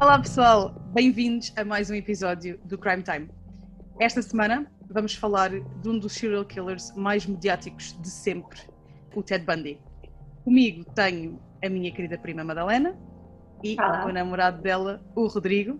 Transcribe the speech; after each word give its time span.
Olá 0.00 0.18
pessoal, 0.18 0.70
bem-vindos 0.94 1.52
a 1.56 1.62
mais 1.62 1.90
um 1.90 1.94
episódio 1.94 2.58
do 2.64 2.78
Crime 2.78 3.02
Time. 3.02 3.28
Esta 4.00 4.22
semana 4.22 4.66
vamos 4.88 5.14
falar 5.14 5.50
de 5.50 5.88
um 5.88 5.98
dos 5.98 6.14
serial 6.14 6.42
killers 6.42 6.90
mais 6.96 7.26
mediáticos 7.26 7.94
de 8.00 8.08
sempre, 8.08 8.58
o 9.14 9.22
Ted 9.22 9.44
Bundy. 9.44 9.78
Comigo 10.42 10.86
tenho 10.94 11.38
a 11.62 11.68
minha 11.68 11.92
querida 11.92 12.16
prima 12.16 12.42
Madalena 12.42 12.98
e 13.62 13.76
Olá. 13.78 14.06
o 14.06 14.12
namorado 14.12 14.62
dela, 14.62 15.02
o 15.14 15.26
Rodrigo, 15.26 15.78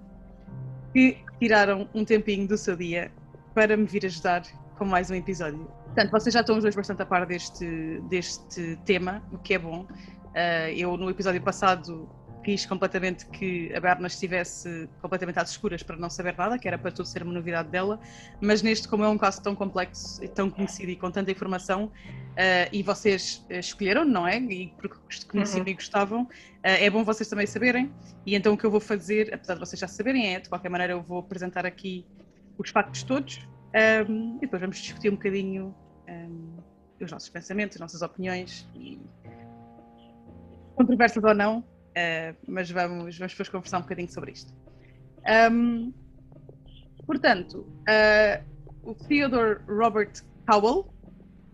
que 0.92 1.16
tiraram 1.38 1.88
um 1.94 2.04
tempinho 2.04 2.46
do 2.46 2.58
seu 2.58 2.76
dia 2.76 3.10
para 3.54 3.74
me 3.74 3.86
vir 3.86 4.04
ajudar 4.04 4.42
com 4.76 4.84
mais 4.84 5.10
um 5.10 5.14
episódio. 5.14 5.64
Portanto, 5.86 6.10
vocês 6.10 6.34
já 6.34 6.40
estão 6.40 6.58
os 6.58 6.62
dois 6.62 6.76
bastante 6.76 7.00
a 7.00 7.06
par 7.06 7.24
deste, 7.24 8.02
deste 8.10 8.76
tema, 8.84 9.22
o 9.32 9.38
que 9.38 9.54
é 9.54 9.58
bom. 9.58 9.86
Uh, 10.30 10.70
eu, 10.76 10.94
no 10.98 11.08
episódio 11.08 11.42
passado, 11.42 12.06
quis 12.42 12.66
completamente 12.66 13.26
que 13.26 13.72
a 13.74 13.80
Berna 13.80 14.06
estivesse 14.06 14.88
completamente 15.00 15.38
às 15.38 15.50
escuras 15.50 15.82
para 15.82 15.96
não 15.96 16.08
saber 16.08 16.36
nada, 16.36 16.58
que 16.58 16.66
era 16.66 16.78
para 16.78 16.90
tudo 16.90 17.06
ser 17.06 17.22
uma 17.22 17.32
novidade 17.32 17.68
dela, 17.68 18.00
mas 18.40 18.62
neste, 18.62 18.88
como 18.88 19.04
é 19.04 19.08
um 19.08 19.18
caso 19.18 19.42
tão 19.42 19.54
complexo, 19.54 20.22
e 20.24 20.28
tão 20.28 20.50
conhecido 20.50 20.90
e 20.90 20.96
com 20.96 21.10
tanta 21.10 21.30
informação, 21.30 21.86
uh, 21.86 22.68
e 22.72 22.82
vocês 22.82 23.46
uh, 23.50 23.54
escolheram, 23.54 24.04
não 24.04 24.26
é? 24.26 24.38
E 24.38 24.74
porque 24.78 24.96
conheciam 25.28 25.64
Uhum. 25.64 25.68
e 25.68 25.74
gostavam, 25.74 26.22
uh, 26.22 26.28
é 26.62 26.88
bom 26.88 27.04
vocês 27.04 27.28
também 27.28 27.46
saberem, 27.46 27.92
e 28.24 28.34
então 28.34 28.54
o 28.54 28.58
que 28.58 28.64
eu 28.64 28.70
vou 28.70 28.80
fazer, 28.80 29.32
apesar 29.34 29.54
de 29.54 29.60
vocês 29.60 29.78
já 29.78 29.88
saberem, 29.88 30.34
é, 30.34 30.40
de 30.40 30.48
qualquer 30.48 30.68
maneira, 30.68 30.94
eu 30.94 31.02
vou 31.02 31.18
apresentar 31.18 31.66
aqui 31.66 32.06
os 32.58 32.70
factos 32.70 33.02
todos, 33.02 33.38
um, 34.08 34.36
e 34.36 34.40
depois 34.40 34.60
vamos 34.60 34.78
discutir 34.78 35.08
um 35.10 35.14
bocadinho 35.14 35.74
um, 36.08 36.56
os 37.00 37.10
nossos 37.10 37.28
pensamentos, 37.28 37.76
as 37.76 37.80
nossas 37.80 38.02
opiniões, 38.02 38.68
e 38.74 39.00
controversas 40.74 41.22
ou 41.22 41.34
não, 41.34 41.64
Uh, 41.90 42.36
mas 42.46 42.70
vamos, 42.70 43.18
vamos 43.18 43.32
depois 43.32 43.48
conversar 43.48 43.78
um 43.78 43.82
bocadinho 43.82 44.10
sobre 44.10 44.30
isto. 44.32 44.54
Um, 45.50 45.92
portanto, 47.04 47.66
uh, 47.82 48.44
o 48.82 48.94
Theodore 48.94 49.60
Robert 49.66 50.12
Cowell 50.48 50.88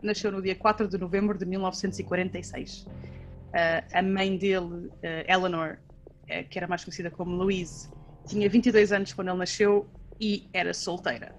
nasceu 0.03 0.31
no 0.31 0.43
dia 0.43 0.55
4 0.55 0.89
de 0.89 0.99
novembro 0.99 1.39
de 1.39 1.47
1946. 1.47 2.83
Uh, 2.83 2.89
a 3.93 4.03
mãe 4.03 4.37
dele, 4.37 4.91
Eleanor, 5.27 5.79
que 6.51 6.59
era 6.59 6.67
mais 6.67 6.85
conhecida 6.85 7.11
como 7.11 7.35
Louise, 7.35 7.89
tinha 8.27 8.49
22 8.49 8.93
anos 8.93 9.13
quando 9.15 9.29
ele 9.29 9.39
nasceu 9.39 9.89
e 10.21 10.49
era 10.53 10.75
solteira, 10.75 11.35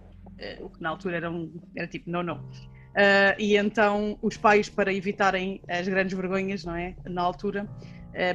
o 0.62 0.70
que 0.70 0.82
na 0.82 0.90
altura 0.90 1.18
era, 1.18 1.30
um, 1.30 1.54
era 1.76 1.88
tipo 1.88 2.10
não, 2.10 2.24
não. 2.24 2.50
E 3.38 3.58
então 3.58 4.18
os 4.22 4.38
pais, 4.38 4.70
para 4.70 4.94
evitarem 4.94 5.62
as 5.68 5.88
grandes 5.88 6.18
vergonhas, 6.18 6.64
não 6.64 6.76
é? 6.76 6.96
Na 7.06 7.22
altura, 7.22 7.68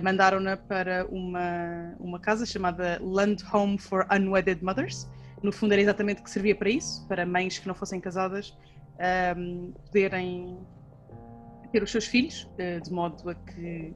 mandaram-na 0.03 0.57
para 0.57 1.07
uma, 1.07 1.95
uma 1.99 2.21
casa 2.21 2.47
chamada 2.47 2.99
Land 3.01 3.45
Home 3.53 3.79
for 3.79 4.07
Unwedded 4.11 4.63
Mothers. 4.65 5.09
No 5.43 5.51
fundo, 5.51 5.73
era 5.73 5.83
exatamente 5.83 6.23
que 6.23 6.31
servia 6.31 6.55
para 6.55 6.71
isso, 6.71 7.07
para 7.09 7.27
mães 7.27 7.59
que 7.59 7.67
não 7.67 7.75
fossem 7.75 8.01
casadas 8.01 8.57
um, 9.37 9.73
poderem 9.87 10.59
ter 11.73 11.83
os 11.83 11.91
seus 11.91 12.07
filhos, 12.07 12.49
uh, 12.59 12.81
de 12.81 12.93
modo 12.93 13.29
a 13.31 13.35
que. 13.35 13.93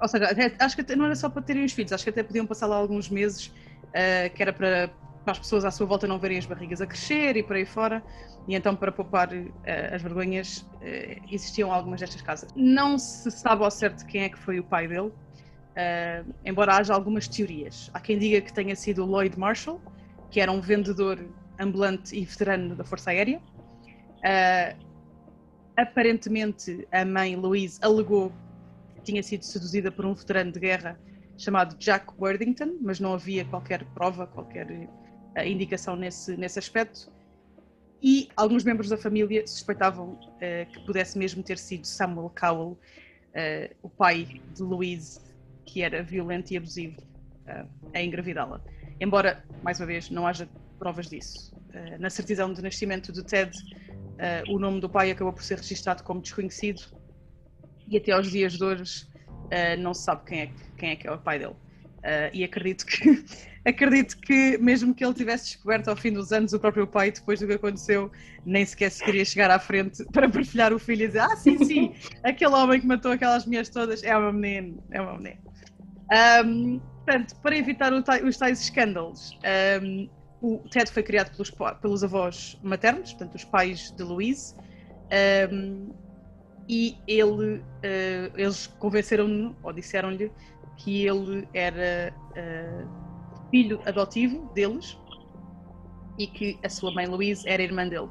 Ou 0.00 0.08
seja, 0.08 0.26
acho 0.58 0.76
que 0.76 0.96
não 0.96 1.04
era 1.04 1.14
só 1.14 1.28
para 1.28 1.42
terem 1.42 1.64
os 1.64 1.72
filhos, 1.72 1.92
acho 1.92 2.02
que 2.02 2.10
até 2.10 2.22
podiam 2.22 2.46
passar 2.46 2.66
lá 2.66 2.76
alguns 2.76 3.10
meses, 3.10 3.52
que 4.34 4.42
era 4.42 4.50
para, 4.50 4.90
para 5.24 5.32
as 5.32 5.38
pessoas 5.38 5.64
à 5.64 5.70
sua 5.70 5.86
volta 5.86 6.06
não 6.06 6.18
verem 6.18 6.38
as 6.38 6.46
barrigas 6.46 6.80
a 6.80 6.86
crescer 6.86 7.36
e 7.36 7.42
por 7.42 7.56
aí 7.56 7.66
fora. 7.66 8.02
E 8.48 8.54
então, 8.54 8.74
para 8.74 8.90
poupar 8.90 9.28
uh, 9.32 9.52
as 9.94 10.02
vergonhas, 10.02 10.58
uh, 10.58 11.22
existiam 11.30 11.72
algumas 11.72 12.00
destas 12.00 12.22
casas. 12.22 12.50
Não 12.56 12.98
se 12.98 13.30
sabe 13.30 13.62
ao 13.62 13.70
certo 13.70 14.06
quem 14.06 14.22
é 14.22 14.28
que 14.28 14.38
foi 14.38 14.58
o 14.58 14.64
pai 14.64 14.88
dele, 14.88 15.08
uh, 15.08 16.34
embora 16.44 16.76
haja 16.76 16.94
algumas 16.94 17.28
teorias. 17.28 17.90
Há 17.92 18.00
quem 18.00 18.18
diga 18.18 18.40
que 18.40 18.52
tenha 18.52 18.74
sido 18.74 19.04
Lloyd 19.04 19.38
Marshall, 19.38 19.80
que 20.30 20.40
era 20.40 20.50
um 20.50 20.60
vendedor 20.60 21.18
ambulante 21.58 22.16
e 22.16 22.24
veterano 22.24 22.74
da 22.74 22.84
Força 22.84 23.10
Aérea. 23.10 23.40
aparentemente, 25.76 26.86
a 26.90 27.04
mãe 27.04 27.36
Louise 27.36 27.78
alegou 27.82 28.32
que 28.94 29.02
tinha 29.02 29.22
sido 29.22 29.44
seduzida 29.44 29.92
por 29.92 30.06
um 30.06 30.14
veterano 30.14 30.52
de 30.52 30.60
guerra 30.60 30.98
chamado 31.36 31.76
Jack 31.78 32.06
Worthington, 32.18 32.78
mas 32.80 33.00
não 33.00 33.14
havia 33.14 33.44
qualquer 33.44 33.84
prova, 33.94 34.26
qualquer 34.26 34.88
indicação 35.44 35.96
nesse, 35.96 36.36
nesse 36.36 36.58
aspecto 36.58 37.10
e 38.02 38.28
alguns 38.34 38.64
membros 38.64 38.88
da 38.88 38.96
família 38.96 39.46
suspeitavam 39.46 40.12
uh, 40.12 40.72
que 40.72 40.80
pudesse 40.86 41.18
mesmo 41.18 41.42
ter 41.42 41.58
sido 41.58 41.86
Samuel 41.86 42.32
Cowell, 42.38 42.70
uh, 42.72 43.76
o 43.82 43.90
pai 43.90 44.40
de 44.54 44.62
Louise, 44.62 45.20
que 45.66 45.82
era 45.82 46.02
violento 46.02 46.50
e 46.50 46.56
abusivo 46.56 47.00
uh, 47.46 47.68
a 47.92 48.02
engravidá-la. 48.02 48.60
Embora, 48.98 49.44
mais 49.62 49.78
uma 49.80 49.86
vez, 49.86 50.08
não 50.10 50.26
haja 50.26 50.48
provas 50.78 51.08
disso. 51.08 51.54
na 51.98 52.08
certidão 52.08 52.52
de 52.52 52.62
nascimento 52.62 53.12
de 53.12 53.22
Ted, 53.22 53.50
o 54.48 54.58
nome 54.58 54.80
do 54.80 54.88
pai 54.88 55.10
acabou 55.10 55.32
por 55.32 55.42
ser 55.42 55.58
registado 55.58 56.02
como 56.02 56.20
desconhecido 56.20 56.82
e 57.86 57.96
até 57.98 58.12
aos 58.12 58.30
dias 58.30 58.54
de 58.54 58.64
hoje 58.64 59.06
não 59.78 59.92
se 59.92 60.04
sabe 60.04 60.24
quem 60.24 60.40
é, 60.40 60.50
quem 60.78 60.90
é 60.90 60.96
que 60.96 61.06
é 61.06 61.12
o 61.12 61.18
pai 61.18 61.38
dele. 61.38 61.56
e 62.32 62.44
acredito 62.44 62.84
que 62.86 63.24
acredito 63.64 64.16
que 64.18 64.56
mesmo 64.58 64.94
que 64.94 65.04
ele 65.04 65.14
tivesse 65.14 65.44
descoberto 65.44 65.88
ao 65.88 65.96
fim 65.96 66.12
dos 66.12 66.32
anos 66.32 66.52
o 66.52 66.60
próprio 66.60 66.86
pai, 66.86 67.10
depois 67.10 67.40
do 67.40 67.46
que 67.46 67.54
aconteceu, 67.54 68.10
nem 68.44 68.64
sequer 68.64 68.90
se 68.90 69.04
queria 69.04 69.24
chegar 69.24 69.50
à 69.50 69.58
frente 69.58 70.04
para 70.12 70.28
perfilhar 70.28 70.72
o 70.72 70.78
filho 70.78 71.04
e 71.04 71.06
dizer 71.08 71.20
ah 71.20 71.36
sim, 71.36 71.62
sim, 71.64 71.94
aquele 72.22 72.54
homem 72.54 72.80
que 72.80 72.86
matou 72.86 73.12
aquelas 73.12 73.44
mulheres 73.44 73.68
todas 73.68 74.02
é 74.02 74.16
uma 74.16 74.32
menina, 74.32 74.78
é 74.90 75.00
uma 75.00 75.16
menina. 75.16 75.38
Um, 76.44 76.80
portanto, 77.04 77.36
para 77.42 77.56
evitar 77.56 77.92
os 77.92 78.36
tais 78.36 78.60
escândalos, 78.60 79.38
um, 79.82 80.08
o 80.40 80.58
Ted 80.70 80.90
foi 80.90 81.02
criado 81.02 81.30
pelos, 81.32 81.50
pelos 81.80 82.02
avós 82.02 82.58
maternos, 82.62 83.12
portanto 83.12 83.34
os 83.34 83.44
pais 83.44 83.92
de 83.92 84.02
Louise, 84.02 84.54
um, 85.52 85.92
e 86.66 86.96
ele, 87.06 87.58
uh, 87.58 88.32
eles 88.36 88.66
convenceram-no, 88.66 89.56
ou 89.62 89.72
disseram-lhe, 89.72 90.32
que 90.78 91.06
ele 91.06 91.46
era... 91.52 92.14
Uh, 92.30 93.09
filho 93.50 93.80
adotivo 93.86 94.50
deles 94.54 94.98
e 96.18 96.26
que 96.26 96.58
a 96.62 96.68
sua 96.68 96.92
mãe 96.92 97.06
Louise 97.06 97.48
era 97.48 97.62
irmã 97.62 97.88
dele. 97.88 98.08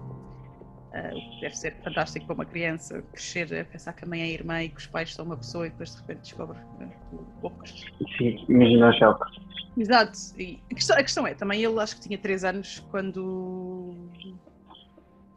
Uh, 0.90 1.42
deve 1.42 1.56
ser 1.56 1.76
fantástico 1.84 2.26
para 2.26 2.34
uma 2.34 2.46
criança 2.46 3.04
crescer 3.12 3.54
a 3.54 3.64
pensar 3.64 3.94
que 3.94 4.04
a 4.04 4.08
mãe 4.08 4.22
é 4.22 4.28
irmã 4.28 4.64
e 4.64 4.70
que 4.70 4.78
os 4.78 4.88
pais 4.88 5.14
são 5.14 5.24
uma 5.24 5.38
pessoa 5.38 5.68
e 5.68 5.70
depois 5.70 5.92
de 5.92 6.02
repente 6.02 6.22
descobre 6.22 6.58
uh, 6.58 7.26
poucos. 7.40 7.86
Sim, 8.18 8.44
imagina 8.50 8.90
o 8.90 8.94
choque. 8.94 9.40
Exato. 9.78 10.18
E 10.38 10.60
a 10.72 10.76
questão, 10.76 10.98
a 10.98 11.04
questão 11.04 11.28
é, 11.28 11.36
também 11.36 11.64
ele 11.64 11.80
acho 11.80 11.96
que 11.96 12.02
tinha 12.02 12.18
3 12.18 12.44
anos 12.44 12.80
quando 12.92 13.96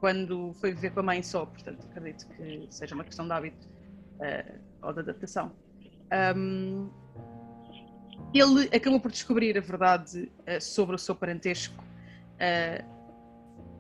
quando 0.00 0.52
foi 0.54 0.72
viver 0.74 0.90
com 0.90 1.00
a 1.00 1.02
mãe 1.04 1.22
só, 1.22 1.46
portanto 1.46 1.86
acredito 1.88 2.26
que 2.30 2.66
seja 2.70 2.92
uma 2.92 3.04
questão 3.04 3.24
de 3.24 3.32
hábito 3.32 3.68
uh, 3.68 4.58
ou 4.82 4.92
de 4.92 5.00
adaptação. 5.00 5.52
Um, 6.36 6.90
ele 8.34 8.68
acabou 8.74 8.98
por 8.98 9.10
descobrir 9.10 9.56
a 9.56 9.60
verdade 9.60 10.30
uh, 10.48 10.60
sobre 10.60 10.96
o 10.96 10.98
seu 10.98 11.14
parentesco, 11.14 11.82
uh, 11.82 12.92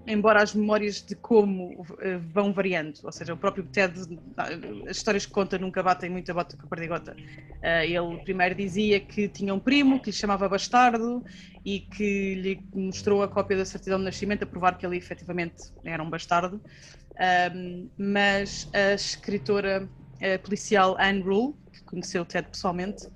embora 0.06 0.42
as 0.42 0.54
memórias 0.54 1.00
de 1.00 1.14
como 1.14 1.80
uh, 1.80 1.86
vão 2.32 2.52
variando, 2.52 2.98
ou 3.02 3.12
seja, 3.12 3.32
o 3.32 3.36
próprio 3.36 3.64
Ted, 3.64 3.94
as 4.36 4.96
histórias 4.96 5.24
que 5.24 5.32
conta 5.32 5.58
nunca 5.58 5.82
batem 5.82 6.10
muito 6.10 6.30
a 6.30 6.34
bota 6.34 6.56
com 6.56 6.66
a 6.66 6.68
perdigota. 6.68 7.16
ele 7.62 8.18
primeiro 8.24 8.54
dizia 8.54 9.00
que 9.00 9.28
tinha 9.28 9.54
um 9.54 9.60
primo 9.60 10.00
que 10.00 10.10
lhe 10.10 10.16
chamava 10.16 10.48
Bastardo 10.48 11.24
e 11.64 11.80
que 11.80 12.34
lhe 12.34 12.66
mostrou 12.74 13.22
a 13.22 13.28
cópia 13.28 13.56
da 13.56 13.64
certidão 13.64 13.98
de 13.98 14.04
nascimento 14.04 14.42
a 14.42 14.46
provar 14.46 14.76
que 14.76 14.84
ele 14.84 14.96
efetivamente 14.96 15.72
era 15.84 16.02
um 16.02 16.10
bastardo, 16.10 16.60
mas 17.96 18.68
a 18.74 18.94
escritora 18.94 19.88
policial 20.42 20.96
Anne 20.98 21.22
Rule, 21.22 21.54
que 21.72 21.84
conheceu 21.84 22.22
o 22.22 22.24
Ted 22.24 22.48
pessoalmente, 22.48 23.06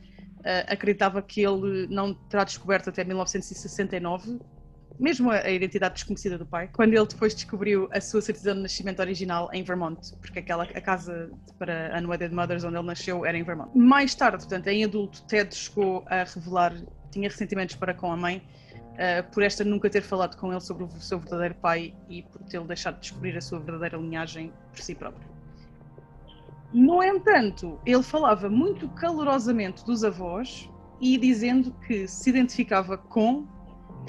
acreditava 0.68 1.20
que 1.22 1.42
ele 1.42 1.86
não 1.88 2.14
terá 2.14 2.44
descoberto 2.44 2.90
até 2.90 3.04
1969, 3.04 4.38
mesmo 4.98 5.30
a, 5.30 5.36
a, 5.36 5.50
identidade 5.50 5.94
desconhecida 5.94 6.38
do 6.38 6.46
pai, 6.46 6.68
quando 6.72 6.94
ele 6.94 7.06
depois 7.06 7.34
descobriu 7.34 7.88
a 7.92 8.00
sua 8.00 8.20
certidão 8.20 8.54
de 8.54 8.62
nascimento 8.62 9.00
original 9.00 9.50
em 9.52 9.62
Vermont, 9.62 10.14
porque 10.20 10.38
aquela, 10.38 10.64
a 10.64 10.80
casa 10.80 11.30
para 11.58 11.92
Unwedded 12.00 12.34
Mothers 12.34 12.64
onde 12.64 12.76
ele 12.76 12.86
nasceu 12.86 13.24
era 13.24 13.36
em 13.36 13.42
Vermont. 13.42 13.76
Mais 13.76 14.14
tarde, 14.14 14.38
portanto, 14.38 14.66
em 14.68 14.84
adulto, 14.84 15.22
Ted 15.26 15.54
chegou 15.54 16.04
a 16.06 16.24
revelar, 16.24 16.74
tinha 17.10 17.28
ressentimentos 17.28 17.76
para 17.76 17.92
com 17.92 18.10
a 18.10 18.16
mãe, 18.16 18.42
uh, 18.92 19.30
por 19.32 19.42
esta 19.42 19.64
nunca 19.64 19.90
ter 19.90 20.02
falado 20.02 20.36
com 20.36 20.50
ele 20.50 20.60
sobre 20.60 20.84
o 20.84 20.90
seu 21.00 21.18
verdadeiro 21.18 21.54
pai 21.56 21.94
e 22.08 22.22
por 22.22 22.42
tê-lo 22.44 22.66
deixado 22.66 22.94
de 22.94 23.02
descobrir 23.02 23.36
a 23.36 23.40
sua 23.40 23.58
verdadeira 23.58 23.96
linhagem 23.96 24.52
por 24.72 24.80
si 24.80 24.94
próprio. 24.94 25.35
No 26.72 27.02
entanto, 27.02 27.80
ele 27.86 28.02
falava 28.02 28.48
muito 28.48 28.88
calorosamente 28.88 29.84
dos 29.84 30.04
avós 30.04 30.70
e 31.00 31.16
dizendo 31.16 31.72
que 31.86 32.06
se 32.06 32.30
identificava 32.30 32.96
com, 32.98 33.46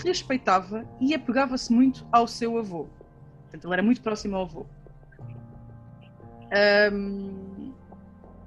respeitava 0.04 0.86
e 1.00 1.14
apegava-se 1.14 1.72
muito 1.72 2.06
ao 2.12 2.28
seu 2.28 2.58
avô. 2.58 2.88
Portanto, 3.44 3.66
ele 3.66 3.74
era 3.74 3.84
muito 3.84 4.02
próximo 4.02 4.36
ao 4.36 4.44
avô. 4.44 4.66
Um, 6.96 7.74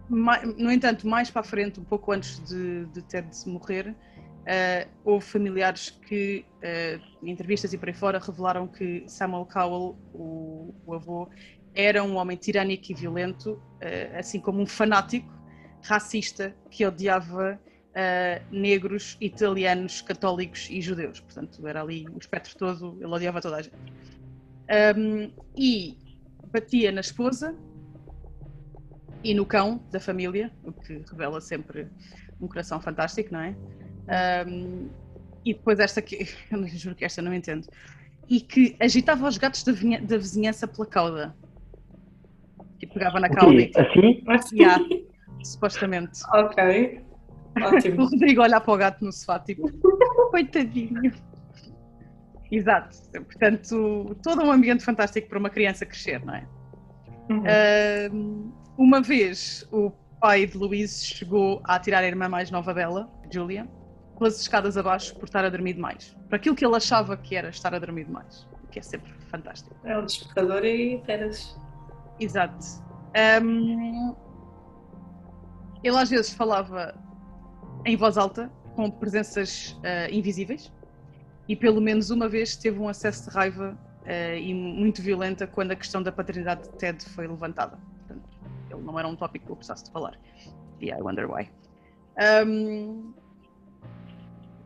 no 0.09 0.73
entanto, 0.73 1.07
mais 1.07 1.31
para 1.31 1.41
a 1.41 1.45
frente, 1.45 1.79
um 1.79 1.85
pouco 1.85 2.13
antes 2.13 2.41
de, 2.45 2.87
de 2.87 3.03
Ted 3.03 3.29
morrer, 3.47 3.95
Uh, 4.41 4.89
houve 5.05 5.25
familiares 5.27 5.91
que, 5.91 6.45
uh, 6.57 7.01
em 7.23 7.31
entrevistas 7.31 7.73
e 7.73 7.79
por 7.79 7.89
aí 7.89 7.95
fora, 7.95 8.19
revelaram 8.19 8.67
que 8.67 9.05
Samuel 9.07 9.47
Cowell, 9.47 9.97
o, 10.15 10.75
o 10.87 10.95
avô, 10.95 11.29
era 11.75 12.03
um 12.03 12.17
homem 12.17 12.37
tirânico 12.37 12.91
e 12.91 12.95
violento, 12.95 13.53
uh, 13.53 14.19
assim 14.19 14.41
como 14.41 14.61
um 14.61 14.67
fanático 14.67 15.31
racista 15.83 16.55
que 16.71 16.85
odiava 16.85 17.59
negros, 18.53 19.17
italianos, 19.21 20.01
católicos 20.01 20.69
e 20.71 20.81
judeus. 20.81 21.19
Portanto, 21.19 21.67
era 21.67 21.83
ali 21.83 22.07
o 22.09 22.19
espectro 22.19 22.57
todo, 22.57 22.97
ele 23.01 23.13
odiava 23.13 23.41
toda 23.41 23.57
a 23.57 23.63
gente. 23.63 23.75
Um, 24.97 25.33
e 25.57 25.99
batia 26.53 26.93
na 26.93 27.01
esposa 27.01 27.57
e 29.23 29.35
no 29.35 29.45
cão 29.45 29.83
da 29.91 30.01
família, 30.01 30.53
o 30.63 30.73
que 30.73 31.03
revela 31.11 31.41
sempre 31.41 31.89
um 32.41 32.47
coração 32.47 32.81
fantástico, 32.81 33.33
não 33.33 33.41
é? 33.41 33.57
Um, 34.47 34.89
e 35.45 35.53
depois 35.55 35.79
esta 35.79 36.01
que, 36.01 36.29
eu 36.51 36.69
juro 36.69 36.95
que 36.95 37.05
esta 37.05 37.21
não 37.21 37.35
entendo, 37.35 37.67
e 38.29 38.41
que 38.41 38.77
agitava 38.81 39.27
os 39.27 39.37
gatos 39.37 39.65
da 39.65 40.17
vizinhança 40.17 40.67
pela 40.67 40.87
cauda. 40.87 41.37
E 42.81 42.87
pegava 42.87 43.21
na 43.21 43.29
cauda. 43.29 43.61
E, 43.61 43.71
assim? 43.77 44.57
Yeah, 44.57 44.85
supostamente. 45.45 46.21
Ok. 46.33 47.05
Ótimo. 47.61 48.03
o 48.03 48.05
Rodrigo 48.07 48.43
olhar 48.43 48.61
para 48.61 48.75
o 48.75 48.77
gato 48.77 49.05
no 49.05 49.13
sofá, 49.13 49.39
tipo, 49.41 49.71
coitadinho. 50.31 51.13
Exato. 52.51 52.97
Portanto, 53.13 54.17
todo 54.23 54.43
um 54.43 54.51
ambiente 54.51 54.85
fantástico 54.85 55.29
para 55.29 55.39
uma 55.39 55.51
criança 55.51 55.87
crescer, 55.87 56.25
não 56.25 56.35
é? 56.35 56.47
Uhum. 57.29 57.43
Uh, 57.43 58.55
uma 58.77 59.01
vez 59.01 59.67
o 59.71 59.93
pai 60.21 60.47
de 60.47 60.57
Louise 60.57 61.05
chegou 61.05 61.61
a 61.65 61.79
tirar 61.79 62.03
a 62.03 62.07
irmã 62.07 62.29
mais 62.29 62.51
nova 62.51 62.75
dela, 62.75 63.09
Julia, 63.31 63.69
pelas 64.19 64.41
escadas 64.41 64.77
abaixo 64.77 65.15
por 65.15 65.25
estar 65.25 65.45
a 65.45 65.49
dormir 65.49 65.75
demais. 65.75 66.17
Para 66.29 66.37
aquilo 66.37 66.55
que 66.55 66.65
ele 66.65 66.77
achava 66.77 67.17
que 67.17 67.37
era 67.37 67.49
estar 67.49 67.75
a 67.75 67.79
dormir 67.79 68.05
demais. 68.05 68.47
O 68.65 68.67
que 68.67 68.79
é 68.79 68.83
sempre 68.83 69.13
fantástico. 69.31 69.75
É 69.85 69.97
um 69.97 70.05
despertador 70.05 70.65
e 70.65 71.01
feras. 71.07 71.57
Exato. 72.21 72.67
Um, 73.43 74.15
ele 75.83 75.97
às 75.97 76.11
vezes 76.11 76.33
falava 76.33 76.95
em 77.85 77.97
voz 77.97 78.19
alta, 78.19 78.51
com 78.77 78.91
presenças 78.91 79.73
uh, 79.79 80.13
invisíveis, 80.13 80.73
e 81.49 81.57
pelo 81.57 81.81
menos 81.81 82.11
uma 82.11 82.29
vez 82.29 82.57
teve 82.57 82.79
um 82.79 82.89
acesso 82.89 83.29
de 83.29 83.35
raiva 83.35 83.77
uh, 84.03 84.37
e 84.37 84.53
muito 84.55 85.03
violenta 85.03 85.47
quando 85.47 85.73
a 85.73 85.77
questão 85.77 86.03
da 86.03 86.13
paternidade 86.13 86.63
de 86.63 86.77
Ted 86.77 87.03
foi 87.07 87.27
levantada. 87.27 87.79
Portanto, 87.99 88.29
ele 88.71 88.83
não 88.83 88.99
era 88.99 89.09
um 89.09 89.17
tópico 89.17 89.47
que 89.47 89.53
eu 89.53 89.57
precisasse 89.57 89.85
de 89.85 89.91
falar. 89.91 90.19
Yeah, 90.81 91.01
I 91.01 91.03
wonder 91.03 91.27
why. 91.29 91.51
Um, 92.47 93.15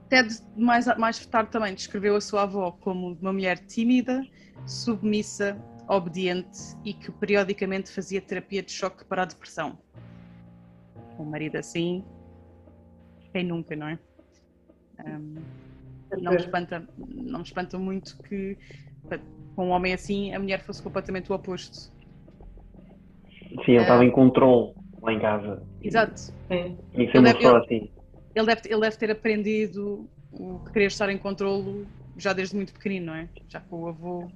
Ted, 0.09 0.29
mais, 0.56 0.87
mais 0.99 1.25
tarde 1.27 1.51
também, 1.51 1.75
descreveu 1.75 2.17
a 2.17 2.21
sua 2.21 2.43
avó 2.43 2.73
como 2.73 3.17
uma 3.21 3.33
mulher 3.33 3.59
tímida, 3.59 4.25
submissa, 4.67 5.56
obediente 5.88 6.58
e 6.84 6.94
que 6.94 7.10
periodicamente 7.12 7.90
fazia 7.90 8.20
terapia 8.20 8.62
de 8.62 8.72
choque 8.72 9.04
para 9.04 9.22
a 9.22 9.25
depressão. 9.25 9.78
Um 11.19 11.25
marido 11.25 11.56
assim, 11.56 12.04
quem 13.32 13.44
nunca, 13.44 13.76
não 13.76 13.88
é? 13.88 13.98
Um, 15.04 15.34
não 16.20 16.32
me 16.32 16.38
espanta, 16.38 16.88
não 16.98 17.38
me 17.40 17.44
espanta 17.44 17.78
muito 17.78 18.16
que 18.22 18.56
com 19.54 19.69
um 19.69 19.70
homem 19.70 19.92
assim 19.92 20.32
a 20.34 20.38
mulher 20.38 20.60
fosse 20.60 20.82
completamente 20.82 21.31
o 21.31 21.34
oposto. 21.34 21.92
Sim, 23.64 23.72
ele 23.72 23.82
estava 23.82 24.04
em 24.04 24.10
controle 24.10 24.75
lá 25.02 25.12
em 25.12 25.20
casa. 25.20 25.62
Exato. 25.82 26.32
É. 26.50 26.72
E 26.94 27.10
ser 27.10 27.19
uma 27.19 27.34
pessoa 27.34 27.60
assim. 27.60 27.90
Ele 28.34 28.46
deve, 28.46 28.60
ele 28.64 28.81
deve 28.81 28.96
ter 28.96 29.10
aprendido 29.10 30.08
o 30.32 30.58
que 30.60 30.72
querer 30.72 30.86
estar 30.86 31.08
em 31.08 31.19
controle 31.19 31.86
já 32.16 32.32
desde 32.32 32.56
muito 32.56 32.72
pequenino, 32.72 33.06
não 33.06 33.14
é? 33.14 33.28
Já 33.48 33.60
com 33.60 33.82
o 33.82 33.88
avô, 33.88 34.28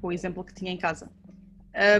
com 0.00 0.08
o 0.08 0.12
exemplo 0.12 0.44
que 0.44 0.54
tinha 0.54 0.72
em 0.72 0.78
casa. 0.78 1.10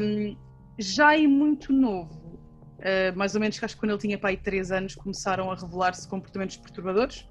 Um, 0.00 0.36
já 0.78 1.16
em 1.16 1.26
muito 1.26 1.72
novo, 1.72 2.40
uh, 2.78 3.16
mais 3.16 3.34
ou 3.34 3.40
menos 3.40 3.62
acho 3.62 3.74
que 3.74 3.80
quando 3.80 3.92
ele 3.92 4.00
tinha 4.00 4.18
pai 4.18 4.36
3 4.36 4.72
anos, 4.72 4.94
começaram 4.94 5.50
a 5.50 5.54
revelar-se 5.54 6.08
comportamentos 6.08 6.56
perturbadores. 6.56 7.28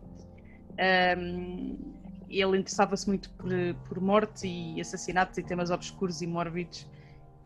Um, 1.18 1.96
ele 2.30 2.58
interessava-se 2.58 3.08
muito 3.08 3.30
por, 3.32 3.50
por 3.88 4.02
morte 4.02 4.48
e 4.48 4.82
assassinatos 4.82 5.38
e 5.38 5.44
temas 5.44 5.70
obscuros 5.70 6.22
e 6.22 6.28
mórbidos. 6.28 6.88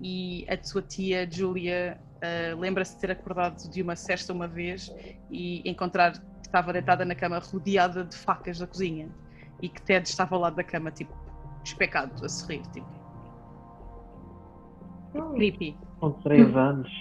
E 0.01 0.45
a 0.49 0.61
sua 0.63 0.81
tia, 0.81 1.29
Julia, 1.29 1.99
uh, 2.17 2.59
lembra-se 2.59 2.95
de 2.95 3.01
ter 3.01 3.11
acordado 3.11 3.69
de 3.69 3.81
uma 3.81 3.95
cesta 3.95 4.31
uma 4.31 4.47
vez 4.47 4.91
e 5.29 5.61
encontrar 5.69 6.13
que 6.13 6.47
estava 6.47 6.71
deitada 6.71 7.03
na 7.03 7.13
cama 7.13 7.39
rodeada 7.39 8.05
de 8.05 8.15
facas 8.15 8.57
da 8.57 8.65
cozinha 8.65 9.09
e 9.61 9.67
que 9.67 9.81
Ted 9.81 10.07
estava 10.07 10.35
ao 10.35 10.41
lado 10.41 10.55
da 10.55 10.63
cama, 10.63 10.89
tipo, 10.89 11.13
especado, 11.63 12.23
a 12.23 12.29
sorrir, 12.29 12.61
tipo. 12.71 12.98
Oh. 15.13 15.33
Creepy. 15.33 15.77
Com 15.99 16.11
3 16.11 16.55
anos. 16.55 16.91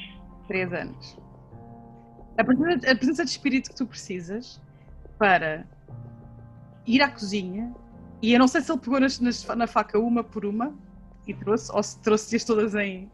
3 0.48 0.72
anos. 0.72 1.18
A 2.36 2.44
presença, 2.44 2.90
a 2.90 2.96
presença 2.96 3.24
de 3.24 3.30
espírito 3.30 3.70
que 3.70 3.76
tu 3.76 3.86
precisas 3.86 4.60
para 5.18 5.66
ir 6.86 7.02
à 7.02 7.10
cozinha 7.10 7.74
e 8.20 8.32
eu 8.32 8.38
não 8.38 8.48
sei 8.48 8.60
se 8.60 8.70
ele 8.70 8.80
pegou 8.80 9.00
nas, 9.00 9.20
nas, 9.20 9.46
na 9.46 9.66
faca 9.66 9.98
uma 9.98 10.24
por 10.24 10.44
uma 10.44 10.74
e 11.26 11.34
trouxe, 11.34 11.70
ou 11.72 11.82
se 11.82 12.00
trouxe-as 12.00 12.44
todas 12.44 12.74
em, 12.74 13.10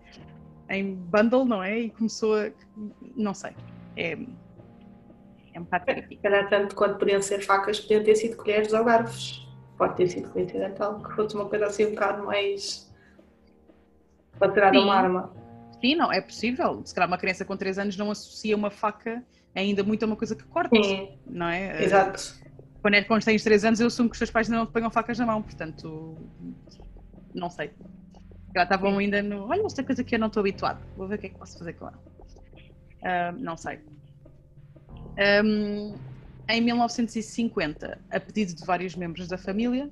em 0.71 0.95
bundle, 0.95 1.45
não 1.45 1.63
é? 1.63 1.79
E 1.79 1.91
começou 1.91 2.37
a. 2.37 2.51
Não 3.17 3.35
sei. 3.35 3.53
É, 3.97 4.17
é 5.53 5.61
um 5.61 5.65
bocado 5.65 5.85
creepy. 5.87 6.17
Calhar 6.17 6.49
tanto 6.49 6.75
quanto 6.75 6.99
podiam 6.99 7.21
ser 7.21 7.41
facas, 7.41 7.81
podiam 7.81 8.03
ter 8.03 8.17
sido 8.17 8.37
colheres 8.37 8.73
ou 8.73 8.85
garfos. 8.85 9.47
Pode 9.77 9.97
ter 9.97 10.07
sido 10.07 10.31
coincidental, 10.31 11.03
que 11.03 11.13
fosse 11.15 11.35
uma 11.35 11.47
coisa 11.47 11.67
assim 11.67 11.87
um 11.87 11.91
bocado 11.91 12.25
mais. 12.25 12.94
Tirar 14.53 14.73
uma 14.73 14.95
arma. 14.95 15.33
Sim, 15.81 15.95
não, 15.97 16.13
é 16.13 16.21
possível. 16.21 16.83
Se 16.85 16.95
calhar 16.95 17.09
uma 17.09 17.19
criança 17.19 17.45
com 17.45 17.57
3 17.57 17.79
anos 17.79 17.97
não 17.97 18.11
associa 18.11 18.57
uma 18.57 18.71
faca 18.71 19.23
ainda 19.55 19.83
muito 19.83 20.03
a 20.03 20.07
uma 20.07 20.17
coisa 20.17 20.35
que 20.35 20.45
corta, 20.45 20.75
Sim. 20.83 21.11
não 21.27 21.49
é? 21.49 21.83
Exato 21.83 22.45
quando, 22.85 22.95
é, 22.97 23.03
quando 23.03 23.25
tens 23.25 23.43
3 23.43 23.65
anos, 23.65 23.81
eu 23.81 23.87
assumo 23.87 24.11
que 24.11 24.13
os 24.13 24.19
teus 24.19 24.31
pais 24.31 24.47
ainda 24.47 24.59
não 24.59 24.67
te 24.67 24.73
pegam 24.73 24.91
facas 24.91 25.19
na 25.19 25.25
mão, 25.25 25.41
portanto, 25.41 26.19
não 27.35 27.49
sei. 27.49 27.71
Já 28.55 28.65
estavam 28.65 28.99
ainda 28.99 29.23
no. 29.23 29.49
Olha, 29.49 29.65
esta 29.65 29.83
coisa 29.83 30.05
que 30.05 30.15
eu 30.15 30.19
não 30.19 30.27
estou 30.27 30.43
habituado, 30.43 30.85
vou 30.95 31.09
ver 31.09 31.15
o 31.15 31.19
que 31.19 31.29
é 31.29 31.31
que 31.31 31.39
posso 31.39 31.59
fazer 31.59 31.73
com 31.73 31.89
ela. 31.89 31.99
Uh, 33.01 33.39
não 33.39 33.57
sei. 33.57 33.81
Um, 35.43 35.95
em 36.47 36.61
1950, 36.61 37.99
a 38.11 38.21
pedido 38.21 38.55
de 38.55 38.67
vários 38.67 38.95
membros 38.95 39.29
da 39.29 39.39
família, 39.39 39.89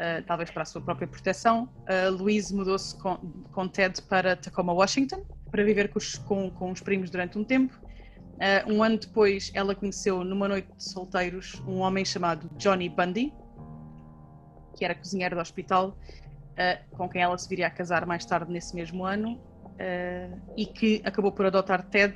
uh, 0.00 0.24
talvez 0.26 0.50
para 0.50 0.62
a 0.62 0.66
sua 0.66 0.80
própria 0.80 1.06
proteção, 1.06 1.68
uh, 1.82 2.10
Louise 2.10 2.54
mudou-se 2.54 2.96
com, 2.98 3.16
com 3.52 3.68
Ted 3.68 4.00
para 4.02 4.34
Tacoma, 4.34 4.72
Washington, 4.72 5.24
para 5.50 5.62
viver 5.62 5.88
com 5.88 5.98
os, 5.98 6.16
com, 6.16 6.50
com 6.50 6.72
os 6.72 6.80
primos 6.80 7.10
durante 7.10 7.38
um 7.38 7.44
tempo 7.44 7.78
Uh, 8.40 8.72
um 8.72 8.82
ano 8.82 8.96
depois, 8.96 9.52
ela 9.54 9.74
conheceu, 9.74 10.24
numa 10.24 10.48
noite 10.48 10.66
de 10.74 10.82
solteiros, 10.82 11.62
um 11.66 11.80
homem 11.80 12.06
chamado 12.06 12.48
Johnny 12.56 12.88
Bundy, 12.88 13.34
que 14.74 14.82
era 14.82 14.94
cozinheiro 14.94 15.36
do 15.36 15.42
hospital, 15.42 15.94
com 16.92 17.06
quem 17.06 17.20
ela 17.20 17.36
se 17.36 17.46
viria 17.46 17.66
a 17.66 17.70
casar 17.70 18.06
mais 18.06 18.24
tarde 18.24 18.50
nesse 18.50 18.74
mesmo 18.74 19.04
ano, 19.04 19.38
e 20.56 20.64
que 20.64 21.02
acabou 21.04 21.32
por 21.32 21.44
adotar 21.44 21.82
Ted, 21.90 22.14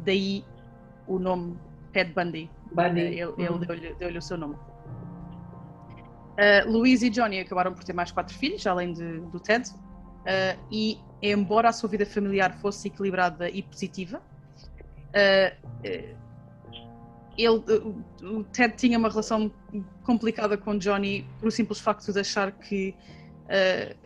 daí 0.00 0.44
o 1.06 1.20
nome 1.20 1.56
Ted 1.92 2.12
Bundy. 2.12 2.50
Bundy. 2.72 3.00
ele, 3.00 3.20
ele 3.20 3.48
uhum. 3.48 3.58
deu-lhe 3.60 3.94
deu 3.94 4.18
o 4.18 4.22
seu 4.22 4.36
nome. 4.36 4.56
Uh, 6.34 6.70
e 7.02 7.10
Johnny 7.10 7.40
acabaram 7.40 7.72
por 7.72 7.84
ter 7.84 7.92
mais 7.92 8.10
quatro 8.10 8.34
filhos, 8.36 8.66
além 8.66 8.92
de, 8.92 9.20
do 9.20 9.40
Ted, 9.40 9.70
e 10.70 10.98
embora 11.22 11.68
a 11.68 11.72
sua 11.72 11.88
vida 11.88 12.04
familiar 12.06 12.54
fosse 12.58 12.88
equilibrada 12.88 13.48
e 13.48 13.62
positiva, 13.62 14.22
Uh, 15.14 16.24
ele, 17.36 17.62
o 18.22 18.44
Ted 18.44 18.74
tinha 18.76 18.98
uma 18.98 19.08
relação 19.08 19.50
complicada 20.02 20.56
com 20.56 20.76
Johnny 20.76 21.26
por 21.38 21.48
o 21.48 21.50
simples 21.50 21.80
facto 21.80 22.12
de 22.12 22.20
achar 22.20 22.52
que 22.52 22.94
uh, 23.44 23.96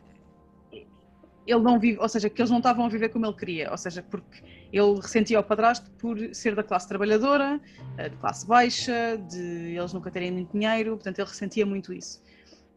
ele 1.50 1.62
não 1.62 1.80
vive, 1.80 1.98
ou 1.98 2.08
seja, 2.08 2.28
que 2.28 2.40
eles 2.40 2.50
não 2.50 2.58
estavam 2.58 2.84
a 2.84 2.88
viver 2.88 3.08
como 3.08 3.24
ele 3.24 3.34
queria, 3.34 3.70
ou 3.70 3.78
seja, 3.78 4.02
porque 4.02 4.42
ele 4.72 5.00
ressentia 5.00 5.40
o 5.40 5.42
padrasto 5.42 5.90
por 5.92 6.18
ser 6.34 6.54
da 6.54 6.62
classe 6.62 6.86
trabalhadora, 6.86 7.58
de 7.96 8.16
classe 8.16 8.46
baixa, 8.46 9.16
de 9.16 9.74
eles 9.74 9.92
nunca 9.92 10.10
terem 10.10 10.30
muito 10.30 10.52
dinheiro, 10.52 10.90
portanto 10.96 11.18
ele 11.18 11.28
ressentia 11.28 11.64
muito 11.64 11.92
isso. 11.92 12.22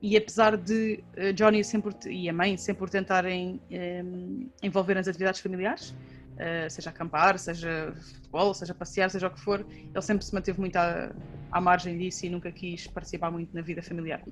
E 0.01 0.17
apesar 0.17 0.57
de 0.57 1.03
Johnny 1.35 1.63
sempre, 1.63 1.93
e 2.09 2.27
a 2.27 2.33
mãe 2.33 2.57
sempre 2.57 2.89
tentarem 2.89 3.61
um, 4.03 4.49
envolver 4.63 4.95
nas 4.95 5.07
atividades 5.07 5.41
familiares, 5.41 5.89
uh, 5.91 6.69
seja 6.69 6.89
acampar, 6.89 7.37
seja 7.37 7.93
futebol, 8.15 8.53
seja 8.53 8.73
passear, 8.73 9.11
seja 9.11 9.27
o 9.27 9.29
que 9.29 9.39
for, 9.39 9.65
ele 9.69 10.01
sempre 10.01 10.25
se 10.25 10.33
manteve 10.33 10.59
muito 10.59 10.75
à, 10.77 11.11
à 11.51 11.61
margem 11.61 11.97
disso 11.97 12.25
e 12.25 12.29
nunca 12.29 12.51
quis 12.51 12.87
participar 12.87 13.29
muito 13.29 13.53
na 13.53 13.61
vida 13.61 13.83
familiar. 13.83 14.23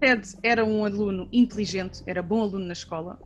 Ted 0.00 0.34
era 0.42 0.64
um 0.64 0.84
aluno 0.84 1.28
inteligente, 1.32 2.02
era 2.06 2.22
bom 2.22 2.42
aluno 2.42 2.64
na 2.64 2.72
escola, 2.72 3.18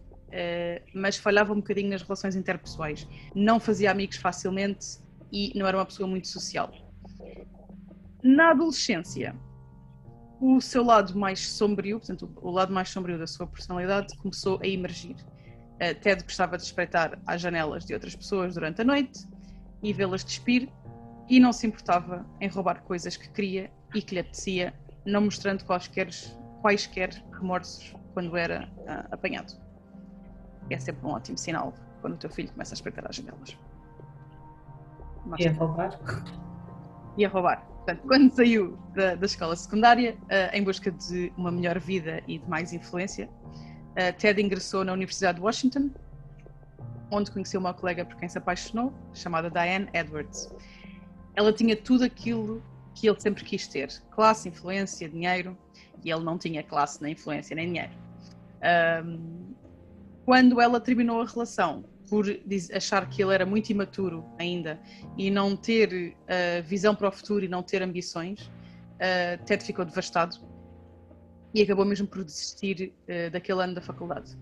mas 0.94 1.16
falhava 1.16 1.52
um 1.52 1.56
bocadinho 1.56 1.90
nas 1.90 2.02
relações 2.02 2.36
interpessoais. 2.36 3.06
Não 3.34 3.58
fazia 3.58 3.90
amigos 3.90 4.16
facilmente 4.16 4.98
e 5.32 5.52
não 5.56 5.66
era 5.66 5.76
uma 5.76 5.86
pessoa 5.86 6.08
muito 6.08 6.28
social. 6.28 6.72
na 8.22 8.50
adolescência, 8.50 9.34
o 10.40 10.60
seu 10.60 10.82
lado 10.82 11.16
mais 11.18 11.40
sombrio, 11.52 11.98
portanto, 11.98 12.30
o 12.36 12.50
lado 12.50 12.72
mais 12.72 12.88
sombrio 12.88 13.18
da 13.18 13.26
sua 13.26 13.46
personalidade 13.46 14.16
começou 14.16 14.58
a 14.62 14.66
emergir. 14.66 15.14
Uh, 15.74 15.94
Ted 16.00 16.22
gostava 16.22 16.56
de 16.56 16.64
espreitar 16.64 17.18
às 17.26 17.40
janelas 17.40 17.84
de 17.84 17.92
outras 17.92 18.14
pessoas 18.14 18.54
durante 18.54 18.80
a 18.80 18.84
noite 18.84 19.26
e 19.82 19.92
vê-las 19.92 20.24
despir 20.24 20.68
e 21.28 21.38
não 21.38 21.52
se 21.52 21.66
importava 21.66 22.26
em 22.40 22.48
roubar 22.48 22.82
coisas 22.82 23.16
que 23.16 23.30
queria 23.30 23.70
e 23.94 24.02
que 24.02 24.14
lhe 24.14 24.20
apetecia, 24.20 24.74
não 25.04 25.22
mostrando 25.22 25.64
quaisquer, 25.64 26.08
quaisquer 26.62 27.10
remorsos 27.32 27.94
quando 28.14 28.36
era 28.36 28.68
uh, 28.78 29.14
apanhado. 29.14 29.69
É 30.70 30.78
sempre 30.78 31.06
um 31.06 31.10
ótimo 31.10 31.36
sinal 31.36 31.74
quando 32.00 32.14
o 32.14 32.16
teu 32.16 32.30
filho 32.30 32.50
começa 32.50 32.72
a 32.72 32.76
espreitar 32.76 33.04
às 33.08 33.16
janelas. 33.16 33.56
E 35.38 35.46
a 35.46 35.52
roubar? 35.52 36.00
E 37.16 37.24
a 37.24 37.28
roubar. 37.28 37.66
Portanto, 37.66 38.02
quando 38.06 38.30
saiu 38.32 38.78
da, 38.94 39.14
da 39.14 39.26
escola 39.26 39.56
secundária, 39.56 40.16
uh, 40.24 40.56
em 40.56 40.62
busca 40.62 40.90
de 40.90 41.32
uma 41.36 41.50
melhor 41.50 41.78
vida 41.78 42.22
e 42.26 42.38
de 42.38 42.48
mais 42.48 42.72
influência, 42.72 43.28
uh, 43.28 44.16
Ted 44.18 44.40
ingressou 44.40 44.84
na 44.84 44.92
Universidade 44.92 45.38
de 45.38 45.44
Washington, 45.44 45.90
onde 47.10 47.30
conheceu 47.30 47.60
uma 47.60 47.74
colega 47.74 48.04
por 48.04 48.16
quem 48.16 48.28
se 48.28 48.38
apaixonou, 48.38 48.92
chamada 49.12 49.50
Diane 49.50 49.88
Edwards. 49.92 50.52
Ela 51.34 51.52
tinha 51.52 51.76
tudo 51.76 52.04
aquilo 52.04 52.62
que 52.94 53.08
ele 53.08 53.20
sempre 53.20 53.44
quis 53.44 53.66
ter: 53.66 53.90
classe, 54.10 54.48
influência, 54.48 55.08
dinheiro, 55.08 55.56
e 56.04 56.10
ele 56.10 56.22
não 56.22 56.38
tinha 56.38 56.62
classe, 56.62 57.02
nem 57.02 57.12
influência, 57.12 57.54
nem 57.54 57.66
dinheiro. 57.66 57.92
Um, 59.04 59.49
quando 60.30 60.60
ela 60.60 60.78
terminou 60.78 61.22
a 61.22 61.26
relação, 61.26 61.84
por 62.08 62.24
achar 62.72 63.08
que 63.08 63.20
ele 63.20 63.34
era 63.34 63.44
muito 63.44 63.70
imaturo 63.70 64.24
ainda 64.38 64.78
e 65.18 65.28
não 65.28 65.56
ter 65.56 66.14
uh, 66.14 66.62
visão 66.62 66.94
para 66.94 67.08
o 67.08 67.10
futuro 67.10 67.44
e 67.44 67.48
não 67.48 67.64
ter 67.64 67.82
ambições, 67.82 68.42
uh, 68.46 69.44
Ted 69.44 69.64
ficou 69.64 69.84
devastado 69.84 70.36
e 71.52 71.60
acabou 71.60 71.84
mesmo 71.84 72.06
por 72.06 72.22
desistir 72.22 72.94
uh, 73.08 73.28
daquele 73.32 73.60
ano 73.60 73.74
da 73.74 73.80
faculdade. 73.80 74.38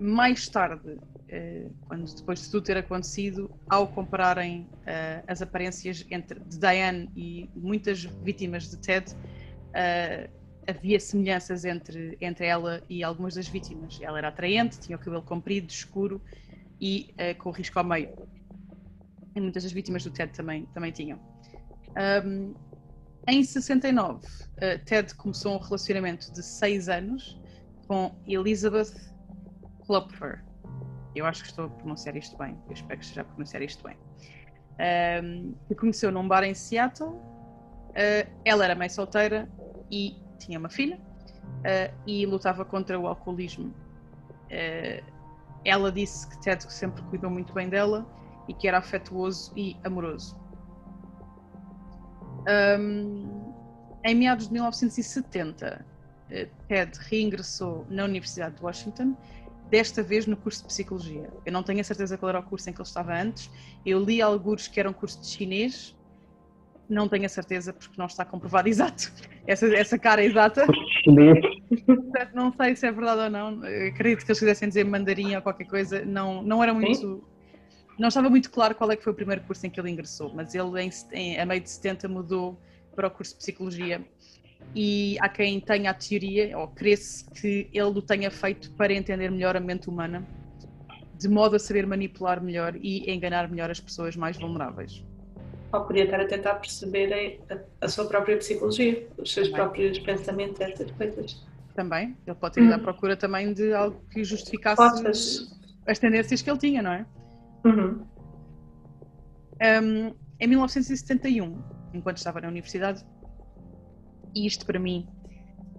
Mais 0.00 0.48
tarde, 0.48 0.98
quando 1.86 2.12
depois 2.16 2.40
de 2.42 2.50
tudo 2.50 2.64
ter 2.64 2.76
acontecido, 2.76 3.48
ao 3.68 3.86
compararem 3.86 4.68
as 5.28 5.40
aparências 5.40 6.04
entre 6.10 6.40
de 6.40 6.58
Diane 6.58 7.08
e 7.14 7.48
muitas 7.54 8.02
vítimas 8.02 8.68
de 8.68 8.78
Ted, 8.78 9.14
havia 10.66 11.00
semelhanças 11.00 11.64
entre, 11.64 12.16
entre 12.20 12.46
ela 12.46 12.82
e 12.88 13.02
algumas 13.02 13.34
das 13.34 13.48
vítimas. 13.48 13.98
Ela 14.00 14.18
era 14.18 14.28
atraente, 14.28 14.78
tinha 14.78 14.96
o 14.96 15.00
cabelo 15.00 15.22
comprido, 15.22 15.68
escuro 15.70 16.20
e 16.80 17.14
uh, 17.14 17.36
com 17.38 17.50
risco 17.50 17.78
ao 17.78 17.84
meio. 17.84 18.10
E 19.34 19.40
muitas 19.40 19.62
das 19.62 19.72
vítimas 19.72 20.04
do 20.04 20.10
TED 20.10 20.32
também, 20.32 20.66
também 20.66 20.92
tinham. 20.92 21.18
Um, 22.24 22.54
em 23.28 23.42
69, 23.44 24.26
uh, 24.26 24.28
eh, 24.56 24.78
Ted 24.78 25.14
começou 25.14 25.54
um 25.54 25.58
relacionamento 25.58 26.32
de 26.32 26.42
seis 26.42 26.88
anos 26.88 27.40
com 27.86 28.14
Elizabeth 28.26 28.92
Klopfer. 29.86 30.44
Eu 31.14 31.24
acho 31.26 31.42
que 31.42 31.48
estou 31.50 31.66
a 31.66 31.68
pronunciar 31.68 32.16
isto 32.16 32.36
bem. 32.36 32.58
Eu 32.66 32.72
espero 32.72 32.98
que 32.98 33.04
esteja 33.04 33.20
a 33.20 33.24
pronunciar 33.24 33.62
isto 33.62 33.84
bem. 33.84 33.96
Um, 35.22 35.54
que 35.68 35.74
conheceu 35.74 36.10
num 36.10 36.26
bar 36.26 36.42
em 36.42 36.54
Seattle. 36.54 37.10
Uh, 37.10 38.28
ela 38.44 38.64
era 38.64 38.74
mãe 38.74 38.88
solteira 38.88 39.48
e 39.90 40.16
tinha 40.46 40.58
uma 40.58 40.68
filha 40.68 40.98
uh, 40.98 41.94
e 42.06 42.24
lutava 42.26 42.64
contra 42.64 42.98
o 42.98 43.06
alcoolismo. 43.06 43.74
Uh, 44.50 45.12
ela 45.64 45.92
disse 45.92 46.28
que 46.28 46.40
Ted 46.40 46.62
sempre 46.72 47.02
cuidou 47.04 47.30
muito 47.30 47.52
bem 47.52 47.68
dela 47.68 48.06
e 48.48 48.54
que 48.54 48.66
era 48.66 48.78
afetuoso 48.78 49.52
e 49.56 49.76
amoroso. 49.84 50.36
Um, 52.78 53.52
em 54.04 54.14
meados 54.16 54.48
de 54.48 54.52
1970, 54.52 55.84
uh, 55.84 56.66
Ted 56.66 56.98
reingressou 57.08 57.86
na 57.88 58.04
Universidade 58.04 58.56
de 58.56 58.64
Washington, 58.64 59.16
desta 59.70 60.02
vez 60.02 60.26
no 60.26 60.36
curso 60.36 60.60
de 60.60 60.66
Psicologia. 60.66 61.30
Eu 61.46 61.52
não 61.52 61.62
tenho 61.62 61.80
a 61.80 61.84
certeza 61.84 62.18
qual 62.18 62.28
era 62.28 62.40
o 62.40 62.42
curso 62.42 62.68
em 62.68 62.72
que 62.74 62.80
ele 62.80 62.86
estava 62.86 63.14
antes. 63.14 63.50
Eu 63.86 64.04
li 64.04 64.20
alguns 64.20 64.68
que 64.68 64.78
eram 64.78 64.92
curso 64.92 65.18
de 65.20 65.28
chinês, 65.28 65.96
não 66.88 67.08
tenho 67.08 67.26
a 67.26 67.28
certeza 67.28 67.72
porque 67.72 67.94
não 67.96 68.06
está 68.06 68.24
comprovado 68.24 68.68
exato. 68.68 69.12
Essa, 69.46 69.66
essa 69.74 69.98
cara 69.98 70.24
exata. 70.24 70.66
Não 72.34 72.52
sei 72.52 72.76
se 72.76 72.86
é 72.86 72.92
verdade 72.92 73.22
ou 73.22 73.30
não. 73.30 73.62
acredito 73.88 74.24
que 74.24 74.30
eles 74.30 74.38
quisessem 74.38 74.68
dizer 74.68 74.84
mandarim 74.84 75.34
ou 75.34 75.42
qualquer 75.42 75.66
coisa. 75.66 76.04
Não, 76.04 76.42
não 76.42 76.62
era 76.62 76.72
muito. 76.72 76.94
Sim? 76.94 77.22
Não 77.98 78.08
estava 78.08 78.30
muito 78.30 78.50
claro 78.50 78.74
qual 78.74 78.90
é 78.90 78.96
que 78.96 79.04
foi 79.04 79.12
o 79.12 79.16
primeiro 79.16 79.42
curso 79.42 79.66
em 79.66 79.70
que 79.70 79.78
ele 79.78 79.90
ingressou, 79.90 80.32
mas 80.34 80.54
ele 80.54 80.82
em, 80.82 80.90
em, 81.12 81.38
a 81.38 81.44
meio 81.44 81.60
de 81.60 81.70
70 81.70 82.08
mudou 82.08 82.58
para 82.96 83.06
o 83.06 83.10
curso 83.10 83.32
de 83.32 83.38
Psicologia. 83.38 84.02
E 84.74 85.18
há 85.20 85.28
quem 85.28 85.60
tenha 85.60 85.90
a 85.90 85.94
teoria, 85.94 86.56
ou 86.56 86.68
cresce, 86.68 87.28
que 87.30 87.68
ele 87.72 87.82
o 87.82 88.00
tenha 88.00 88.30
feito 88.30 88.72
para 88.72 88.92
entender 88.92 89.30
melhor 89.30 89.56
a 89.56 89.60
mente 89.60 89.88
humana, 89.88 90.26
de 91.18 91.28
modo 91.28 91.56
a 91.56 91.58
saber 91.58 91.86
manipular 91.86 92.42
melhor 92.42 92.74
e 92.76 93.10
enganar 93.12 93.48
melhor 93.50 93.70
as 93.70 93.80
pessoas 93.80 94.16
mais 94.16 94.38
vulneráveis 94.38 95.04
ou 95.72 95.80
podia 95.84 96.04
estar 96.04 96.20
a 96.20 96.26
tentar 96.26 96.54
perceber 96.56 97.40
a, 97.50 97.84
a 97.84 97.88
sua 97.88 98.04
própria 98.04 98.36
psicologia, 98.36 99.08
os 99.16 99.32
seus 99.32 99.48
também. 99.48 99.62
próprios 99.62 99.98
pensamentos, 99.98 100.60
essas 100.60 100.90
coisas. 100.92 101.46
Também, 101.74 102.16
ele 102.26 102.36
pode 102.36 102.54
ter 102.54 102.62
ido 102.62 102.74
à 102.74 102.76
hum. 102.76 102.80
procura 102.80 103.16
também 103.16 103.52
de 103.54 103.72
algo 103.72 103.98
que 104.10 104.22
justificasse 104.22 105.48
as 105.86 105.98
tendências 105.98 106.42
que 106.42 106.50
ele 106.50 106.58
tinha, 106.58 106.82
não 106.82 106.92
é? 106.92 107.06
Uhum. 107.64 108.04
Um, 109.62 110.14
em 110.38 110.46
1971, 110.46 111.62
enquanto 111.94 112.18
estava 112.18 112.40
na 112.40 112.48
universidade, 112.48 113.04
e 114.34 114.46
isto 114.46 114.66
para 114.66 114.78
mim 114.78 115.08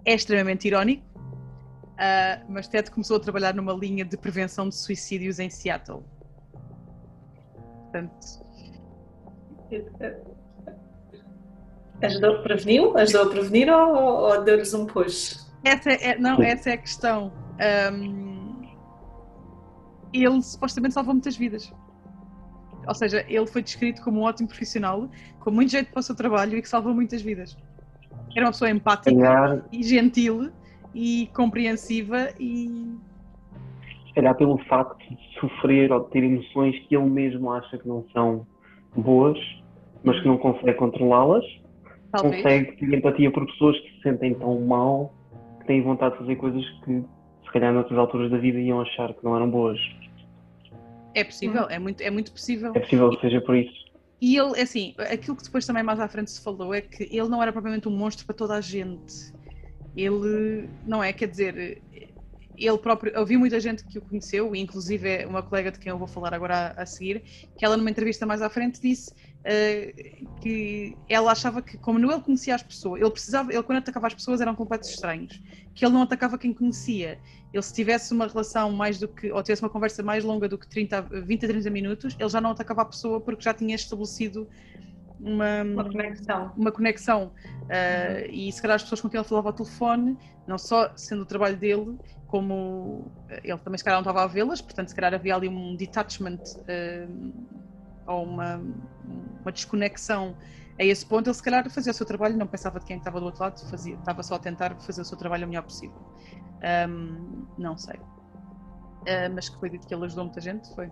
é 0.04 0.14
extremamente 0.14 0.66
irónico, 0.66 1.04
uh, 1.16 2.44
mas 2.48 2.66
Ted 2.66 2.90
começou 2.90 3.16
a 3.18 3.20
trabalhar 3.20 3.54
numa 3.54 3.72
linha 3.72 4.04
de 4.04 4.16
prevenção 4.16 4.68
de 4.68 4.74
suicídios 4.74 5.38
em 5.38 5.48
Seattle. 5.48 6.02
Portanto, 7.82 8.43
Ajudou, 12.02 12.42
preveniu? 12.42 12.96
Ajudou 12.96 13.22
a 13.22 13.30
prevenir 13.30 13.70
ou, 13.70 13.96
ou 13.96 14.44
deu-lhes 14.44 14.74
um 14.74 14.86
push? 14.86 15.44
Essa 15.64 15.92
é, 15.92 16.18
não, 16.18 16.42
essa 16.42 16.70
é 16.70 16.72
a 16.74 16.78
questão. 16.78 17.32
Um, 17.92 18.62
ele 20.12 20.42
supostamente 20.42 20.94
salvou 20.94 21.14
muitas 21.14 21.36
vidas. 21.36 21.72
Ou 22.86 22.94
seja, 22.94 23.24
ele 23.28 23.46
foi 23.46 23.62
descrito 23.62 24.02
como 24.02 24.20
um 24.20 24.22
ótimo 24.24 24.48
profissional, 24.48 25.08
com 25.40 25.50
muito 25.50 25.70
jeito 25.70 25.90
para 25.90 26.00
o 26.00 26.02
seu 26.02 26.14
trabalho 26.14 26.58
e 26.58 26.62
que 26.62 26.68
salvou 26.68 26.94
muitas 26.94 27.22
vidas. 27.22 27.56
Era 28.36 28.46
uma 28.46 28.52
pessoa 28.52 28.70
empática 28.70 29.10
calhar, 29.10 29.64
e 29.72 29.82
gentil 29.82 30.50
e 30.94 31.30
compreensiva 31.34 32.28
e. 32.38 32.94
Se 34.08 34.14
calhar 34.14 34.36
pelo 34.36 34.58
facto 34.66 34.98
de 34.98 35.16
sofrer 35.40 35.90
ou 35.90 36.04
de 36.04 36.10
ter 36.10 36.22
emoções 36.22 36.78
que 36.86 36.94
ele 36.94 37.06
mesmo 37.06 37.50
acha 37.50 37.78
que 37.78 37.88
não 37.88 38.04
são 38.12 38.46
boas, 38.96 39.38
mas 40.02 40.20
que 40.20 40.26
não 40.26 40.38
consegue 40.38 40.74
controlá-las. 40.74 41.44
Consegue 42.12 42.76
ter 42.76 42.94
empatia 42.94 43.30
por 43.30 43.44
pessoas 43.46 43.78
que 43.80 43.90
se 43.96 44.02
sentem 44.02 44.34
tão 44.34 44.60
mal 44.60 45.12
que 45.60 45.66
têm 45.66 45.82
vontade 45.82 46.14
de 46.14 46.20
fazer 46.20 46.36
coisas 46.36 46.64
que, 46.84 47.02
se 47.44 47.52
calhar, 47.52 47.72
noutras 47.72 47.98
alturas 47.98 48.30
da 48.30 48.38
vida 48.38 48.58
iam 48.60 48.80
achar 48.80 49.12
que 49.12 49.24
não 49.24 49.34
eram 49.34 49.50
boas. 49.50 49.80
É 51.14 51.24
possível, 51.24 51.66
é 51.68 51.78
muito, 51.78 52.00
é 52.02 52.10
muito 52.10 52.32
possível. 52.32 52.72
É 52.74 52.80
possível 52.80 53.10
que 53.10 53.20
seja 53.20 53.40
por 53.40 53.56
isso. 53.56 53.84
E 54.20 54.36
ele, 54.36 54.60
assim, 54.60 54.94
aquilo 54.98 55.36
que 55.36 55.44
depois 55.44 55.66
também 55.66 55.82
mais 55.82 56.00
à 56.00 56.08
frente 56.08 56.30
se 56.30 56.42
falou 56.42 56.72
é 56.72 56.80
que 56.80 57.04
ele 57.04 57.28
não 57.28 57.42
era 57.42 57.52
propriamente 57.52 57.88
um 57.88 57.92
monstro 57.92 58.24
para 58.24 58.34
toda 58.34 58.54
a 58.54 58.60
gente. 58.60 59.32
Ele, 59.96 60.68
não 60.86 61.02
é, 61.02 61.12
quer 61.12 61.28
dizer, 61.28 61.82
ele 62.56 62.78
próprio, 62.78 63.12
eu 63.12 63.24
vi 63.26 63.36
muita 63.36 63.58
gente 63.60 63.84
que 63.84 63.98
o 63.98 64.02
conheceu, 64.02 64.54
inclusive 64.54 65.24
uma 65.26 65.42
colega 65.42 65.70
de 65.70 65.78
quem 65.78 65.90
eu 65.90 65.98
vou 65.98 66.06
falar 66.06 66.34
agora 66.34 66.74
a, 66.76 66.82
a 66.82 66.86
seguir, 66.86 67.22
que 67.56 67.64
ela 67.64 67.76
numa 67.76 67.90
entrevista 67.90 68.24
mais 68.26 68.42
à 68.42 68.48
frente 68.48 68.80
disse 68.80 69.10
uh, 69.10 70.40
que 70.40 70.96
ela 71.08 71.32
achava 71.32 71.60
que, 71.62 71.76
como 71.78 71.98
não 71.98 72.10
ele 72.12 72.20
conhecia 72.20 72.54
as 72.54 72.62
pessoas, 72.62 73.00
ele 73.00 73.10
precisava, 73.10 73.52
ele 73.52 73.62
quando 73.62 73.78
atacava 73.78 74.06
as 74.06 74.14
pessoas 74.14 74.40
eram 74.40 74.54
completos 74.54 74.90
estranhos, 74.90 75.42
que 75.74 75.84
ele 75.84 75.92
não 75.92 76.02
atacava 76.02 76.38
quem 76.38 76.52
conhecia. 76.52 77.18
Ele 77.52 77.62
se 77.62 77.72
tivesse 77.72 78.12
uma 78.12 78.26
relação 78.26 78.72
mais 78.72 78.98
do 78.98 79.06
que, 79.06 79.30
ou 79.30 79.42
tivesse 79.42 79.62
uma 79.62 79.70
conversa 79.70 80.02
mais 80.02 80.24
longa 80.24 80.48
do 80.48 80.58
que 80.58 80.66
30, 80.68 81.02
20 81.02 81.44
a 81.44 81.48
30 81.48 81.70
minutos, 81.70 82.16
ele 82.18 82.28
já 82.28 82.40
não 82.40 82.50
atacava 82.50 82.82
a 82.82 82.84
pessoa 82.84 83.20
porque 83.20 83.42
já 83.42 83.54
tinha 83.54 83.74
estabelecido 83.74 84.48
uma, 85.20 85.62
uma 85.62 85.84
conexão. 85.84 86.52
Uma 86.56 86.72
conexão. 86.72 87.32
Uh, 87.62 88.30
e 88.30 88.52
se 88.52 88.60
calhar 88.60 88.76
as 88.76 88.82
pessoas 88.82 89.00
com 89.00 89.08
quem 89.08 89.18
ele 89.18 89.28
falava 89.28 89.48
ao 89.48 89.52
telefone, 89.52 90.18
não 90.46 90.58
só 90.58 90.92
sendo 90.96 91.22
o 91.22 91.26
trabalho 91.26 91.56
dele, 91.56 91.96
como 92.34 93.12
ele 93.44 93.58
também 93.58 93.78
se 93.78 93.84
calhar 93.84 93.96
não 93.96 94.10
estava 94.10 94.24
a 94.24 94.26
vê-las, 94.26 94.60
portanto 94.60 94.88
se 94.88 94.94
calhar 94.96 95.14
havia 95.14 95.36
ali 95.36 95.46
um 95.48 95.76
detachment 95.76 96.40
uh, 96.58 97.32
ou 98.08 98.24
uma, 98.24 98.60
uma 99.40 99.52
desconexão 99.52 100.34
a 100.76 100.82
esse 100.82 101.06
ponto, 101.06 101.28
ele 101.28 101.34
se 101.34 101.42
calhar 101.44 101.70
fazia 101.70 101.92
o 101.92 101.94
seu 101.94 102.04
trabalho, 102.04 102.36
não 102.36 102.48
pensava 102.48 102.80
de 102.80 102.86
quem 102.86 102.96
estava 102.96 103.20
do 103.20 103.26
outro 103.26 103.40
lado, 103.40 103.60
fazia, 103.70 103.94
estava 103.94 104.20
só 104.24 104.34
a 104.34 104.38
tentar 104.40 104.74
fazer 104.80 105.02
o 105.02 105.04
seu 105.04 105.16
trabalho 105.16 105.44
o 105.44 105.48
melhor 105.48 105.62
possível. 105.62 105.96
Um, 106.88 107.46
não 107.56 107.78
sei. 107.78 108.00
Uh, 108.00 109.30
mas 109.32 109.48
que 109.48 109.56
foi 109.60 109.70
dito 109.70 109.86
que 109.86 109.94
ele 109.94 110.04
ajudou 110.04 110.24
muita 110.24 110.40
gente, 110.40 110.74
foi. 110.74 110.90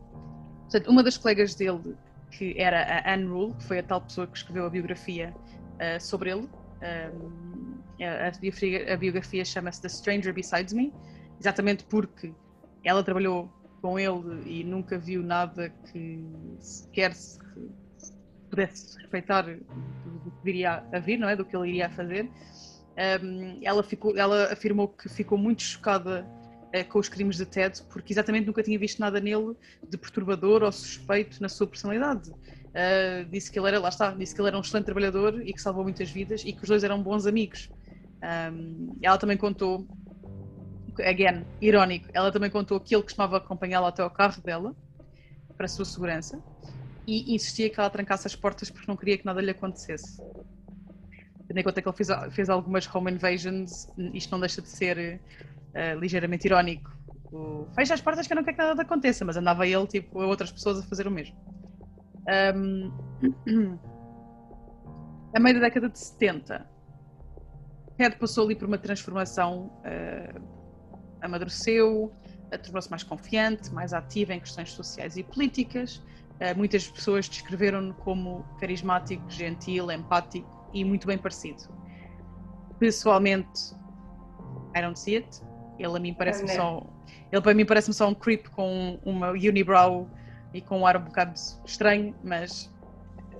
Portanto, 0.60 0.88
uma 0.88 1.02
das 1.02 1.18
colegas 1.18 1.56
dele, 1.56 1.96
que 2.30 2.54
era 2.56 3.02
a 3.04 3.14
Anne 3.14 3.26
Rule, 3.26 3.52
que 3.54 3.64
foi 3.64 3.80
a 3.80 3.82
tal 3.82 4.00
pessoa 4.00 4.28
que 4.28 4.36
escreveu 4.36 4.64
a 4.64 4.70
biografia 4.70 5.34
uh, 5.74 6.00
sobre 6.00 6.30
ele. 6.30 6.48
Um, 6.82 7.82
a, 8.00 8.30
biografia, 8.38 8.96
biografia 8.96 9.44
chama-se 9.44 9.82
The 9.82 9.88
Stranger 9.88 10.32
Besides 10.32 10.72
Me, 10.72 10.92
exatamente 11.38 11.84
porque 11.84 12.32
ela 12.84 13.02
trabalhou 13.02 13.50
com 13.80 13.98
ele 13.98 14.42
e 14.46 14.64
nunca 14.64 14.98
viu 14.98 15.22
nada 15.22 15.70
que 15.90 16.24
sequer 16.60 17.14
se 17.14 17.38
pudesse 18.48 18.98
respeitar 18.98 19.42
do 19.42 20.30
que 20.30 20.44
viria 20.44 20.84
a 20.92 20.98
vir, 20.98 21.18
não 21.18 21.28
é? 21.28 21.34
Do 21.34 21.44
que 21.44 21.56
ele 21.56 21.70
iria 21.70 21.90
fazer. 21.90 22.30
Um, 23.22 23.58
ela, 23.62 23.82
ficou, 23.82 24.16
ela 24.16 24.52
afirmou 24.52 24.88
que 24.88 25.08
ficou 25.08 25.38
muito 25.38 25.62
chocada 25.62 26.26
uh, 26.74 26.88
com 26.88 26.98
os 26.98 27.08
crimes 27.08 27.36
de 27.38 27.46
Ted, 27.46 27.82
porque 27.90 28.12
exatamente 28.12 28.46
nunca 28.46 28.62
tinha 28.62 28.78
visto 28.78 28.98
nada 28.98 29.18
nele 29.18 29.56
de 29.88 29.96
perturbador 29.96 30.62
ou 30.62 30.70
suspeito 30.70 31.40
na 31.40 31.48
sua 31.48 31.66
personalidade. 31.66 32.30
Uh, 32.30 33.24
disse 33.30 33.50
que 33.50 33.58
ele 33.58 33.68
era, 33.68 33.80
lá 33.80 33.88
está, 33.88 34.12
disse 34.12 34.34
que 34.34 34.40
ele 34.40 34.48
era 34.48 34.58
um 34.58 34.60
excelente 34.60 34.84
trabalhador 34.84 35.42
e 35.42 35.52
que 35.52 35.60
salvou 35.60 35.82
muitas 35.82 36.10
vidas 36.10 36.42
e 36.44 36.52
que 36.52 36.62
os 36.62 36.68
dois 36.68 36.84
eram 36.84 37.02
bons 37.02 37.26
amigos. 37.26 37.70
Um, 38.22 38.96
ela 39.02 39.18
também 39.18 39.36
contou, 39.36 39.86
again, 41.00 41.44
irónico, 41.60 42.08
ela 42.12 42.30
também 42.30 42.50
contou 42.50 42.78
que 42.80 42.94
ele 42.94 43.02
costumava 43.02 43.38
acompanhá-la 43.38 43.88
até 43.88 44.02
ao 44.02 44.10
carro 44.10 44.42
dela, 44.42 44.74
para 45.56 45.66
a 45.66 45.68
sua 45.68 45.84
segurança, 45.84 46.42
e 47.06 47.34
insistia 47.34 47.70
que 47.70 47.78
ela 47.78 47.90
trancasse 47.90 48.26
as 48.26 48.36
portas 48.36 48.70
porque 48.70 48.86
não 48.88 48.96
queria 48.96 49.18
que 49.18 49.24
nada 49.24 49.40
lhe 49.40 49.50
acontecesse. 49.50 50.20
Tendo 51.46 51.58
em 51.58 51.62
conta 51.62 51.82
que 51.82 51.88
ele 51.88 51.96
fez, 51.96 52.08
fez 52.32 52.50
algumas 52.50 52.92
home 52.94 53.12
invasions, 53.12 53.88
isto 54.12 54.30
não 54.30 54.40
deixa 54.40 54.62
de 54.62 54.68
ser 54.68 55.20
uh, 55.74 55.98
ligeiramente 55.98 56.46
irónico. 56.46 56.90
O, 57.32 57.66
fecha 57.74 57.94
as 57.94 58.00
portas 58.00 58.26
que 58.26 58.32
eu 58.32 58.36
não 58.36 58.44
quero 58.44 58.56
que 58.56 58.62
nada 58.62 58.82
aconteça, 58.82 59.24
mas 59.24 59.36
andava 59.36 59.66
ele 59.66 59.86
tipo, 59.86 60.20
a 60.20 60.26
outras 60.26 60.52
pessoas 60.52 60.80
a 60.80 60.82
fazer 60.82 61.06
o 61.06 61.10
mesmo. 61.10 61.36
Um, 62.54 62.92
a 65.34 65.40
meio 65.40 65.54
da 65.56 65.66
década 65.66 65.88
de 65.88 65.98
70, 65.98 66.72
Ted 67.96 68.16
passou 68.16 68.44
ali 68.44 68.54
por 68.54 68.66
uma 68.66 68.78
transformação, 68.78 69.70
uh, 69.84 70.61
amadureceu, 71.22 72.12
tornou-se 72.62 72.90
mais 72.90 73.02
confiante, 73.02 73.72
mais 73.72 73.92
ativa 73.94 74.34
em 74.34 74.40
questões 74.40 74.72
sociais 74.72 75.16
e 75.16 75.22
políticas, 75.22 76.02
Uh, 76.42 76.58
muitas 76.58 76.88
pessoas 76.88 77.28
descreveram-no 77.28 77.94
como 77.94 78.44
carismático, 78.58 79.22
gentil, 79.30 79.92
empático 79.92 80.48
e 80.72 80.84
muito 80.84 81.06
bem 81.06 81.16
parecido. 81.16 81.62
Pessoalmente, 82.80 83.72
I 84.76 84.80
don't 84.80 84.98
see 84.98 85.16
it. 85.16 85.40
Ele 85.78 85.96
a 85.96 86.00
mim 86.00 86.12
parece-me 86.12 86.48
só. 86.48 86.84
Ele 87.30 87.40
para 87.40 87.54
mim 87.54 87.64
parece-me 87.64 87.94
só 87.94 88.08
um 88.08 88.14
creep 88.14 88.48
com 88.48 88.98
uma 89.04 89.30
unibrow 89.30 90.10
e 90.52 90.60
com 90.60 90.80
um 90.80 90.86
ar 90.86 90.96
um 90.96 91.04
bocado 91.04 91.34
estranho, 91.64 92.12
mas 92.24 92.68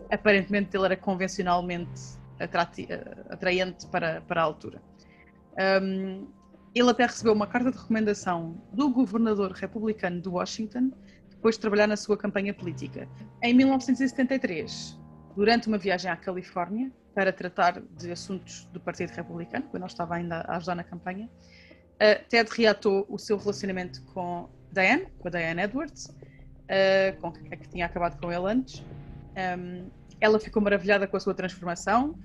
aparentemente 0.09 0.77
ele 0.77 0.85
era 0.85 0.97
convencionalmente 0.97 2.01
atraente 2.39 3.87
para, 3.89 4.21
para 4.21 4.43
a 4.43 4.45
altura. 4.45 4.81
Um, 5.83 6.29
ele 6.75 6.91
até 6.91 7.05
recebeu 7.05 7.33
uma 7.33 7.47
carta 7.47 7.71
de 7.71 7.77
recomendação 7.79 8.57
do 8.73 8.89
governador 8.91 9.53
republicano 9.53 10.21
de 10.21 10.29
Washington 10.29 10.91
depois 11.31 11.57
de 11.57 11.61
trabalhar 11.61 11.87
na 11.87 11.97
sua 11.97 12.17
campanha 12.17 12.55
política. 12.55 13.09
Em 13.43 13.53
1973, 13.53 14.99
durante 15.37 15.69
uma 15.69 15.79
viagem 15.79 16.11
à 16.11 16.17
Califórnia 16.17 16.91
para 17.15 17.33
tratar 17.33 17.83
de 17.99 18.11
assuntos 18.11 18.65
do 18.73 18.81
Partido 18.81 19.11
Republicano, 19.11 19.67
quando 19.71 19.83
ele 19.83 19.91
estava 19.91 20.15
ainda 20.15 20.41
a 20.43 20.57
ajudar 20.57 20.75
na 20.77 20.85
campanha, 20.85 21.29
Ted 22.29 22.51
reatou 22.57 23.07
o 23.09 23.19
seu 23.19 23.37
relacionamento 23.37 24.03
com 24.07 24.49
Diane, 24.73 25.07
com 25.19 25.29
a 25.29 25.31
Diane 25.31 25.63
Edwards, 25.63 26.15
com 27.21 27.29
a 27.29 27.33
que 27.33 27.69
tinha 27.69 27.87
acabado 27.87 28.19
com 28.21 28.33
ele 28.33 28.47
antes. 28.47 28.83
ela 30.21 30.39
ficou 30.39 30.63
maravilhada 30.63 31.07
com 31.07 31.17
a 31.17 31.21
sua 31.21 31.35
transformação. 31.35 32.17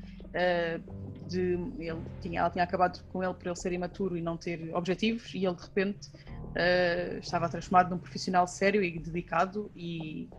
De, 1.28 1.54
ele 1.80 2.02
tinha, 2.22 2.40
ela 2.40 2.50
tinha 2.50 2.64
acabado 2.64 3.04
com 3.10 3.24
ele 3.24 3.34
por 3.34 3.48
ele 3.48 3.56
ser 3.56 3.74
imaturo 3.74 4.18
e 4.18 4.22
não 4.22 4.38
ter 4.38 4.74
objetivos, 4.74 5.34
e 5.34 5.46
ele 5.46 5.56
de 5.56 5.64
repente 5.64 6.10
uh, 6.10 7.20
estava 7.20 7.50
transformado 7.50 7.90
num 7.90 7.98
profissional 7.98 8.48
sério 8.48 8.84
e 8.84 8.98
dedicado 8.98 9.72
e 9.76 10.30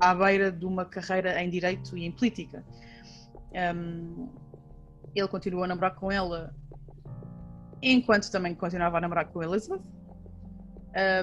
à 0.00 0.14
beira 0.14 0.50
de 0.50 0.64
uma 0.64 0.84
carreira 0.84 1.42
em 1.42 1.48
direito 1.50 1.96
e 1.96 2.04
em 2.04 2.12
política. 2.12 2.64
Um, 3.74 4.28
ele 5.14 5.28
continuou 5.28 5.64
a 5.64 5.66
namorar 5.66 5.94
com 5.94 6.12
ela 6.12 6.54
enquanto 7.82 8.30
também 8.30 8.54
continuava 8.54 8.98
a 8.98 9.00
namorar 9.00 9.26
com 9.26 9.42
Elizabeth, 9.42 9.82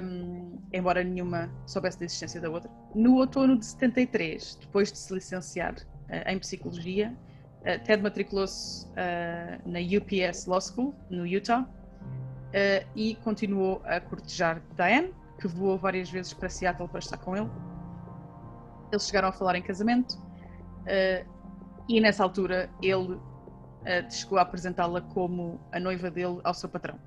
um, 0.01 0.59
embora 0.71 1.03
nenhuma 1.03 1.51
soubesse 1.65 1.99
da 1.99 2.05
existência 2.05 2.39
da 2.39 2.49
outra. 2.49 2.69
No 2.95 3.17
outono 3.17 3.57
de 3.57 3.65
73, 3.65 4.57
depois 4.61 4.91
de 4.91 4.97
se 4.97 5.13
licenciar 5.13 5.73
uh, 5.73 6.29
em 6.29 6.39
psicologia, 6.39 7.15
uh, 7.63 7.84
Ted 7.84 8.02
matriculou-se 8.02 8.86
uh, 8.88 9.62
na 9.65 9.80
UPS 9.80 10.45
Law 10.45 10.62
School, 10.62 10.93
no 11.10 11.26
Utah, 11.26 11.62
uh, 11.62 12.88
e 12.95 13.15
continuou 13.15 13.82
a 13.86 13.99
cortejar 13.99 14.62
Diane, 14.76 15.13
que 15.39 15.47
voou 15.47 15.78
várias 15.78 16.10
vezes 16.10 16.34
para 16.34 16.49
Seattle 16.49 16.88
para 16.88 16.99
estar 16.99 17.17
com 17.17 17.36
ele. 17.36 17.49
Eles 18.91 19.08
chegaram 19.08 19.30
a 19.30 19.32
falar 19.32 19.56
em 19.56 19.62
casamento 19.62 20.21
e 21.89 21.99
nessa 21.99 22.23
altura 22.23 22.69
ele 22.80 23.19
chegou 24.12 24.38
a 24.38 24.43
apresentá-la 24.43 25.02
como 25.02 25.60
a 25.71 25.80
noiva 25.80 26.12
dele 26.12 26.39
ao 26.43 26.54
seu 26.54 26.69
patrão. 26.69 26.99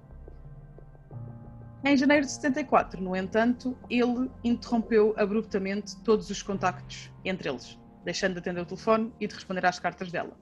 Em 1.84 1.96
janeiro 1.96 2.26
de 2.26 2.32
74, 2.32 3.00
no 3.00 3.14
entanto, 3.14 3.78
ele 3.88 4.28
interrompeu 4.42 5.14
abruptamente 5.16 5.96
todos 5.98 6.28
os 6.28 6.42
contactos 6.42 7.12
entre 7.24 7.48
eles, 7.48 7.78
deixando 8.04 8.32
de 8.32 8.40
atender 8.40 8.62
o 8.62 8.66
telefone 8.66 9.12
e 9.20 9.28
de 9.28 9.34
responder 9.36 9.64
às 9.64 9.78
cartas 9.78 10.10
dela. 10.10 10.36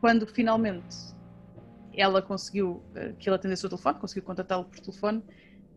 Quando 0.00 0.26
finalmente 0.26 0.96
ela 1.98 2.22
conseguiu 2.22 2.82
uh, 2.94 3.14
que 3.18 3.28
ele 3.28 3.36
atendesse 3.36 3.66
o 3.66 3.68
telefone, 3.68 3.98
conseguiu 3.98 4.22
contatá-lo 4.22 4.64
por 4.64 4.78
telefone. 4.78 5.22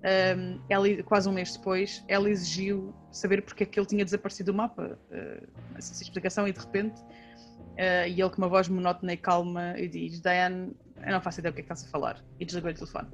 Um, 0.03 0.59
ela, 0.69 1.03
quase 1.03 1.29
um 1.29 1.31
mês 1.31 1.55
depois, 1.55 2.03
ela 2.07 2.29
exigiu 2.29 2.93
saber 3.11 3.41
porque 3.43 3.63
é 3.63 3.65
que 3.65 3.79
ele 3.79 3.87
tinha 3.87 4.05
desaparecido 4.05 4.51
do 4.51 4.57
mapa, 4.57 4.97
uh, 5.11 5.47
essa 5.75 6.01
explicação, 6.03 6.47
e 6.47 6.53
de 6.53 6.59
repente, 6.59 6.99
uh, 7.01 8.07
e 8.07 8.21
ele 8.21 8.29
com 8.29 8.37
uma 8.37 8.47
voz 8.47 8.67
monótona 8.67 9.13
e 9.13 9.17
calma, 9.17 9.77
e 9.79 9.87
diz: 9.87 10.19
Diane, 10.21 10.75
eu 11.03 11.11
não 11.11 11.21
faço 11.21 11.39
ideia 11.39 11.51
do 11.51 11.55
que 11.55 11.61
é 11.61 11.63
que 11.63 11.73
estás 11.73 11.87
a 11.87 11.91
falar, 11.91 12.23
e 12.39 12.45
desligou 12.45 12.71
o 12.71 12.73
telefone. 12.73 13.09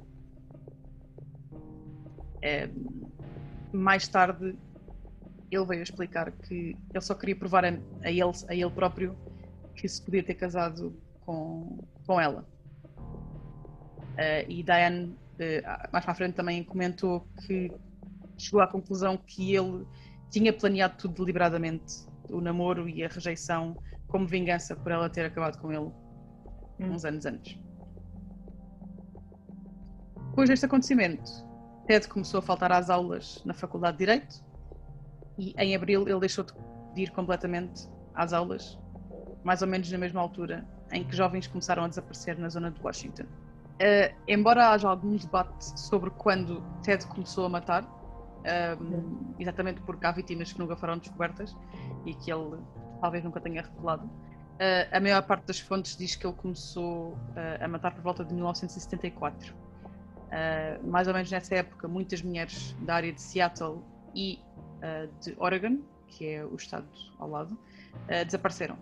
mais 3.72 4.08
tarde, 4.08 4.56
ele 5.50 5.64
veio 5.66 5.82
explicar 5.82 6.30
que 6.30 6.76
ele 6.94 7.00
só 7.00 7.14
queria 7.14 7.36
provar 7.36 7.64
a, 7.64 7.68
ele, 7.68 8.22
a 8.22 8.54
ele 8.54 8.70
próprio 8.70 9.16
que 9.78 9.88
se 9.88 10.02
podia 10.02 10.22
ter 10.22 10.34
casado 10.34 10.94
com, 11.20 11.78
com 12.06 12.20
ela. 12.20 12.44
Uh, 12.98 14.44
e 14.48 14.62
Diane, 14.64 15.04
uh, 15.06 15.92
mais 15.92 16.04
para 16.04 16.12
a 16.12 16.14
frente, 16.14 16.34
também 16.34 16.64
comentou 16.64 17.26
que 17.46 17.70
chegou 18.36 18.60
à 18.60 18.66
conclusão 18.66 19.16
que 19.16 19.54
ele 19.54 19.86
tinha 20.30 20.52
planeado 20.52 20.96
tudo 20.98 21.14
deliberadamente, 21.14 22.06
o 22.28 22.40
namoro 22.40 22.88
e 22.88 23.04
a 23.04 23.08
rejeição, 23.08 23.76
como 24.08 24.26
vingança 24.26 24.74
por 24.74 24.90
ela 24.90 25.08
ter 25.08 25.24
acabado 25.24 25.58
com 25.60 25.72
ele 25.72 25.90
hum. 26.80 26.92
uns 26.92 27.04
anos 27.04 27.24
antes. 27.24 27.58
Depois 30.30 30.48
deste 30.48 30.66
acontecimento, 30.66 31.30
Ted 31.86 32.06
começou 32.08 32.38
a 32.38 32.42
faltar 32.42 32.72
às 32.72 32.90
aulas 32.90 33.42
na 33.44 33.54
Faculdade 33.54 33.96
de 33.96 34.04
Direito 34.04 34.44
e 35.38 35.54
em 35.56 35.74
abril 35.74 36.06
ele 36.08 36.20
deixou 36.20 36.44
de 36.94 37.02
ir 37.02 37.10
completamente 37.12 37.88
às 38.14 38.32
aulas, 38.32 38.78
mais 39.48 39.62
ou 39.62 39.68
menos 39.68 39.90
na 39.90 39.96
mesma 39.96 40.20
altura 40.20 40.62
em 40.92 41.02
que 41.02 41.16
jovens 41.16 41.46
começaram 41.46 41.82
a 41.82 41.88
desaparecer 41.88 42.38
na 42.38 42.50
zona 42.50 42.70
de 42.70 42.78
Washington. 42.82 43.22
Uh, 43.22 44.14
embora 44.28 44.68
haja 44.68 44.86
algum 44.86 45.16
debate 45.16 45.64
sobre 45.80 46.10
quando 46.10 46.62
Ted 46.82 47.06
começou 47.06 47.46
a 47.46 47.48
matar, 47.48 47.82
um, 48.78 49.32
exatamente 49.38 49.80
porque 49.80 50.04
há 50.04 50.12
vítimas 50.12 50.52
que 50.52 50.58
nunca 50.58 50.76
foram 50.76 50.98
descobertas 50.98 51.56
e 52.04 52.12
que 52.12 52.30
ele 52.30 52.58
talvez 53.00 53.24
nunca 53.24 53.40
tenha 53.40 53.62
revelado, 53.62 54.04
uh, 54.04 54.92
a 54.92 55.00
maior 55.00 55.22
parte 55.22 55.46
das 55.46 55.58
fontes 55.58 55.96
diz 55.96 56.14
que 56.14 56.26
ele 56.26 56.36
começou 56.36 57.12
uh, 57.12 57.64
a 57.64 57.66
matar 57.68 57.94
por 57.94 58.02
volta 58.02 58.22
de 58.26 58.34
1974. 58.34 59.54
mais 60.84 61.08
ou 61.08 61.14
menos 61.14 61.30
nessa 61.30 61.54
época, 61.54 61.88
muitas 61.88 62.20
mulheres 62.20 62.76
da 62.80 62.96
área 62.96 63.12
de 63.14 63.22
Seattle 63.22 63.78
e 64.14 64.40
de 65.22 65.34
Oregon, 65.38 65.78
que 66.06 66.34
é 66.34 66.44
o 66.44 66.54
estado 66.54 66.86
ao 67.18 67.30
lado, 67.30 67.58
desapareceram 68.26 68.76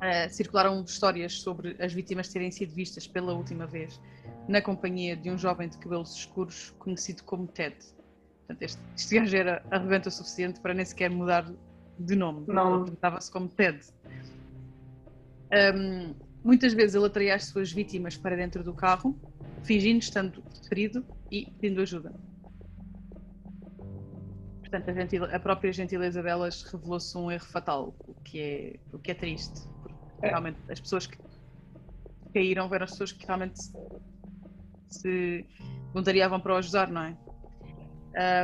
Uh, 0.00 0.30
circularam 0.30 0.82
histórias 0.82 1.42
sobre 1.42 1.76
as 1.78 1.92
vítimas 1.92 2.28
terem 2.28 2.50
sido 2.50 2.74
vistas 2.74 3.06
pela 3.06 3.34
última 3.34 3.66
vez 3.66 4.00
na 4.48 4.62
companhia 4.62 5.14
de 5.14 5.30
um 5.30 5.36
jovem 5.36 5.68
de 5.68 5.76
cabelos 5.76 6.16
escuros 6.16 6.74
conhecido 6.78 7.22
como 7.24 7.46
Ted. 7.46 7.76
Portanto, 8.46 8.62
este, 8.62 8.80
este 8.96 9.14
gajo 9.18 9.36
era 9.36 9.62
arrebenta 9.70 10.08
o 10.08 10.12
suficiente 10.12 10.58
para 10.58 10.72
nem 10.72 10.86
sequer 10.86 11.10
mudar 11.10 11.52
de 11.98 12.16
nome. 12.16 12.46
Não. 12.48 12.76
Apresentava-se 12.76 13.30
como 13.30 13.48
Ted. 13.48 13.78
Um, 15.52 16.14
muitas 16.42 16.72
vezes 16.72 16.94
ele 16.94 17.04
atraía 17.04 17.34
as 17.34 17.44
suas 17.44 17.70
vítimas 17.70 18.16
para 18.16 18.36
dentro 18.36 18.64
do 18.64 18.72
carro, 18.72 19.14
fingindo 19.62 19.98
estando 19.98 20.42
ferido 20.66 21.04
e 21.30 21.44
pedindo 21.60 21.82
ajuda. 21.82 22.12
Portanto, 24.60 24.88
a, 24.88 25.36
a 25.36 25.40
própria 25.40 25.72
gentileza 25.72 26.22
delas 26.22 26.62
revelou-se 26.62 27.18
um 27.18 27.30
erro 27.30 27.44
fatal, 27.44 27.94
o 28.06 28.14
que 28.22 28.40
é, 28.40 28.80
o 28.92 28.98
que 28.98 29.10
é 29.10 29.14
triste. 29.14 29.68
Realmente, 30.22 30.58
as 30.68 30.80
pessoas 30.80 31.06
que 31.06 31.18
caíram 32.32 32.72
eram 32.72 32.84
as 32.84 32.90
pessoas 32.90 33.12
que 33.12 33.26
realmente 33.26 33.60
se 34.88 35.46
voluntariavam 35.92 36.40
para 36.40 36.54
o 36.54 36.56
ajudar, 36.56 36.90
não 36.90 37.02
é? 37.02 37.16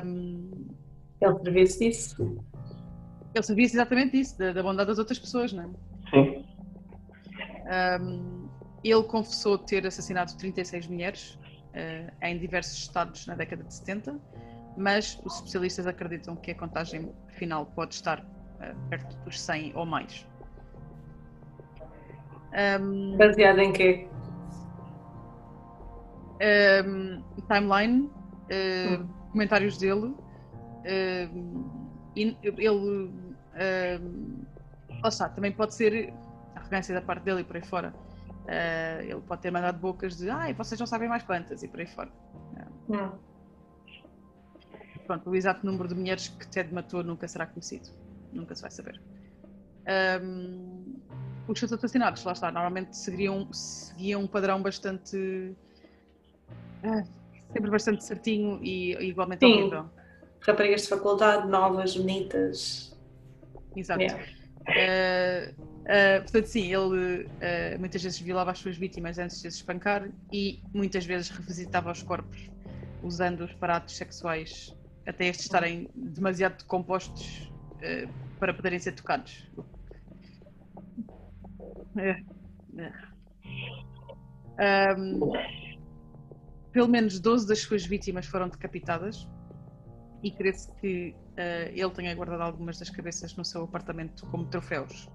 Um, 0.05 0.69
ele 1.21 1.39
servia-se 1.43 1.79
disso. 1.79 2.39
Ele 3.35 3.43
servia-se 3.43 3.77
exatamente 3.77 4.13
disso, 4.13 4.39
da, 4.39 4.53
da, 4.53 4.63
bondade 4.63 4.89
das 4.89 4.99
outras 4.99 5.19
pessoas, 5.19 5.53
não 5.53 5.65
é? 5.65 5.69
Sim. 6.11 6.45
Um, 8.01 8.49
ele 8.85 9.03
confessou 9.05 9.59
ter 9.59 9.87
assassinado 9.87 10.37
36 10.37 10.87
mulheres 10.87 11.35
uh, 11.35 12.13
em 12.23 12.39
diversos 12.39 12.79
estados 12.79 13.27
na 13.27 13.35
década 13.35 13.65
de 13.65 13.75
70, 13.75 14.19
mas 14.77 15.21
os 15.25 15.37
especialistas 15.37 15.87
acreditam 15.87 16.37
que 16.37 16.53
a 16.53 16.55
contagem 16.55 17.13
final 17.31 17.67
pode 17.67 17.95
estar 17.95 18.21
uh, 18.21 18.89
perto 18.89 19.17
dos 19.25 19.41
100 19.41 19.73
ou 19.75 19.85
mais. 19.85 20.27
Um, 22.57 23.17
Baseado 23.19 23.59
em 23.59 23.73
quê? 23.73 24.09
Um, 26.41 27.23
timeline, 27.47 28.07
uh, 28.07 29.03
hum. 29.03 29.09
comentários 29.31 29.77
dele. 29.77 30.15
Uh, 30.87 31.87
ele. 32.17 33.13
Uh, 33.55 34.47
lá 35.03 35.09
está, 35.09 35.29
também 35.29 35.53
pode 35.53 35.75
ser 35.75 36.13
arrogância 36.55 36.95
da 36.95 37.03
parte 37.03 37.25
dele 37.25 37.41
e 37.41 37.45
por 37.45 37.57
aí 37.57 37.65
fora. 37.65 37.95
Uh, 38.47 39.03
ele 39.03 39.21
pode 39.23 39.43
ter 39.43 39.51
mandado 39.51 39.79
bocas 39.79 40.17
de 40.17 40.31
ai, 40.31 40.55
vocês 40.55 40.79
não 40.79 40.87
sabem 40.87 41.09
mais 41.09 41.23
plantas 41.23 41.63
e 41.63 41.69
por 41.69 41.81
aí 41.81 41.87
fora. 41.87 42.11
Uh, 42.89 43.19
pronto, 45.07 45.31
o 45.31 45.37
exato 45.37 45.65
número 45.65 45.89
de 45.89 45.95
mulheres 45.95 46.29
que 46.29 46.47
Ted 46.49 46.73
matou 46.73 47.03
nunca 47.05 47.29
será 47.29 47.47
conhecido. 47.47 47.91
Nunca 48.33 48.55
se 48.55 48.63
vai 48.63 48.71
saber. 48.71 49.01
Um, 50.23 50.86
os 51.49 51.59
seus 51.59 51.73
assassinatos, 51.73 52.25
lá 52.25 52.33
está, 52.33 52.51
normalmente 52.51 52.97
seguiam, 52.97 53.53
seguiam 53.53 54.23
um 54.23 54.27
padrão 54.27 54.63
bastante. 54.63 55.55
Uh, 56.85 57.17
sempre 57.53 57.71
bastante 57.71 58.05
certinho 58.05 58.61
e, 58.63 58.95
e 58.95 59.09
igualmente 59.09 59.47
Sim. 59.47 59.53
horrível. 59.53 59.91
Raparigas 60.41 60.83
de 60.83 60.89
faculdade, 60.89 61.49
novas, 61.49 61.97
bonitas. 61.97 62.97
Exato. 63.75 64.03
Yeah. 64.03 64.23
Uh, 64.69 65.63
uh, 65.63 66.23
portanto, 66.23 66.47
sim, 66.47 66.73
ele 66.73 67.25
uh, 67.25 67.79
muitas 67.79 68.03
vezes 68.03 68.19
violava 68.21 68.51
as 68.51 68.59
suas 68.59 68.77
vítimas 68.77 69.19
antes 69.19 69.41
de 69.41 69.49
as 69.49 69.55
espancar 69.55 70.09
e 70.33 70.61
muitas 70.75 71.05
vezes 71.07 71.29
revisitava 71.31 71.93
os 71.93 72.03
corpos 72.03 72.51
usando 73.03 73.43
os 73.43 73.53
aparatos 73.53 73.97
sexuais 73.97 74.75
até 75.07 75.27
estes 75.27 75.47
estarem 75.47 75.89
demasiado 75.95 76.59
decompostos 76.59 77.53
para 78.41 78.53
poderem 78.53 78.81
ser 78.81 78.93
tocados. 78.93 79.47
É. 81.99 82.23
É. 84.59 84.95
Um, 84.97 85.33
pelo 86.73 86.89
menos 86.89 87.21
12 87.21 87.47
das 87.47 87.61
suas 87.61 87.87
vítimas 87.87 88.27
foram 88.27 88.49
decapitadas 88.49 89.29
e 90.23 90.31
crê-se 90.31 90.71
que 90.77 91.15
uh, 91.33 91.71
ele 91.73 91.91
tenha 91.91 92.15
guardado 92.15 92.43
algumas 92.43 92.79
das 92.79 92.91
cabeças 92.91 93.35
no 93.37 93.45
seu 93.45 93.65
apartamento 93.65 94.27
como 94.27 94.47
troféus, 94.47 95.09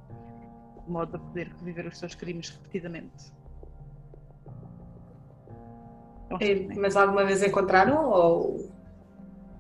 de 0.86 0.92
modo 0.92 1.18
a 1.18 1.20
poder 1.20 1.48
reviver 1.60 1.88
os 1.88 1.98
seus 1.98 2.16
crimes 2.16 2.50
repetidamente. 2.50 3.32
É, 6.40 6.76
mas 6.76 6.96
alguma 6.96 7.26
vez 7.26 7.44
encontraram 7.44 8.10
ou 8.10 8.72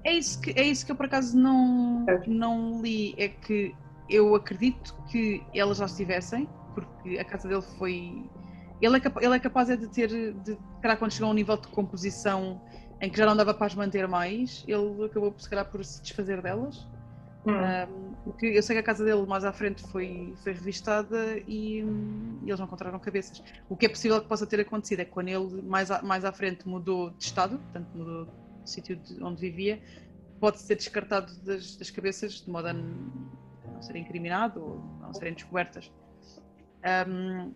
é 0.03 0.13
isso 0.13 0.39
que 0.39 0.51
é 0.51 0.63
isso 0.63 0.85
que 0.85 0.91
eu 0.91 0.95
por 0.95 1.05
acaso 1.05 1.37
não 1.37 2.05
não 2.25 2.81
li 2.81 3.13
é 3.17 3.27
que 3.27 3.75
eu 4.09 4.33
acredito 4.35 4.95
que 5.11 5.43
elas 5.53 5.77
já 5.77 5.85
estivessem 5.85 6.47
porque 6.73 7.19
a 7.19 7.25
casa 7.25 7.47
dele 7.47 7.61
foi 7.77 8.23
ele 8.81 8.97
é, 8.97 9.01
ele 9.25 9.35
é 9.35 9.39
capaz 9.39 9.67
de 9.67 9.87
ter 9.87 10.07
de, 10.07 10.33
de 10.33 10.57
quando 10.97 11.11
chegou 11.11 11.27
a 11.27 11.31
um 11.31 11.35
nível 11.35 11.55
de 11.55 11.67
composição 11.67 12.59
em 12.99 13.09
que 13.09 13.17
já 13.17 13.25
não 13.25 13.35
dava 13.35 13.53
para 13.53 13.67
as 13.67 13.75
manter 13.75 14.07
mais, 14.07 14.63
ele 14.67 15.05
acabou 15.05 15.33
se 15.37 15.49
calhar 15.49 15.65
por 15.65 15.83
se 15.83 16.01
desfazer 16.01 16.41
delas. 16.41 16.87
Hum. 17.45 17.53
Um, 17.53 18.33
eu 18.43 18.61
sei 18.61 18.75
que 18.75 18.79
a 18.79 18.83
casa 18.83 19.03
dele 19.03 19.25
mais 19.25 19.43
à 19.43 19.51
frente 19.51 19.81
foi, 19.87 20.35
foi 20.43 20.53
revistada 20.53 21.39
e, 21.47 21.83
hum, 21.83 22.39
eles 22.45 22.59
não 22.59 22.67
encontraram 22.67 22.99
cabeças. 22.99 23.43
O 23.67 23.75
que 23.75 23.87
é 23.87 23.89
possível 23.89 24.21
que 24.21 24.27
possa 24.27 24.45
ter 24.45 24.59
acontecido 24.59 24.99
é 24.99 25.05
que 25.05 25.11
quando 25.11 25.29
ele 25.29 25.61
mais, 25.63 25.89
a, 25.89 26.03
mais 26.03 26.23
à 26.23 26.31
frente 26.31 26.67
mudou 26.67 27.09
de 27.11 27.23
estado, 27.23 27.57
portanto 27.57 27.87
mudou 27.95 28.25
de 28.63 28.69
sítio 28.69 28.95
de 28.95 29.23
onde 29.23 29.41
vivia, 29.41 29.81
pode 30.39 30.59
ser 30.59 30.75
descartado 30.75 31.33
das, 31.43 31.75
das 31.77 31.89
cabeças 31.89 32.33
de 32.33 32.49
modo 32.49 32.67
a 32.67 32.73
não 32.73 33.81
ser 33.81 33.95
incriminado 33.95 34.61
ou 34.61 34.79
não 35.01 35.11
serem 35.11 35.33
descobertas. 35.33 35.91
Um, 37.07 37.53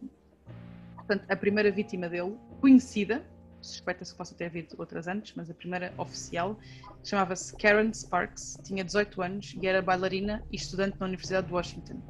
portanto, 0.95 1.25
a 1.29 1.35
primeira 1.35 1.71
vítima 1.71 2.07
dele, 2.09 2.37
conhecida, 2.61 3.25
suspeita-se 3.61 4.11
que 4.11 4.17
possa 4.17 4.35
ter 4.35 4.45
havido 4.45 4.75
outras 4.77 5.07
antes, 5.07 5.33
mas 5.35 5.49
a 5.49 5.53
primeira 5.53 5.93
oficial 5.97 6.57
chamava-se 7.03 7.55
Karen 7.57 7.91
Sparks, 7.91 8.57
tinha 8.63 8.83
18 8.83 9.21
anos 9.21 9.55
e 9.61 9.67
era 9.67 9.81
bailarina 9.81 10.43
e 10.51 10.55
estudante 10.55 10.97
na 10.99 11.05
Universidade 11.05 11.47
de 11.47 11.53
Washington. 11.53 12.01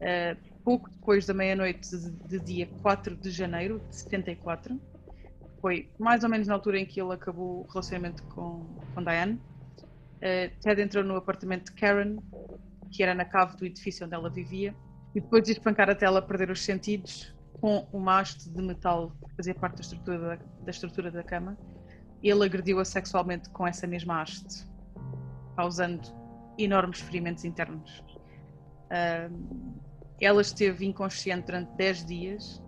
Uh, 0.00 0.50
pouco 0.64 0.88
depois 0.90 1.26
da 1.26 1.34
meia-noite 1.34 1.90
de, 1.90 2.10
de, 2.10 2.40
dia 2.40 2.66
4 2.80 3.16
de 3.16 3.30
janeiro 3.30 3.80
de 3.90 3.96
74, 3.96 4.80
foi 5.60 5.90
mais 5.98 6.24
ou 6.24 6.30
menos 6.30 6.46
na 6.46 6.54
altura 6.54 6.78
em 6.78 6.86
que 6.86 7.00
ele 7.00 7.12
acabou 7.12 7.60
o 7.60 7.66
relacionamento 7.68 8.22
com, 8.24 8.64
com 8.94 9.02
Diane, 9.02 9.34
uh, 9.34 10.60
Ted 10.62 10.80
entrou 10.80 11.04
no 11.04 11.16
apartamento 11.16 11.66
de 11.66 11.72
Karen, 11.72 12.16
que 12.90 13.02
era 13.02 13.14
na 13.14 13.26
cave 13.26 13.56
do 13.56 13.66
edifício 13.66 14.06
onde 14.06 14.14
ela 14.14 14.30
vivia, 14.30 14.74
e 15.14 15.20
depois 15.20 15.42
de 15.42 15.52
espancar 15.52 15.90
até 15.90 16.06
ela 16.06 16.22
perder 16.22 16.50
os 16.50 16.62
sentidos, 16.62 17.34
com 17.60 17.86
uma 17.92 18.20
haste 18.20 18.48
de 18.48 18.62
metal 18.62 19.12
que 19.28 19.36
fazia 19.36 19.54
parte 19.54 19.76
da 19.76 19.82
estrutura 19.82 20.18
da, 20.18 20.38
da, 20.64 20.70
estrutura 20.70 21.10
da 21.10 21.22
cama, 21.22 21.58
ele 22.22 22.44
agrediu-a 22.44 22.84
sexualmente 22.84 23.50
com 23.50 23.66
essa 23.66 23.86
mesma 23.86 24.22
haste, 24.22 24.66
causando 25.56 26.08
enormes 26.58 27.00
ferimentos 27.00 27.44
internos. 27.44 28.04
Uh, 28.90 29.80
ela 30.20 30.40
esteve 30.40 30.86
inconsciente 30.86 31.46
durante 31.46 31.70
10 31.76 32.04
dias 32.06 32.62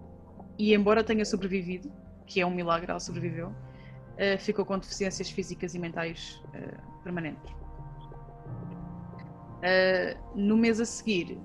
e, 0.59 0.75
embora 0.75 1.05
tenha 1.05 1.25
sobrevivido, 1.25 1.93
que 2.27 2.41
é 2.41 2.47
um 2.47 2.51
milagre, 2.51 2.91
ela 2.91 3.01
sobreviveu, 3.01 3.49
uh, 3.49 4.39
ficou 4.39 4.65
com 4.65 4.79
deficiências 4.79 5.31
físicas 5.31 5.75
e 5.75 5.79
mentais 5.79 6.43
uh, 6.49 7.03
permanentes. 7.03 7.53
no 10.35 10.57
mês 10.57 10.81
a 10.81 10.85
seguir, 10.85 11.39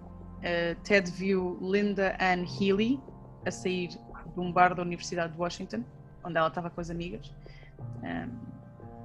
Ted 0.83 1.11
viu 1.11 1.57
Linda 1.61 2.15
Ann 2.19 2.45
Healy, 2.45 2.99
a 3.45 3.51
sair 3.51 3.87
de 3.87 4.39
um 4.39 4.51
bar 4.51 4.75
da 4.75 4.81
Universidade 4.81 5.33
de 5.33 5.39
Washington, 5.39 5.83
onde 6.23 6.37
ela 6.37 6.47
estava 6.47 6.69
com 6.69 6.79
as 6.79 6.89
amigas. 6.89 7.33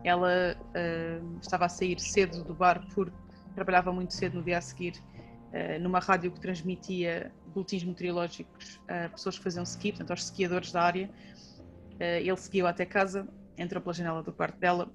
ela 0.05 0.57
estava 1.41 1.67
a 1.67 1.69
sair 1.69 1.99
cedo 1.99 2.45
do 2.45 2.55
bar 2.55 2.85
porque 2.95 3.13
trabalhava 3.55 3.93
muito 3.93 4.15
cedo 4.15 4.35
no 4.39 4.43
dia 4.43 4.59
a 4.59 4.61
seguir 4.61 4.95
uh, 5.53 5.81
numa 5.81 5.99
rádio 5.99 6.31
que 6.33 6.41
transmitia 6.41 7.33
boletins 7.55 7.85
meteorológicos 7.85 8.81
a 8.89 9.09
pessoas 9.11 9.39
que 9.39 9.45
faziam 9.45 9.63
ski, 9.65 9.93
portanto 9.93 10.11
aos 10.11 10.25
esquiadores 10.25 10.73
da 10.73 10.83
área. 10.83 11.11
Uh, 11.95 12.21
ele 12.21 12.37
seguiu 12.37 12.67
até 12.67 12.85
casa, 12.85 13.29
entrou 13.57 13.81
pela 13.83 13.93
janela 13.93 14.23
do 14.23 14.33
quarto 14.33 14.59
dela 14.59 14.91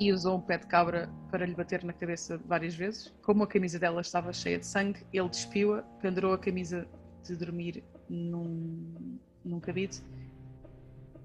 e 0.00 0.10
usou 0.10 0.38
um 0.38 0.40
pé 0.40 0.56
de 0.56 0.66
cabra 0.66 1.10
para 1.30 1.44
lhe 1.44 1.54
bater 1.54 1.84
na 1.84 1.92
cabeça 1.92 2.38
várias 2.46 2.74
vezes. 2.74 3.14
Como 3.22 3.42
a 3.42 3.46
camisa 3.46 3.78
dela 3.78 4.00
estava 4.00 4.32
cheia 4.32 4.58
de 4.58 4.66
sangue, 4.66 5.06
ele 5.12 5.28
despiu-a, 5.28 5.82
pendurou 6.00 6.32
a 6.32 6.38
camisa 6.38 6.88
de 7.22 7.36
dormir 7.36 7.84
num, 8.08 9.18
num 9.44 9.60
cabide 9.60 10.00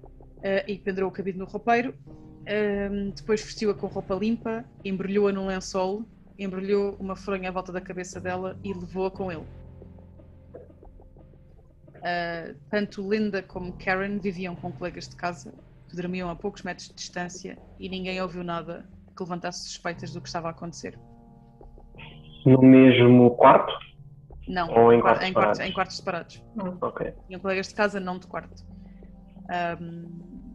uh, 0.04 0.68
e 0.68 0.78
pendurou 0.78 1.08
o 1.08 1.12
cabide 1.12 1.38
no 1.38 1.46
roupeiro. 1.46 1.94
Uh, 2.42 3.10
depois 3.12 3.42
vestiu-a 3.42 3.74
com 3.74 3.86
roupa 3.86 4.14
limpa, 4.14 4.62
embrulhou-a 4.84 5.32
num 5.32 5.46
lençol, 5.46 6.04
embrulhou 6.38 6.96
uma 7.00 7.16
fronha 7.16 7.48
à 7.48 7.52
volta 7.52 7.72
da 7.72 7.80
cabeça 7.80 8.20
dela 8.20 8.58
e 8.62 8.74
levou-a 8.74 9.10
com 9.10 9.32
ele. 9.32 9.46
Uh, 11.96 12.54
tanto 12.70 13.10
Linda 13.10 13.42
como 13.42 13.72
Karen 13.78 14.18
viviam 14.18 14.54
com 14.54 14.70
colegas 14.70 15.08
de 15.08 15.16
casa 15.16 15.54
que 15.88 15.96
dormiam 15.96 16.28
a 16.30 16.36
poucos 16.36 16.62
metros 16.62 16.88
de 16.88 16.94
distância 16.94 17.58
e 17.78 17.88
ninguém 17.88 18.20
ouviu 18.20 18.42
nada 18.42 18.88
que 19.16 19.22
levantasse 19.22 19.68
suspeitas 19.68 20.12
do 20.12 20.20
que 20.20 20.28
estava 20.28 20.48
a 20.48 20.50
acontecer. 20.50 20.98
No 22.44 22.60
mesmo 22.62 23.30
quarto? 23.36 23.72
Não, 24.46 24.70
Ou 24.70 24.92
em, 24.92 25.00
quartos, 25.00 25.26
em, 25.26 25.32
quartos, 25.32 25.60
em 25.60 25.72
quartos 25.72 25.96
separados. 25.96 26.44
Hum. 26.56 26.76
Ok. 26.80 27.12
Tinham 27.26 27.40
colegas 27.40 27.68
de 27.68 27.74
casa, 27.74 27.98
não 27.98 28.18
de 28.18 28.26
quarto. 28.26 28.64
Um, 29.80 30.54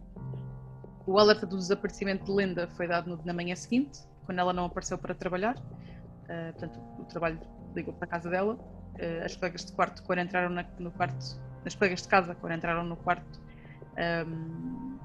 o 1.06 1.20
alerta 1.20 1.46
do 1.46 1.58
desaparecimento 1.58 2.26
de 2.26 2.32
Linda 2.32 2.68
foi 2.70 2.88
dado 2.88 3.10
no, 3.10 3.26
na 3.26 3.34
manhã 3.34 3.56
seguinte, 3.56 4.00
quando 4.26 4.40
ela 4.40 4.54
não 4.54 4.66
apareceu 4.66 4.98
para 4.98 5.14
trabalhar. 5.14 5.58
Uh, 5.58 6.54
portanto, 6.54 6.80
o 7.00 7.06
trabalho 7.06 7.40
ligou 7.76 7.94
para 7.94 8.06
a 8.06 8.10
casa 8.10 8.30
dela. 8.30 8.54
Uh, 8.54 9.26
as 9.26 9.36
colegas 9.36 9.66
de 9.66 9.74
quarto, 9.74 10.04
quando 10.04 10.20
entraram 10.20 10.50
na, 10.50 10.66
no 10.80 10.92
quarto, 10.92 11.38
as 11.66 11.76
colegas 11.76 12.02
de 12.04 12.08
casa, 12.08 12.36
quando 12.36 12.54
entraram 12.54 12.86
no 12.86 12.96
quarto, 12.96 13.42
um, 14.26 14.98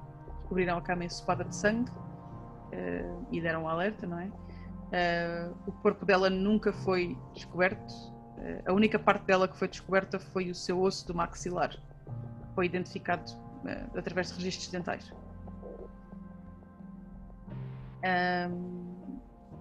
descobriram 0.47 0.79
a 0.79 0.81
cama 0.81 1.05
ensopada 1.05 1.45
de 1.45 1.55
sangue 1.55 1.91
uh, 1.91 3.27
e 3.31 3.41
deram 3.41 3.65
um 3.65 3.69
alerta, 3.69 4.07
não 4.07 4.19
é? 4.19 4.31
o 5.67 5.73
corpo 5.73 6.07
dela 6.07 6.31
nunca 6.31 6.73
foi 6.73 7.19
descoberto 7.35 7.93
a 8.67 8.73
única 8.73 8.99
parte 8.99 9.25
dela 9.25 9.49
que 9.49 9.57
foi 9.57 9.69
descoberta 9.69 10.19
foi 10.19 10.51
o 10.51 10.55
seu 10.55 10.81
osso 10.81 11.07
do 11.07 11.15
maxilar. 11.15 11.77
Foi 12.55 12.67
identificado 12.67 13.31
uh, 13.33 13.99
através 13.99 14.29
de 14.29 14.35
registros 14.35 14.69
dentais. 14.69 15.13
Um, 18.51 19.19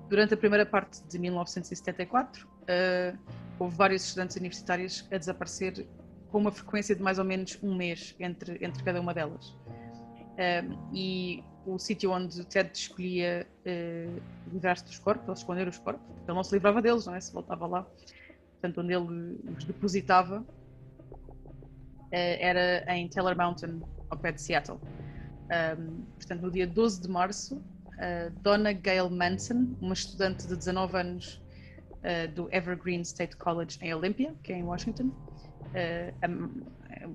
durante 0.10 0.34
a 0.34 0.38
primeira 0.38 0.66
parte 0.66 1.04
de 1.08 1.18
1974, 1.18 2.48
uh, 2.48 3.18
houve 3.58 3.76
vários 3.76 4.04
estudantes 4.04 4.36
universitários 4.36 5.08
a 5.12 5.18
desaparecer 5.18 5.88
com 6.30 6.38
uma 6.38 6.52
frequência 6.52 6.96
de 6.96 7.02
mais 7.02 7.18
ou 7.18 7.26
menos 7.26 7.58
um 7.64 7.76
mês 7.76 8.16
entre, 8.20 8.64
entre 8.64 8.84
cada 8.84 9.00
uma 9.00 9.14
delas. 9.14 9.56
Um, 10.38 10.94
e 10.94 11.44
o 11.66 11.80
sítio 11.80 12.12
onde 12.12 12.44
Ted 12.46 12.70
escolhia 12.74 13.48
uh, 13.66 14.22
livrar-se 14.52 14.86
dos 14.86 15.00
corpos, 15.00 15.28
ou 15.28 15.34
esconder 15.34 15.68
os 15.68 15.78
corpos, 15.78 16.06
porque 16.06 16.30
ele 16.30 16.36
não 16.36 16.44
se 16.44 16.54
livrava 16.54 16.82
deles, 16.82 17.06
não 17.06 17.16
é? 17.16 17.20
Se 17.20 17.34
voltava 17.34 17.66
lá. 17.66 17.88
Portanto, 18.54 18.82
onde 18.82 18.94
ele 18.94 19.40
os 19.58 19.64
depositava 19.64 20.42
uh, 20.42 22.08
era 22.12 22.84
em 22.96 23.08
Taylor 23.08 23.36
Mountain, 23.36 23.82
ao 24.10 24.18
pé 24.18 24.32
de 24.32 24.42
Seattle. 24.42 24.80
Um, 25.46 26.04
portanto, 26.18 26.42
no 26.42 26.52
dia 26.52 26.68
12 26.68 27.02
de 27.02 27.08
março, 27.08 27.56
uh, 27.58 28.32
Donna 28.42 28.74
Gail 28.74 29.10
Manson, 29.10 29.76
uma 29.82 29.94
estudante 29.94 30.48
de 30.48 30.56
19 30.56 30.98
anos 30.98 31.42
uh, 32.00 32.32
do 32.34 32.48
Evergreen 32.52 33.02
State 33.02 33.38
College 33.38 33.78
em 33.82 33.94
Olympia, 33.94 34.34
que 34.44 34.54
é 34.54 34.58
em 34.58 34.64
Washington, 34.64 35.08
uh, 35.08 36.14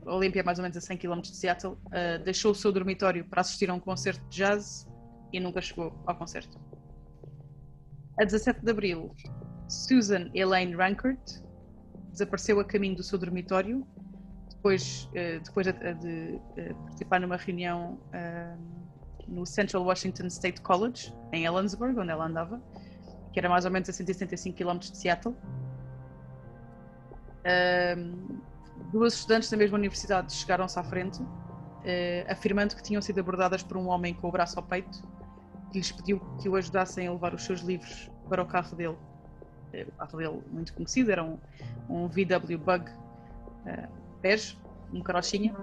Olympia 0.06 0.40
é 0.40 0.42
mais 0.44 0.58
ou 0.58 0.62
menos 0.62 0.76
a 0.76 0.80
100 0.80 0.98
km 0.98 1.20
de 1.20 1.36
Seattle, 1.36 1.76
deixou 2.24 2.52
o 2.52 2.54
seu 2.54 2.72
dormitório 2.72 3.24
para 3.24 3.40
assistir 3.40 3.70
a 3.70 3.74
um 3.74 3.80
concerto 3.80 4.22
de 4.28 4.36
jazz 4.36 4.86
e 5.32 5.40
nunca 5.40 5.60
chegou 5.60 5.92
ao 6.06 6.16
concerto. 6.16 6.58
A 8.20 8.24
17 8.24 8.64
de 8.64 8.70
abril, 8.70 9.14
Susan 9.68 10.30
Elaine 10.34 10.74
Rankert 10.74 11.20
desapareceu 12.10 12.60
a 12.60 12.64
caminho 12.64 12.96
do 12.96 13.02
seu 13.02 13.18
dormitório 13.18 13.86
depois, 14.50 15.08
depois 15.44 15.66
de, 15.66 15.72
de, 15.72 16.38
de 16.54 16.74
participar 16.74 17.20
numa 17.20 17.36
reunião 17.36 17.98
no 19.26 19.46
Central 19.46 19.84
Washington 19.84 20.26
State 20.26 20.60
College, 20.60 21.14
em 21.32 21.44
Ellensburg, 21.44 21.98
onde 21.98 22.10
ela 22.10 22.26
andava, 22.26 22.60
que 23.32 23.38
era 23.38 23.48
mais 23.48 23.64
ou 23.64 23.70
menos 23.70 23.88
a 23.88 23.92
175 23.92 24.56
km 24.56 24.78
de 24.78 24.96
Seattle. 24.96 25.34
Um, 27.96 28.40
duas 28.90 29.14
estudantes 29.14 29.50
da 29.50 29.56
mesma 29.56 29.78
universidade 29.78 30.32
chegaram-se 30.32 30.78
à 30.78 30.82
frente, 30.82 31.20
uh, 31.22 31.26
afirmando 32.28 32.74
que 32.74 32.82
tinham 32.82 33.00
sido 33.00 33.20
abordadas 33.20 33.62
por 33.62 33.76
um 33.76 33.88
homem 33.88 34.14
com 34.14 34.28
o 34.28 34.32
braço 34.32 34.58
ao 34.58 34.64
peito, 34.64 35.02
que 35.70 35.78
lhes 35.78 35.92
pediu 35.92 36.20
que 36.40 36.48
o 36.48 36.56
ajudassem 36.56 37.06
a 37.06 37.12
levar 37.12 37.34
os 37.34 37.44
seus 37.44 37.60
livros 37.60 38.10
para 38.28 38.42
o 38.42 38.46
carro 38.46 38.76
dele. 38.76 38.96
Uh, 39.72 39.88
o 39.88 39.92
carro 39.92 40.18
dele, 40.18 40.42
muito 40.50 40.74
conhecido, 40.74 41.12
era 41.12 41.22
um, 41.22 41.38
um 41.88 42.08
VW 42.08 42.58
Bug 42.58 42.90
uh, 42.90 43.88
bege, 44.20 44.58
um 44.92 45.00
carochinha. 45.00 45.54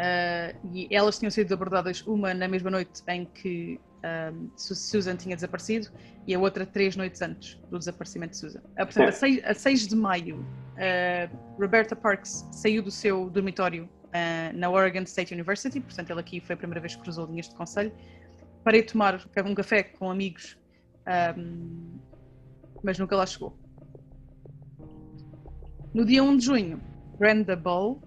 Uh, 0.00 0.56
e 0.72 0.88
elas 0.90 1.18
tinham 1.18 1.30
sido 1.30 1.52
abordadas 1.52 2.02
uma 2.06 2.32
na 2.32 2.48
mesma 2.48 2.70
noite 2.70 3.02
em 3.08 3.26
que 3.26 3.78
um, 4.32 4.50
Susan 4.56 5.16
tinha 5.16 5.34
desaparecido 5.34 5.88
e 6.26 6.34
a 6.34 6.38
outra 6.38 6.64
três 6.64 6.96
noites 6.96 7.20
antes 7.20 7.58
do 7.70 7.78
desaparecimento 7.78 8.32
de 8.32 8.38
Susan. 8.38 8.60
Uh, 8.60 8.76
portanto, 8.76 9.08
a 9.08 9.12
6, 9.12 9.44
a 9.44 9.54
6 9.54 9.88
de 9.88 9.96
maio, 9.96 10.44
Roberta 11.58 11.94
Parks 11.94 12.48
saiu 12.52 12.82
do 12.82 12.90
seu 12.90 13.28
dormitório 13.28 13.88
na 14.54 14.70
Oregon 14.70 15.02
State 15.02 15.32
University, 15.32 15.80
portanto, 15.80 16.10
ela 16.10 16.20
aqui 16.20 16.40
foi 16.40 16.54
a 16.54 16.56
primeira 16.56 16.80
vez 16.80 16.96
que 16.96 17.02
cruzou 17.02 17.26
linhas 17.26 17.48
de 17.48 17.54
conselho, 17.54 17.92
para 18.64 18.76
ir 18.76 18.84
tomar 18.84 19.20
um 19.44 19.54
café 19.54 19.82
com 19.82 20.10
amigos, 20.10 20.58
um, 21.36 21.98
mas 22.82 22.98
nunca 22.98 23.16
lá 23.16 23.26
chegou. 23.26 23.58
No 25.92 26.04
dia 26.04 26.22
1 26.22 26.36
de 26.36 26.44
junho, 26.44 26.80
Brenda 27.18 27.56
Ball 27.56 28.00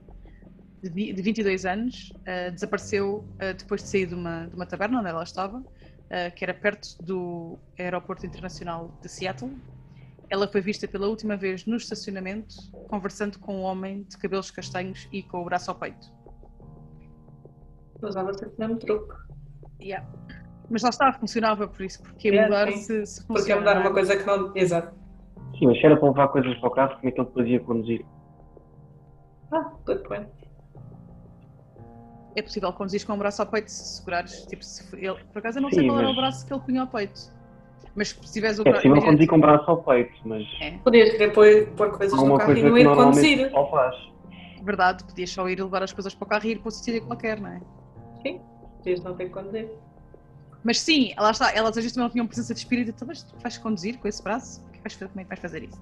de 0.81 0.89
22 0.89 1.65
anos, 1.65 2.11
uh, 2.11 2.51
desapareceu 2.51 3.25
depois 3.57 3.83
de 3.83 3.89
sair 3.89 4.05
de 4.05 4.15
uma, 4.15 4.47
de 4.47 4.55
uma 4.55 4.65
taberna 4.65 4.99
onde 4.99 5.09
ela 5.09 5.23
estava, 5.23 5.63
que 6.35 6.43
era 6.45 6.53
perto 6.53 6.95
do 7.01 7.57
Aeroporto 7.79 8.23
Internacional 8.23 8.95
de 9.01 9.09
Seattle. 9.09 9.51
Ela 10.33 10.47
foi 10.47 10.61
vista 10.61 10.87
pela 10.87 11.05
última 11.05 11.37
vez 11.37 11.63
no 11.67 11.75
estacionamento, 11.75 12.55
conversando 12.89 13.37
com 13.37 13.57
um 13.57 13.61
homem 13.61 14.01
de 14.01 14.17
cabelos 14.17 14.49
castanhos 14.49 15.07
e 15.11 15.21
com 15.21 15.39
o 15.39 15.45
braço 15.45 15.69
ao 15.69 15.77
peito. 15.77 16.11
Usava 18.01 18.33
sempre 18.33 18.55
o 18.55 18.59
mesmo 18.59 18.77
truque. 18.77 19.13
Yeah. 19.79 20.09
Mas 20.71 20.81
lá 20.81 20.89
está, 20.89 21.13
funcionava 21.13 21.67
por 21.67 21.85
isso, 21.85 22.01
porque 22.01 22.29
é, 22.29 22.45
mudar 22.45 22.71
se, 22.71 23.05
se. 23.05 23.27
Porque 23.27 23.51
é 23.51 23.55
mudar 23.55 23.79
uma 23.79 23.93
coisa 23.93 24.17
que 24.17 24.25
não. 24.25 24.51
Exato. 24.55 24.97
Sim, 25.59 25.67
mas 25.67 25.79
se 25.79 25.85
era 25.85 25.97
para 25.97 26.09
levar 26.09 26.27
coisas 26.29 26.57
para 26.57 26.67
o 26.67 26.71
carro, 26.71 26.95
como 26.95 27.09
é 27.09 27.11
que 27.11 27.19
ele 27.19 27.27
depois 27.27 27.47
ia 27.47 27.59
conduzir? 27.59 28.05
Ah, 29.51 29.71
good 29.85 30.01
point 30.07 30.27
é 32.35 32.41
possível 32.41 32.73
conduzir 32.73 33.05
com 33.05 33.13
o 33.13 33.17
braço 33.17 33.41
ao 33.41 33.47
peito 33.47 33.69
se 33.69 33.97
segurares. 33.97 34.45
Tipo, 34.47 34.63
se 34.63 34.83
ele, 34.95 35.23
por 35.31 35.37
acaso 35.37 35.59
eu 35.59 35.61
não 35.61 35.69
Sim, 35.69 35.75
sei 35.75 35.85
qual 35.85 35.97
mas... 35.97 36.03
era 36.03 36.11
o 36.11 36.15
braço 36.15 36.47
que 36.47 36.53
ele 36.53 36.61
punha 36.61 36.81
ao 36.81 36.87
peito. 36.87 37.31
Mas 37.95 38.09
se 38.09 38.33
tiveres 38.33 38.59
o 38.59 38.63
braço. 38.63 38.79
É 38.79 38.81
possível 38.81 39.01
conduzir 39.01 39.27
com 39.27 39.35
o 39.35 39.39
braço 39.39 39.69
ao 39.69 39.83
peito, 39.83 40.13
mas. 40.25 40.47
É. 40.61 40.71
Podias 40.83 41.11
querer 41.11 41.31
pôr, 41.31 41.67
pôr 41.75 41.97
coisas 41.97 42.21
no 42.21 42.37
carro 42.37 42.57
e 42.57 42.63
não 42.63 42.77
ir 42.77 42.85
conduzir. 42.85 43.51
Só 43.51 43.69
faz. 43.69 43.95
Verdade, 44.63 45.03
podias 45.03 45.29
só 45.29 45.47
ir 45.49 45.61
levar 45.61 45.83
as 45.83 45.93
coisas 45.93 46.15
para 46.15 46.25
o 46.25 46.29
carro 46.29 46.45
e 46.45 46.51
ir 46.51 46.59
para 46.59 46.69
o 46.69 46.71
sítio 46.71 47.05
qualquer, 47.05 47.39
não 47.39 47.49
é? 47.49 47.61
Sim, 48.21 48.39
podias 48.77 49.03
não 49.03 49.13
ter 49.15 49.25
que 49.25 49.31
conduzir. 49.31 49.69
Mas 50.63 50.79
sim, 50.79 51.13
lá 51.17 51.31
está, 51.31 51.51
elas 51.51 51.71
às 51.71 51.83
vezes 51.83 51.91
também 51.91 52.05
não 52.05 52.11
tinham 52.11 52.25
presença 52.25 52.53
de 52.53 52.61
espírito, 52.61 52.89
então, 52.89 53.05
mas 53.05 53.23
tu 53.23 53.35
vais 53.37 53.57
conduzir 53.57 53.97
com 53.99 54.07
esse 54.07 54.23
braço? 54.23 54.63
É 54.73 54.89
como 55.07 55.19
é 55.19 55.23
que 55.23 55.29
vais 55.29 55.39
fazer 55.39 55.63
isso? 55.63 55.81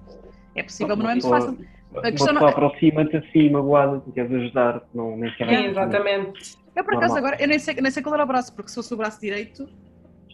É 0.54 0.62
possível, 0.62 0.96
mas 0.96 1.04
não 1.04 1.10
é 1.10 1.14
muito 1.14 1.28
fácil. 1.28 1.58
A 1.96 2.10
questão 2.10 2.34
não... 2.34 2.46
aproxima-te 2.46 3.16
assim, 3.16 3.50
magoada, 3.50 4.00
tu 4.00 4.12
queres 4.12 4.32
ajudar, 4.32 4.82
não, 4.92 5.16
nem 5.16 5.30
sequer. 5.30 5.48
Sim, 5.48 5.66
exatamente. 5.66 6.58
Eu 6.74 6.84
por 6.84 6.94
acaso 6.94 7.16
agora, 7.16 7.36
eu 7.40 7.46
nem 7.46 7.58
sei, 7.58 7.74
nem 7.74 7.90
sei 7.90 8.02
qual 8.02 8.14
era 8.14 8.24
o 8.24 8.26
braço, 8.26 8.52
porque 8.54 8.70
se 8.70 8.74
fosse 8.74 8.92
o 8.92 8.96
braço 8.96 9.20
direito, 9.20 9.68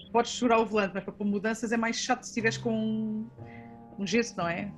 podes 0.09 0.33
segurar 0.33 0.59
o 0.59 0.67
volante, 0.67 0.93
mas 0.95 1.05
para 1.05 1.13
pôr 1.13 1.25
mudanças 1.25 1.73
é 1.73 1.77
mais 1.77 1.97
chato 1.97 2.23
se 2.23 2.31
estiveres 2.31 2.59
com 2.59 2.73
um, 2.73 3.29
um 3.99 4.07
gesso, 4.07 4.37
não 4.37 4.49
é? 4.49 4.71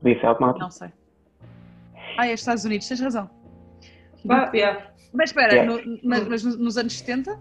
Podia 0.00 0.20
ser 0.20 0.26
automático. 0.26 0.60
Não 0.60 0.70
sei. 0.70 0.88
Ah, 2.18 2.26
é 2.26 2.32
Estados 2.32 2.64
Unidos, 2.64 2.88
tens 2.88 3.00
razão. 3.00 3.30
Ah, 4.28 4.50
yeah. 4.54 4.92
Mas 5.12 5.30
espera, 5.30 5.54
yeah. 5.54 5.84
no, 5.84 5.98
mas, 6.04 6.28
mas, 6.28 6.44
nos 6.44 6.76
anos 6.76 6.98
70? 6.98 7.38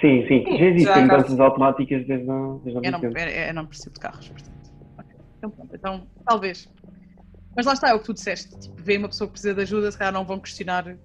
Sim, 0.00 0.26
sim, 0.28 0.44
já 0.58 0.66
existem 0.66 1.02
mudanças 1.02 1.40
automáticas 1.40 2.06
desde, 2.06 2.24
desde 2.24 2.86
eu, 2.86 2.92
não, 2.92 3.00
eu, 3.02 3.54
não 3.54 3.66
preciso 3.66 3.90
de 3.90 4.00
carros, 4.00 4.28
portanto. 4.28 4.70
Okay. 4.98 5.16
Então, 5.38 5.50
pronto, 5.50 5.74
então, 5.74 6.06
talvez. 6.24 6.72
Mas 7.56 7.66
lá 7.66 7.72
está, 7.72 7.88
é 7.88 7.94
o 7.94 7.98
que 7.98 8.04
tu 8.04 8.14
disseste. 8.14 8.56
Tipo, 8.60 8.80
vê 8.80 8.96
uma 8.96 9.08
pessoa 9.08 9.26
que 9.26 9.32
precisa 9.32 9.54
de 9.54 9.62
ajuda, 9.62 9.90
se 9.90 9.98
calhar 9.98 10.14
não 10.14 10.24
vão 10.24 10.38
questionar 10.38 10.96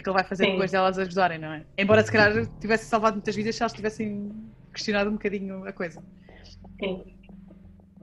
é 0.00 0.02
que 0.02 0.08
ele 0.08 0.14
vai 0.14 0.24
fazer 0.24 0.44
Sim. 0.44 0.52
depois 0.52 0.70
delas 0.70 0.98
ajudarem, 0.98 1.38
não 1.38 1.52
é? 1.52 1.64
Embora 1.76 2.02
se 2.02 2.10
calhar 2.10 2.46
tivesse 2.60 2.86
salvado 2.86 3.16
muitas 3.16 3.36
vidas 3.36 3.54
se 3.54 3.62
elas 3.62 3.72
tivessem 3.72 4.32
questionado 4.72 5.10
um 5.10 5.14
bocadinho 5.14 5.66
a 5.66 5.72
coisa. 5.72 6.02
Sim. 6.80 7.04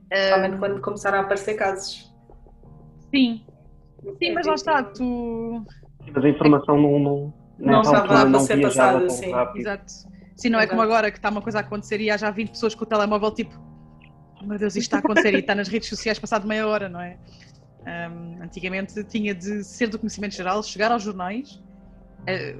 Principalmente 0.10 0.56
um... 0.56 0.60
quando 0.60 0.82
começaram 0.82 1.20
a 1.20 1.22
aparecer 1.22 1.56
casos. 1.56 2.14
Sim. 3.14 3.46
Sim, 4.20 4.34
mas 4.34 4.46
lá 4.46 4.54
está, 4.54 4.84
tu. 4.84 5.66
Mas 6.14 6.24
a 6.24 6.30
informação 6.30 6.80
não. 6.80 7.34
Não, 7.60 7.74
não 7.74 7.82
estava 7.82 8.14
lá 8.14 8.30
para 8.30 8.40
ser 8.40 8.62
passada, 8.62 9.10
sim. 9.10 9.32
Rápido. 9.32 9.62
Exato. 9.62 9.94
Sim, 10.36 10.50
não 10.50 10.60
é 10.60 10.68
como 10.68 10.82
agora 10.82 11.10
que 11.10 11.18
está 11.18 11.30
uma 11.30 11.42
coisa 11.42 11.58
a 11.58 11.62
acontecer 11.62 12.00
e 12.00 12.12
há 12.12 12.18
já 12.18 12.30
20 12.30 12.52
pessoas 12.52 12.76
com 12.76 12.84
o 12.84 12.88
telemóvel 12.88 13.32
tipo. 13.32 13.60
Oh, 14.40 14.46
meu 14.46 14.60
Deus, 14.60 14.76
isto 14.76 14.84
está 14.84 14.98
a 14.98 15.00
acontecer 15.00 15.34
e 15.34 15.40
está 15.40 15.56
nas 15.56 15.68
redes 15.68 15.90
sociais 15.90 16.20
passado 16.20 16.48
meia 16.48 16.68
hora, 16.68 16.88
não 16.88 17.02
é? 17.02 17.18
Um, 17.88 18.44
antigamente 18.44 19.04
tinha 19.06 19.34
de 19.34 19.64
ser 19.64 19.88
do 19.88 19.98
conhecimento 19.98 20.36
geral, 20.36 20.62
chegar 20.62 20.92
aos 20.92 21.02
jornais 21.02 21.60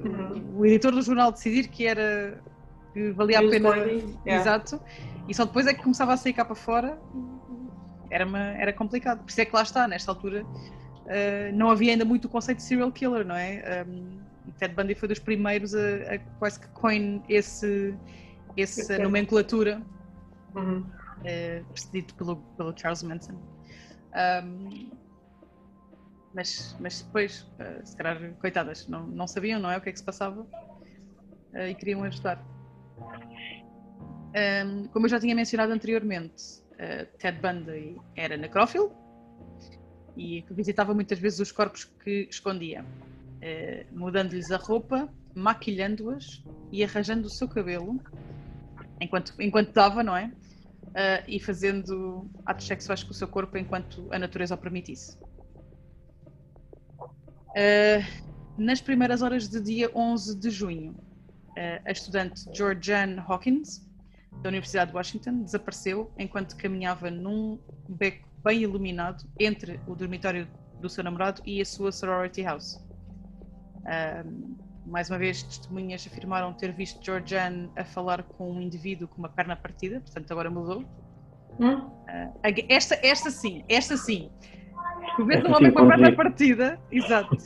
uhum. 0.04 0.58
o 0.58 0.66
editor 0.66 0.92
do 0.92 1.02
jornal 1.02 1.30
decidir 1.30 1.68
que 1.68 1.86
era 1.86 2.40
que 2.92 3.10
valia 3.12 3.38
a 3.38 3.42
pena. 3.42 3.68
Yeah. 3.76 4.10
Exato. 4.26 4.80
E 5.28 5.34
só 5.34 5.44
depois 5.44 5.66
é 5.66 5.74
que 5.74 5.82
começava 5.82 6.14
a 6.14 6.16
sair 6.16 6.32
cá 6.32 6.44
para 6.44 6.54
fora. 6.54 6.98
Era, 8.10 8.24
uma, 8.24 8.38
era 8.38 8.72
complicado. 8.72 9.22
Por 9.22 9.30
isso 9.30 9.40
é 9.40 9.44
que 9.44 9.54
lá 9.54 9.62
está, 9.62 9.86
nesta 9.86 10.10
altura, 10.10 10.42
uh, 10.42 11.52
não 11.54 11.70
havia 11.70 11.92
ainda 11.92 12.04
muito 12.04 12.24
o 12.24 12.28
conceito 12.28 12.58
de 12.58 12.64
serial 12.64 12.90
killer, 12.90 13.26
não 13.26 13.36
é? 13.36 13.84
Um, 13.86 14.18
Ted 14.58 14.74
Bundy 14.74 14.94
foi 14.94 15.08
dos 15.08 15.18
primeiros 15.18 15.74
a, 15.74 16.14
a 16.14 16.18
quase 16.38 16.60
que 16.60 16.68
coin 16.68 17.22
esse, 17.28 17.94
essa 18.56 18.98
nomenclatura, 18.98 19.82
uhum. 20.54 20.78
uh, 20.80 21.64
precedido 21.72 22.14
pelo, 22.14 22.36
pelo 22.56 22.74
Charles 22.76 23.02
Manson. 23.02 23.34
Um, 24.14 24.90
mas, 26.34 26.76
mas 26.78 27.02
depois, 27.02 27.42
uh, 27.58 27.84
se 27.84 27.96
calhar, 27.96 28.32
coitadas, 28.34 28.86
não, 28.86 29.06
não 29.06 29.26
sabiam, 29.26 29.60
não 29.60 29.70
é? 29.70 29.76
O 29.76 29.80
que 29.80 29.88
é 29.88 29.92
que 29.92 29.98
se 29.98 30.04
passava 30.04 30.42
uh, 30.42 31.66
e 31.68 31.74
queriam 31.74 32.02
ajudar. 32.04 32.42
Como 34.92 35.06
eu 35.06 35.10
já 35.10 35.18
tinha 35.18 35.34
mencionado 35.34 35.72
anteriormente, 35.72 36.60
uh, 36.74 37.06
Ted 37.18 37.40
Bundy 37.40 37.96
era 38.14 38.36
necrófilo 38.36 38.92
e 40.16 40.44
visitava 40.50 40.94
muitas 40.94 41.18
vezes 41.18 41.40
os 41.40 41.52
corpos 41.52 41.84
que 41.84 42.28
escondia, 42.30 42.84
mudando-lhes 43.92 44.50
a 44.50 44.56
roupa, 44.56 45.08
maquilhando-as 45.34 46.42
e 46.72 46.82
arranjando 46.82 47.28
o 47.28 47.30
seu 47.30 47.48
cabelo 47.48 48.00
enquanto, 49.00 49.32
enquanto 49.38 49.72
dava, 49.72 50.02
não 50.02 50.16
é? 50.16 50.32
e 51.28 51.38
fazendo 51.38 52.28
atos 52.44 52.66
sexuais 52.66 53.04
com 53.04 53.12
o 53.12 53.14
seu 53.14 53.28
corpo 53.28 53.56
enquanto 53.56 54.08
a 54.10 54.18
natureza 54.18 54.56
o 54.56 54.58
permitisse. 54.58 55.16
Uh, 57.50 58.28
nas 58.56 58.80
primeiras 58.80 59.22
horas 59.22 59.48
do 59.48 59.60
dia 59.60 59.90
11 59.94 60.38
de 60.38 60.50
junho, 60.50 60.92
uh, 60.92 61.82
a 61.84 61.90
estudante 61.90 62.44
Georgianne 62.52 63.18
Hawkins, 63.26 63.86
da 64.42 64.48
Universidade 64.48 64.90
de 64.90 64.96
Washington, 64.96 65.42
desapareceu 65.42 66.12
enquanto 66.18 66.56
caminhava 66.56 67.10
num 67.10 67.58
beco 67.88 68.28
bem 68.44 68.62
iluminado 68.62 69.24
entre 69.38 69.80
o 69.86 69.94
dormitório 69.94 70.48
do 70.80 70.88
seu 70.88 71.02
namorado 71.02 71.42
e 71.44 71.60
a 71.60 71.64
sua 71.64 71.90
sorority 71.90 72.42
house. 72.42 72.80
mais 74.86 75.10
uma 75.10 75.18
vez, 75.18 75.42
testemunhas 75.42 76.06
afirmaram 76.06 76.52
ter 76.52 76.72
visto 76.72 77.04
Georgianne 77.04 77.68
a 77.74 77.84
falar 77.84 78.22
com 78.22 78.52
um 78.52 78.62
indivíduo 78.62 79.08
com 79.08 79.18
uma 79.18 79.28
perna 79.28 79.56
partida, 79.56 80.00
portanto 80.00 80.30
agora 80.30 80.50
mudou. 80.50 80.84
Hum? 81.58 81.74
Uh, 81.74 82.64
esta, 82.68 82.98
esta 83.02 83.30
sim, 83.30 83.64
esta 83.68 83.96
sim. 83.96 84.30
Tu 85.18 85.24
vês 85.24 85.44
um 85.44 85.52
homem 85.52 85.72
com 85.72 85.82
a 85.82 85.88
perna 85.88 86.12
partida, 86.12 86.78
exato. 86.92 87.36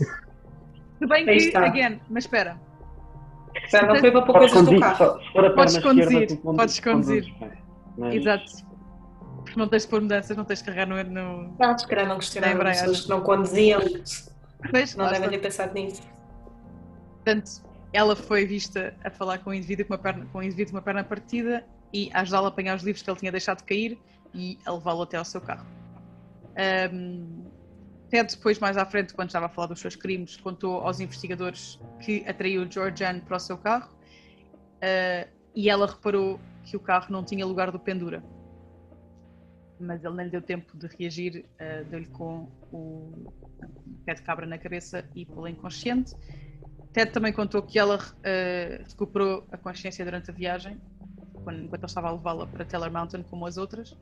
Tudo 0.99 1.09
bem 1.09 1.25
que, 1.25 1.57
again, 1.57 2.03
mas 2.11 2.25
espera. 2.25 2.61
Espera, 3.65 3.87
não 3.87 3.97
foi 3.99 4.13
para 4.13 4.21
pôr 4.21 4.39
coisas 4.41 4.63
do 4.63 4.79
carro. 4.79 5.19
Podes 5.55 5.79
conduzir, 5.79 6.39
podes 6.43 6.81
conduzir. 6.81 7.35
Exato. 8.13 8.53
Porque 9.37 9.59
não 9.59 9.67
tens 9.69 9.85
de 9.85 9.89
pôr 9.89 10.03
mudanças, 10.03 10.37
não 10.37 10.45
tens 10.45 10.59
de 10.59 10.67
carregar 10.67 10.87
no. 10.87 11.03
no... 11.03 11.57
Não, 11.59 11.79
se 11.79 11.87
calhar 11.87 12.07
não 12.07 12.19
questionaram 12.19 12.61
pessoas 12.61 13.01
que 13.01 13.09
não 13.09 13.23
conduziam. 13.23 13.81
Pois, 14.71 14.95
não 14.95 15.11
devem 15.11 15.31
ter 15.31 15.39
pensado 15.39 15.73
nisso. 15.73 16.03
Portanto, 17.25 17.63
ela 17.91 18.15
foi 18.15 18.45
vista 18.45 18.95
a 19.03 19.11
falar 19.11 19.39
com 19.39 19.49
um 19.49 19.55
indivíduo 19.55 19.87
com 19.87 19.95
uma 19.95 19.99
perna, 19.99 20.27
com 20.31 20.41
um 20.41 20.43
indivíduo 20.43 20.73
com 20.73 20.77
uma 20.77 20.83
perna 20.83 21.03
partida 21.03 21.65
e 21.91 22.11
a 22.13 22.21
ajudá-lo 22.21 22.45
a 22.45 22.49
apanhar 22.51 22.77
os 22.77 22.83
livros 22.83 23.03
que 23.03 23.11
ele 23.11 23.19
tinha 23.19 23.33
deixado 23.33 23.63
cair 23.65 23.99
e 24.35 24.59
a 24.67 24.73
levá-lo 24.73 25.03
até 25.05 25.17
ao 25.17 25.25
seu 25.25 25.41
carro. 25.41 25.67
Um, 26.93 27.51
até 28.13 28.23
depois, 28.25 28.59
mais 28.59 28.77
à 28.77 28.85
frente, 28.85 29.15
quando 29.15 29.31
estava 29.31 29.47
a 29.47 29.49
falar 29.49 29.69
dos 29.69 29.81
seus 29.81 29.97
crimes, 29.97 30.37
contou 30.37 30.83
aos 30.83 31.01
investigadores 31.01 31.81
que 31.99 32.23
atraiu 32.29 32.71
Georgiane 32.71 33.23
para 33.23 33.39
o 33.39 33.41
seu 33.41 33.57
carro 33.57 33.91
uh, 33.91 35.31
e 35.55 35.71
ela 35.71 35.87
reparou 35.87 36.39
que 36.63 36.77
o 36.77 36.81
carro 36.81 37.07
não 37.11 37.25
tinha 37.25 37.47
lugar 37.47 37.71
do 37.71 37.79
pendura. 37.79 38.23
Mas 39.81 40.05
ele 40.05 40.15
nem 40.15 40.27
lhe 40.27 40.31
deu 40.31 40.43
tempo 40.43 40.77
de 40.77 40.87
reagir, 40.89 41.47
uh, 41.55 41.89
deu-lhe 41.89 42.07
com 42.09 42.51
o 42.71 43.33
pé 44.05 44.13
de 44.13 44.21
cabra 44.21 44.45
na 44.45 44.59
cabeça 44.59 45.09
e 45.15 45.25
pô-la 45.25 45.49
inconsciente. 45.49 46.15
Ted 46.93 47.13
também 47.13 47.33
contou 47.33 47.63
que 47.63 47.79
ela 47.79 47.97
uh, 47.97 48.85
recuperou 48.91 49.47
a 49.51 49.57
consciência 49.57 50.05
durante 50.05 50.31
a 50.31 50.35
viagem 50.35 50.79
quando, 51.43 51.63
enquanto 51.63 51.81
ele 51.83 51.87
estava 51.87 52.09
a 52.09 52.13
levá-la 52.13 52.47
para 52.47 52.65
Teller 52.65 52.93
Mountain, 52.93 53.23
como 53.23 53.47
as 53.47 53.57
outras, 53.57 53.97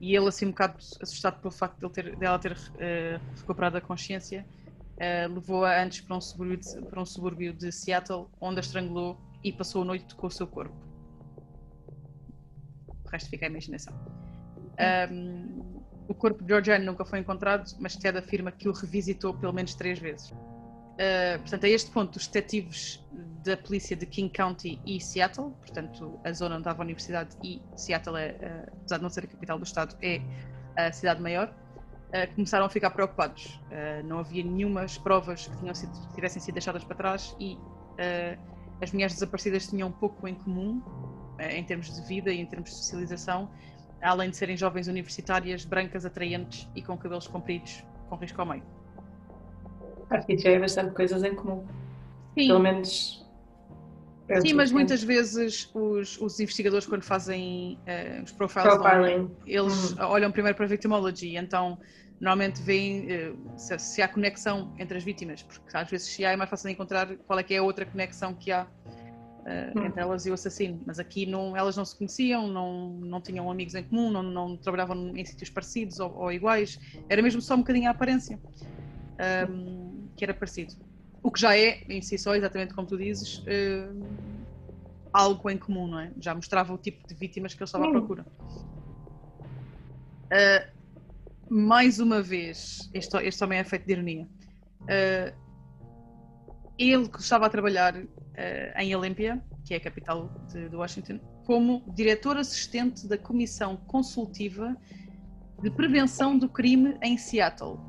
e 0.00 0.14
ele, 0.14 0.28
assim, 0.28 0.46
um 0.46 0.50
bocado 0.50 0.76
assustado 1.00 1.40
pelo 1.40 1.50
facto 1.50 1.78
de 1.78 1.84
ele 1.84 1.92
ter, 1.92 2.16
dela 2.16 2.38
ter 2.38 2.52
uh, 2.52 3.36
recuperado 3.36 3.76
a 3.76 3.80
consciência, 3.80 4.46
uh, 4.94 5.32
levou-a 5.32 5.82
antes 5.82 6.00
para 6.00 6.16
um, 6.16 6.20
subúrbio 6.20 6.56
de, 6.56 6.80
para 6.82 7.00
um 7.00 7.06
subúrbio 7.06 7.52
de 7.52 7.72
Seattle, 7.72 8.26
onde 8.40 8.58
a 8.58 8.60
estrangulou 8.60 9.18
e 9.42 9.52
passou 9.52 9.82
a 9.82 9.84
noite 9.84 10.14
com 10.14 10.26
o 10.26 10.30
seu 10.30 10.46
corpo. 10.46 10.74
O 13.04 13.08
resto 13.08 13.30
fica 13.30 13.46
a 13.46 13.48
imaginação. 13.48 13.94
Um, 15.10 15.82
o 16.06 16.14
corpo 16.14 16.42
de 16.42 16.48
Georgiane 16.48 16.84
nunca 16.84 17.04
foi 17.04 17.18
encontrado, 17.18 17.70
mas 17.78 17.96
Ted 17.96 18.16
afirma 18.16 18.52
que 18.52 18.68
o 18.68 18.72
revisitou 18.72 19.34
pelo 19.34 19.52
menos 19.52 19.74
três 19.74 19.98
vezes. 19.98 20.32
Uh, 20.98 21.38
portanto, 21.38 21.64
a 21.64 21.68
este 21.68 21.92
ponto, 21.92 22.16
os 22.16 22.26
detetives 22.26 23.00
da 23.44 23.56
polícia 23.56 23.94
de 23.94 24.04
King 24.04 24.28
County 24.32 24.80
e 24.84 25.00
Seattle, 25.00 25.52
portanto, 25.60 26.18
a 26.24 26.32
zona 26.32 26.56
onde 26.56 26.62
estava 26.62 26.82
a 26.82 26.84
universidade 26.84 27.36
e 27.42 27.62
Seattle, 27.76 28.16
é, 28.16 28.32
uh, 28.32 28.76
apesar 28.80 28.96
de 28.96 29.02
não 29.04 29.08
ser 29.08 29.22
a 29.22 29.26
capital 29.28 29.58
do 29.58 29.64
estado, 29.64 29.96
é 30.02 30.20
a 30.76 30.90
cidade 30.90 31.22
maior, 31.22 31.54
uh, 32.08 32.34
começaram 32.34 32.66
a 32.66 32.68
ficar 32.68 32.90
preocupados. 32.90 33.60
não 34.06 34.18
havia 34.18 34.42
nenhumas 34.42 34.98
provas 34.98 35.46
que, 35.46 35.56
tinham 35.58 35.74
sido, 35.74 35.92
tivessem 36.16 36.42
sido 36.42 36.54
deixadas 36.54 36.82
para 36.82 36.96
trás 36.96 37.36
e 37.38 37.56
as 38.80 38.92
mulheres 38.92 39.14
desaparecidas 39.14 39.68
tinham 39.68 39.90
pouco 39.90 40.26
em 40.26 40.34
comum, 40.34 40.82
em 41.38 41.64
termos 41.64 41.94
de 41.94 42.06
vida 42.08 42.32
e 42.32 42.40
em 42.40 42.46
termos 42.46 42.70
de 42.70 42.76
socialização, 42.76 43.50
além 44.00 44.30
de 44.30 44.36
serem 44.36 44.56
jovens 44.56 44.86
universitárias, 44.86 45.64
brancas, 45.64 46.04
atraentes 46.04 46.68
e 46.74 46.82
com 46.82 46.96
cabelos 46.96 47.26
compridos, 47.26 47.84
com 48.08 48.16
risco 48.16 48.40
ao 48.40 48.46
meio. 48.46 48.77
Acho 50.10 50.26
que 50.26 50.38
já 50.38 50.50
é 50.50 50.58
bastante 50.58 50.94
coisas 50.94 51.22
em 51.22 51.34
comum. 51.34 51.64
Sim. 52.36 52.48
Pelo 52.48 52.60
menos. 52.60 53.26
Sim, 54.42 54.52
mas 54.52 54.70
muitas 54.70 55.02
vezes 55.02 55.70
os, 55.74 56.20
os 56.20 56.38
investigadores, 56.38 56.86
quando 56.86 57.02
fazem 57.02 57.78
uh, 57.86 58.22
os 58.22 58.32
profiles, 58.32 58.74
Profiling. 58.74 59.30
eles 59.46 59.92
uhum. 59.92 60.04
olham 60.04 60.30
primeiro 60.30 60.54
para 60.54 60.66
a 60.66 60.68
victimology, 60.68 61.36
então 61.36 61.78
normalmente 62.20 62.60
veem 62.62 63.06
uh, 63.06 63.38
se, 63.56 63.78
se, 63.78 64.02
há 64.02 64.08
conexão 64.08 64.74
entre 64.78 64.98
as 64.98 65.04
vítimas, 65.04 65.42
porque 65.42 65.74
às 65.74 65.88
vezes 65.88 66.08
se 66.08 66.26
há 66.26 66.32
é 66.32 66.36
mais 66.36 66.50
fácil 66.50 66.68
encontrar 66.68 67.16
qual 67.26 67.38
é 67.38 67.42
que 67.42 67.54
é 67.54 67.58
a 67.58 67.62
outra 67.62 67.86
conexão 67.86 68.34
que 68.34 68.52
há 68.52 68.66
uh, 68.66 69.78
uhum. 69.78 69.86
entre 69.86 70.00
elas 70.00 70.26
e 70.26 70.30
o 70.30 70.34
assassino. 70.34 70.80
Mas 70.84 70.98
aqui 70.98 71.24
não, 71.24 71.56
elas 71.56 71.76
não 71.76 71.84
se 71.84 71.96
conheciam, 71.96 72.46
não, 72.48 72.90
não 73.00 73.20
tinham 73.22 73.50
amigos 73.50 73.74
em 73.74 73.82
comum, 73.84 74.10
não, 74.10 74.22
não 74.22 74.56
trabalhavam 74.58 75.16
em 75.16 75.24
sítios 75.24 75.48
parecidos 75.48 76.00
ou, 76.00 76.14
ou, 76.14 76.32
iguais, 76.32 76.78
era 77.08 77.22
mesmo 77.22 77.40
só 77.40 77.54
um 77.54 77.58
bocadinho 77.58 77.88
a 77.88 77.92
aparência. 77.92 78.38
Um, 79.48 79.87
que 80.18 80.24
era 80.24 80.34
parecido. 80.34 80.74
O 81.22 81.30
que 81.30 81.40
já 81.40 81.56
é, 81.56 81.84
em 81.88 82.02
si 82.02 82.18
só, 82.18 82.34
exatamente 82.34 82.74
como 82.74 82.86
tu 82.86 82.98
dizes, 82.98 83.38
uh, 83.38 84.06
algo 85.12 85.48
em 85.48 85.56
comum, 85.56 85.86
não 85.86 86.00
é? 86.00 86.12
Já 86.20 86.34
mostrava 86.34 86.74
o 86.74 86.78
tipo 86.78 87.06
de 87.06 87.14
vítimas 87.14 87.54
que 87.54 87.62
ele 87.62 87.68
estava 87.68 87.86
à 87.86 87.90
procura. 87.90 88.26
Uh, 90.26 90.78
mais 91.48 92.00
uma 92.00 92.20
vez, 92.20 92.90
este, 92.92 93.16
este 93.18 93.38
também 93.38 93.58
é 93.58 93.64
feito 93.64 93.86
de 93.86 93.92
ironia. 93.92 94.28
Uh, 94.82 95.32
ele 96.76 97.08
que 97.08 97.20
estava 97.20 97.46
a 97.46 97.48
trabalhar 97.48 97.94
em 98.76 98.94
Olympia, 98.94 99.42
que 99.64 99.74
é 99.74 99.78
a 99.78 99.80
capital 99.80 100.28
de, 100.52 100.68
de 100.68 100.76
Washington, 100.76 101.18
como 101.44 101.82
diretor 101.92 102.36
assistente 102.36 103.08
da 103.08 103.18
Comissão 103.18 103.76
Consultiva 103.76 104.76
de 105.60 105.70
Prevenção 105.72 106.38
do 106.38 106.48
Crime 106.48 106.96
em 107.02 107.18
Seattle 107.18 107.80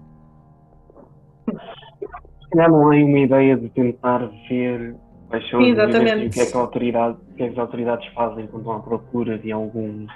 calhar 2.50 2.70
não 2.70 2.92
há 2.92 2.96
uma 2.96 3.20
ideia 3.20 3.58
de 3.58 3.70
tentar 3.70 4.30
ver 4.50 4.96
quais 5.30 5.48
são 5.50 5.60
as 5.60 5.68
e 5.68 5.72
o 5.72 6.30
que 6.30 6.40
é 6.40 6.46
que, 6.46 6.58
a 6.58 6.60
autoridade, 6.60 7.18
o 7.32 7.36
que, 7.36 7.44
é 7.44 7.48
que 7.48 7.54
as 7.54 7.60
autoridades 7.60 8.08
fazem 8.14 8.48
quando 8.48 8.62
estão 8.62 8.76
à 8.76 8.80
procura 8.80 9.38
de 9.38 9.52
algum, 9.52 10.08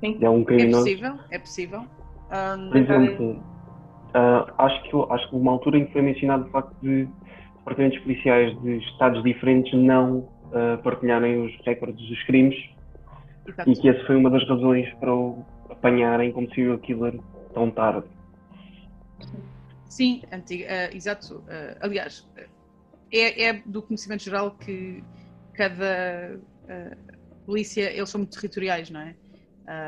Sim. 0.00 0.18
de 0.18 0.26
algum 0.26 0.44
criminoso. 0.44 0.88
É 0.88 0.90
possível, 0.90 1.18
é 1.30 1.38
possível. 1.38 1.80
Um, 1.80 2.70
Por 2.70 2.76
exemplo, 2.76 3.30
uh, 3.32 4.52
acho, 4.58 4.82
que, 4.82 5.12
acho 5.12 5.30
que 5.30 5.36
uma 5.36 5.52
altura 5.52 5.78
em 5.78 5.86
que 5.86 5.92
foi 5.92 6.02
mencionado 6.02 6.46
o 6.46 6.50
facto 6.50 6.74
de 6.82 7.08
departamentos 7.58 7.98
policiais 8.00 8.60
de 8.62 8.78
estados 8.78 9.22
diferentes 9.22 9.72
não 9.74 10.18
uh, 10.18 10.78
partilharem 10.82 11.44
os 11.44 11.54
recordes 11.64 12.08
dos 12.08 12.22
crimes 12.24 12.56
Exato. 13.46 13.70
e 13.70 13.76
que 13.76 13.88
essa 13.88 14.04
foi 14.06 14.16
uma 14.16 14.30
das 14.30 14.46
razões 14.48 14.92
para 14.94 15.14
o 15.14 15.44
apanharem 15.70 16.32
como 16.32 16.52
serial 16.54 16.78
killer 16.78 17.18
tão 17.54 17.70
tarde. 17.70 18.06
Sim, 19.20 19.51
antiga, 20.32 20.66
uh, 20.66 20.96
exato. 20.96 21.38
Uh, 21.38 21.76
aliás, 21.80 22.26
é, 23.12 23.44
é, 23.44 23.52
do 23.66 23.82
conhecimento 23.82 24.24
geral 24.24 24.52
que 24.52 25.04
cada 25.54 26.38
uh, 26.64 27.44
polícia, 27.44 27.92
eles 27.92 28.08
são 28.08 28.20
muito 28.20 28.34
territoriais, 28.34 28.88
não 28.90 29.00
é? 29.00 29.14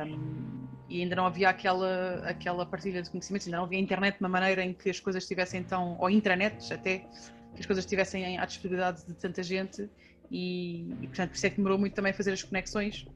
Um, 0.06 0.68
e 0.88 1.02
ainda 1.02 1.16
não 1.16 1.26
havia 1.26 1.48
aquela, 1.48 2.22
aquela 2.26 2.66
partilha 2.66 3.02
de 3.02 3.10
conhecimentos, 3.10 3.46
ainda 3.46 3.56
não 3.56 3.64
havia 3.64 3.78
internet 3.78 4.18
de 4.18 4.20
uma 4.20 4.28
maneira 4.28 4.62
em 4.62 4.72
que 4.72 4.90
as 4.90 5.00
coisas 5.00 5.22
estivessem 5.22 5.64
tão, 5.64 5.96
ou 5.98 6.10
intranet 6.10 6.72
até, 6.72 6.98
que 6.98 7.60
as 7.60 7.66
coisas 7.66 7.84
estivessem 7.84 8.38
à 8.38 8.44
disponibilidade 8.44 9.04
de 9.06 9.14
tanta 9.14 9.42
gente 9.42 9.88
e, 10.30 10.92
e 11.00 11.06
portanto 11.06 11.30
por 11.30 11.36
isso 11.36 11.46
é 11.46 11.50
que 11.50 11.56
demorou 11.56 11.78
muito 11.78 11.94
também 11.94 12.12
a 12.12 12.14
fazer 12.14 12.32
as 12.32 12.42
conexões 12.42 13.06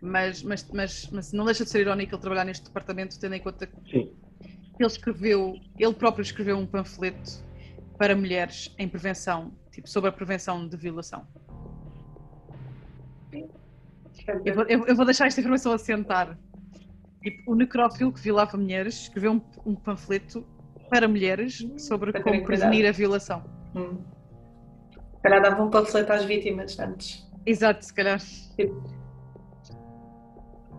mas, 0.00 0.42
mas, 0.42 0.68
mas, 0.72 1.08
mas 1.10 1.32
não 1.32 1.44
deixa 1.44 1.64
de 1.64 1.70
ser 1.70 1.80
irónico 1.80 2.14
ele 2.14 2.20
trabalhar 2.20 2.44
neste 2.44 2.64
departamento 2.64 3.18
tendo 3.18 3.34
em 3.34 3.40
conta 3.40 3.68
Sim 3.90 4.12
ele 4.82 4.90
escreveu, 4.90 5.54
ele 5.78 5.94
próprio 5.94 6.22
escreveu 6.22 6.56
um 6.56 6.66
panfleto 6.66 7.44
para 7.98 8.14
mulheres 8.14 8.74
em 8.78 8.88
prevenção, 8.88 9.52
tipo, 9.72 9.88
sobre 9.88 10.10
a 10.10 10.12
prevenção 10.12 10.68
de 10.68 10.76
violação. 10.76 11.26
Eu 14.44 14.54
vou, 14.54 14.64
eu 14.64 14.96
vou 14.96 15.04
deixar 15.04 15.26
esta 15.26 15.40
informação 15.40 15.72
assentar. 15.72 16.38
Tipo, 17.22 17.52
o 17.52 17.54
necrófilo 17.54 18.12
que 18.12 18.20
violava 18.20 18.56
mulheres 18.56 19.02
escreveu 19.02 19.32
um, 19.32 19.40
um 19.66 19.74
panfleto 19.74 20.46
para 20.88 21.08
mulheres 21.08 21.66
sobre 21.76 22.12
para 22.12 22.22
como 22.22 22.44
prevenir 22.44 22.86
a 22.86 22.92
violação. 22.92 23.42
Hum. 23.74 23.98
Se 25.16 25.22
calhar 25.22 25.42
dava 25.42 25.62
um 25.62 25.70
panfleto 25.70 26.12
às 26.12 26.24
vítimas 26.24 26.78
antes. 26.78 27.28
Exato, 27.44 27.84
se 27.84 27.92
calhar. 27.92 28.20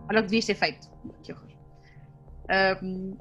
Olha 0.08 0.20
o 0.20 0.22
que 0.22 0.28
devias 0.28 0.46
ter 0.46 0.54
feito. 0.54 0.88
Que 1.22 1.32
horror. 1.32 1.48
Um, 2.82 3.16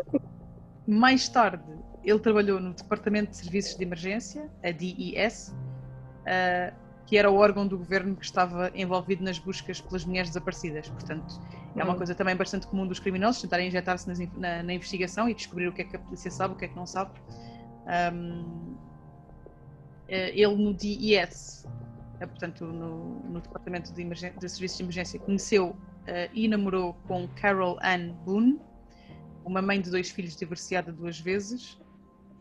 mais 0.90 1.30
tarde, 1.30 1.64
ele 2.04 2.20
trabalhou 2.20 2.60
no 2.60 2.74
Departamento 2.74 3.32
de 3.32 3.38
Serviços 3.38 3.76
de 3.76 3.84
Emergência, 3.84 4.50
a 4.64 4.72
DES, 4.72 5.50
uh, 5.50 6.74
que 7.06 7.18
era 7.18 7.30
o 7.30 7.36
órgão 7.36 7.68
do 7.68 7.78
governo 7.78 8.16
que 8.16 8.24
estava 8.24 8.72
envolvido 8.76 9.24
nas 9.24 9.40
buscas 9.40 9.82
pelas 9.82 10.06
mulheres 10.06 10.30
desaparecidas. 10.30 10.90
Portanto, 10.90 11.40
é 11.76 11.84
uma 11.84 11.94
hum. 11.94 11.98
coisa 11.98 12.14
também 12.14 12.36
bastante 12.36 12.68
comum 12.68 12.88
dos 12.88 13.00
criminosos 13.00 13.42
tentarem 13.42 13.68
injetar-se 13.68 14.30
na, 14.38 14.64
na, 14.64 14.74
investigação 14.74 15.28
e 15.28 15.34
descobrir 15.34 15.68
o 15.68 15.74
que 15.74 15.82
é 15.82 15.86
que 15.86 15.96
a 15.96 16.00
polícia 16.00 16.30
sabe, 16.30 16.54
o 16.54 16.58
que 16.58 16.66
é 16.66 16.68
que 16.68 16.76
não 16.76 16.86
sabe. 16.86 17.12
Um, 18.14 18.76
eh, 20.08 20.32
ele 20.40 20.56
no 20.56 20.74
DES, 20.74 21.68
eh, 22.20 22.26
portanto, 22.26 22.66
no, 22.66 23.20
no 23.22 23.42
Departamento 23.42 23.94
de, 23.94 24.04
de, 24.04 24.50
Serviços 24.50 24.78
de 24.78 24.84
Emergência, 24.84 25.20
conheceu 25.20 25.70
uh, 25.70 25.76
e 26.34 26.48
namorou 26.48 26.94
com 27.08 27.28
Carol 27.30 27.80
Ann 27.84 28.14
Boone, 28.26 28.60
uma 29.50 29.62
mãe 29.64 29.82
de 29.82 29.89
dois 29.89 30.12
filhos 30.12 30.36
divorciada 30.36 30.91
duas 30.91 31.20
vezes 31.20 31.80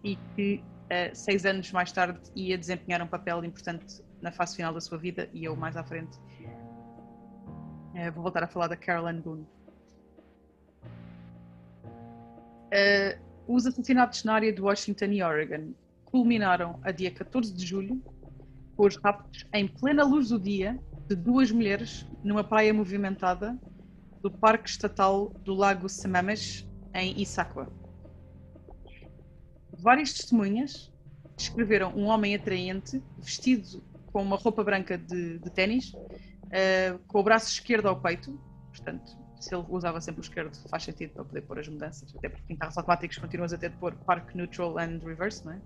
e 0.05 0.17
que 0.37 0.63
uh, 0.85 1.15
seis 1.15 1.47
anos 1.47 1.73
mais 1.73 1.91
tarde 1.91 2.21
ia 2.37 2.59
desempenhar 2.59 3.01
um 3.01 3.07
papel 3.07 3.43
importante 3.45 4.03
na 4.21 4.31
fase 4.31 4.57
final 4.57 4.75
da 4.75 4.81
sua 4.81 4.99
vida 4.99 5.29
e 5.33 5.45
eu 5.45 5.57
mais 5.57 5.75
à 5.75 5.83
frente 5.83 6.19
uh, 6.19 8.13
vou 8.13 8.23
voltar 8.23 8.45
a 8.45 8.47
falar 8.47 8.69
da 8.69 8.77
Carolyn 8.77 9.21
Boone. 9.21 9.47
Uh, 12.67 13.19
os 13.47 13.65
assassinatos 13.65 14.25
na 14.25 14.35
área 14.35 14.53
de 14.53 14.61
Washington 14.61 15.07
e 15.07 15.23
Oregon 15.23 15.73
culminaram 16.05 16.79
a 16.83 16.91
dia 16.91 17.11
14 17.11 17.55
de 17.55 17.65
julho 17.65 18.03
com 18.77 18.87
os 18.87 18.97
raptos 18.97 19.47
em 19.55 19.67
plena 19.67 20.05
luz 20.05 20.29
do 20.29 20.39
dia 20.39 20.79
de 21.09 21.17
duas 21.17 21.51
mulheres 21.51 22.07
numa 22.23 22.45
praia 22.45 22.75
movimentada 22.75 23.59
do 24.21 24.31
Parque 24.31 24.69
Estatal 24.69 25.31
do 25.43 25.55
Lago 25.55 25.89
Sammamish, 25.89 26.68
em 26.95 27.21
Issaquah. 27.21 27.69
Várias 29.79 30.13
testemunhas 30.13 30.93
descreveram 31.37 31.93
um 31.95 32.07
homem 32.07 32.35
atraente 32.35 33.03
vestido 33.19 33.83
com 34.13 34.23
uma 34.23 34.37
roupa 34.37 34.65
branca 34.65 34.99
de, 34.99 35.39
de 35.39 35.51
ténis, 35.51 35.93
uh, 35.93 36.99
com 37.07 37.21
o 37.21 37.23
braço 37.23 37.51
esquerdo 37.51 37.87
ao 37.87 38.01
peito, 38.01 38.39
portanto, 38.71 39.17
se 39.39 39.55
ele 39.55 39.65
usava 39.69 40.01
sempre 40.01 40.21
o 40.21 40.23
esquerdo, 40.23 40.57
faz 40.69 40.83
sentido 40.83 41.13
para 41.13 41.25
poder 41.25 41.43
pôr 41.43 41.59
as 41.61 41.69
mudanças, 41.69 42.15
até 42.17 42.29
porque 42.29 42.53
em 42.53 42.57
carros 42.57 42.77
automáticos 42.77 43.19
continuas 43.19 43.53
a 43.53 43.59
ter 43.59 43.71
de 43.71 43.77
pôr 43.77 43.95
park, 43.95 44.35
neutral 44.35 44.77
and 44.79 44.99
reverse, 45.05 45.45
não 45.45 45.53
é? 45.53 45.61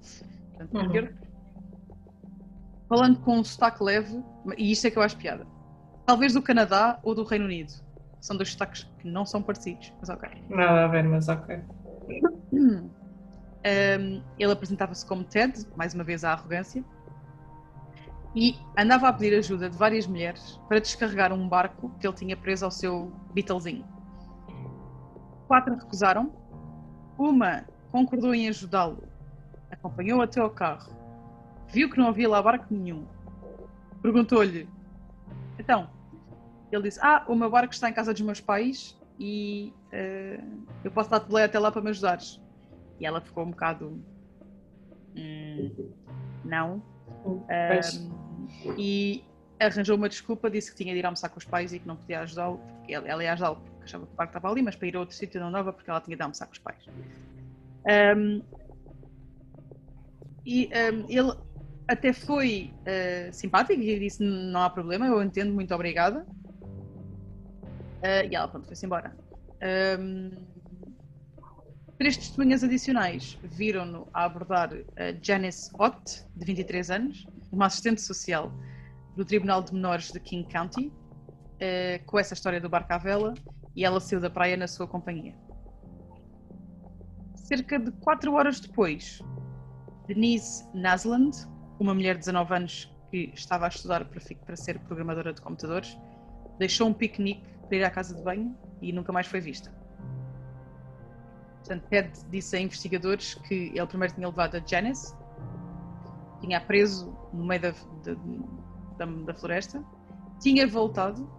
Portanto, 0.50 0.74
uhum. 0.74 0.86
esquerdo. 0.86 1.18
Falando 2.88 3.20
com 3.20 3.38
um 3.38 3.44
sotaque 3.44 3.82
leve, 3.82 4.22
e 4.58 4.70
isto 4.70 4.86
é 4.86 4.90
que 4.90 4.98
eu 4.98 5.02
acho 5.02 5.16
piada, 5.16 5.46
talvez 6.04 6.34
do 6.34 6.42
Canadá 6.42 7.00
ou 7.02 7.14
do 7.14 7.24
Reino 7.24 7.46
Unido. 7.46 7.72
São 8.20 8.36
dois 8.36 8.50
sotaques 8.50 8.86
que 9.02 9.08
não 9.08 9.26
são 9.26 9.42
parecidos, 9.42 9.92
mas 10.00 10.08
ok. 10.08 10.28
Nada 10.48 10.84
a 10.84 10.88
ver, 10.88 11.02
mas 11.02 11.28
ok. 11.28 11.60
Um, 13.64 14.20
ele 14.40 14.52
apresentava-se 14.52 15.06
como 15.06 15.22
Ted, 15.22 15.68
mais 15.76 15.94
uma 15.94 16.02
vez 16.02 16.24
a 16.24 16.32
arrogância, 16.32 16.84
e 18.34 18.58
andava 18.76 19.06
a 19.06 19.12
pedir 19.12 19.38
ajuda 19.38 19.70
de 19.70 19.76
várias 19.76 20.04
mulheres 20.04 20.60
para 20.66 20.80
descarregar 20.80 21.32
um 21.32 21.48
barco 21.48 21.92
que 22.00 22.04
ele 22.04 22.16
tinha 22.16 22.36
preso 22.36 22.64
ao 22.64 22.72
seu 22.72 23.12
Beetlezinho. 23.32 23.84
Quatro 25.46 25.76
recusaram, 25.76 26.32
uma 27.16 27.64
concordou 27.92 28.34
em 28.34 28.48
ajudá-lo, 28.48 29.04
acompanhou 29.70 30.20
até 30.20 30.40
ao 30.40 30.50
carro, 30.50 30.92
viu 31.68 31.88
que 31.88 31.98
não 31.98 32.08
havia 32.08 32.28
lá 32.28 32.42
barco 32.42 32.66
nenhum, 32.68 33.06
perguntou-lhe: 34.02 34.68
Então, 35.56 35.88
ele 36.74 36.84
disse: 36.84 36.98
Ah, 37.02 37.24
o 37.28 37.34
meu 37.34 37.50
barco 37.50 37.72
está 37.72 37.88
em 37.88 37.92
casa 37.92 38.12
dos 38.12 38.22
meus 38.22 38.40
pais 38.40 38.98
e 39.18 39.72
uh, 39.92 40.64
eu 40.84 40.90
posso 40.90 41.10
dar-te 41.10 41.26
boleia 41.26 41.46
até 41.46 41.58
lá 41.58 41.70
para 41.70 41.82
me 41.82 41.90
ajudares. 41.90 42.40
E 42.98 43.06
ela 43.06 43.20
ficou 43.20 43.44
um 43.44 43.50
bocado. 43.50 44.02
Hum, 45.16 45.70
não. 46.44 46.82
Um, 47.24 48.74
e 48.76 49.24
arranjou 49.60 49.96
uma 49.96 50.08
desculpa, 50.08 50.50
disse 50.50 50.70
que 50.70 50.76
tinha 50.76 50.92
de 50.92 51.00
ir 51.00 51.06
almoçar 51.06 51.28
com 51.28 51.38
os 51.38 51.44
pais 51.44 51.72
e 51.72 51.78
que 51.78 51.86
não 51.86 51.96
podia 51.96 52.20
ajudá-lo, 52.20 52.58
porque 52.58 52.94
ela, 52.94 53.08
ela 53.08 53.24
ia 53.24 53.32
ajudá-lo 53.32 53.56
porque 53.56 53.84
achava 53.84 54.06
que 54.06 54.12
o 54.12 54.16
barco 54.16 54.30
estava 54.30 54.50
ali, 54.50 54.62
mas 54.62 54.76
para 54.76 54.88
ir 54.88 54.96
a 54.96 55.00
outro 55.00 55.14
sítio 55.14 55.40
não 55.40 55.52
dava 55.52 55.72
porque 55.72 55.90
ela 55.90 56.00
tinha 56.00 56.16
de 56.16 56.22
almoçar 56.22 56.46
com 56.46 56.52
os 56.52 56.58
pais. 56.58 56.84
Um, 58.16 58.42
e 60.44 60.68
um, 60.68 61.06
ele 61.08 61.32
até 61.86 62.12
foi 62.12 62.72
uh, 62.80 63.32
simpático 63.32 63.80
e 63.80 63.98
disse: 63.98 64.22
Não 64.22 64.62
há 64.62 64.70
problema, 64.70 65.06
eu 65.06 65.22
entendo, 65.22 65.52
muito 65.52 65.74
obrigada. 65.74 66.26
Uh, 68.02 68.28
e 68.30 68.34
ela, 68.34 68.48
pronto, 68.48 68.66
foi-se 68.66 68.84
embora. 68.84 69.16
Um, 70.00 70.30
três 71.96 72.16
testemunhas 72.16 72.64
adicionais 72.64 73.38
viram-no 73.44 74.08
a 74.12 74.24
abordar 74.24 74.70
Janice 75.22 75.70
Ott, 75.78 76.24
de 76.34 76.44
23 76.44 76.90
anos, 76.90 77.26
uma 77.52 77.66
assistente 77.66 78.00
social 78.00 78.52
do 79.16 79.24
Tribunal 79.24 79.62
de 79.62 79.72
Menores 79.72 80.10
de 80.10 80.18
King 80.18 80.48
County, 80.48 80.88
uh, 80.88 82.04
com 82.06 82.18
essa 82.18 82.34
história 82.34 82.60
do 82.60 82.68
barco 82.68 82.92
à 82.92 82.98
vela, 82.98 83.34
e 83.76 83.84
ela 83.84 84.00
saiu 84.00 84.20
da 84.20 84.30
praia 84.30 84.56
na 84.56 84.66
sua 84.66 84.86
companhia. 84.86 85.34
Cerca 87.36 87.78
de 87.78 87.92
quatro 87.92 88.34
horas 88.34 88.58
depois, 88.60 89.20
Denise 90.06 90.66
Nasland, 90.74 91.36
uma 91.78 91.94
mulher 91.94 92.14
de 92.14 92.20
19 92.20 92.54
anos 92.54 92.92
que 93.10 93.30
estava 93.34 93.66
a 93.66 93.68
estudar 93.68 94.04
para 94.04 94.56
ser 94.56 94.78
programadora 94.80 95.32
de 95.32 95.40
computadores, 95.40 95.98
deixou 96.58 96.88
um 96.88 96.94
piquenique 96.94 97.46
para 97.68 97.76
ir 97.76 97.84
à 97.84 97.90
casa 97.90 98.14
de 98.14 98.22
banho 98.22 98.56
e 98.80 98.92
nunca 98.92 99.12
mais 99.12 99.26
foi 99.26 99.40
vista. 99.40 99.72
Portanto, 101.58 101.84
Ted 101.88 102.10
disse 102.28 102.56
a 102.56 102.60
investigadores 102.60 103.34
que 103.34 103.72
ele 103.74 103.86
primeiro 103.86 104.14
tinha 104.14 104.26
levado 104.26 104.56
a 104.56 104.60
Janice, 104.60 105.14
tinha 106.40 106.60
preso 106.60 107.16
no 107.32 107.44
meio 107.44 107.62
da, 107.62 107.74
da, 108.98 109.06
da, 109.06 109.34
floresta, 109.34 109.82
tinha 110.40 110.66
voltado 110.66 111.30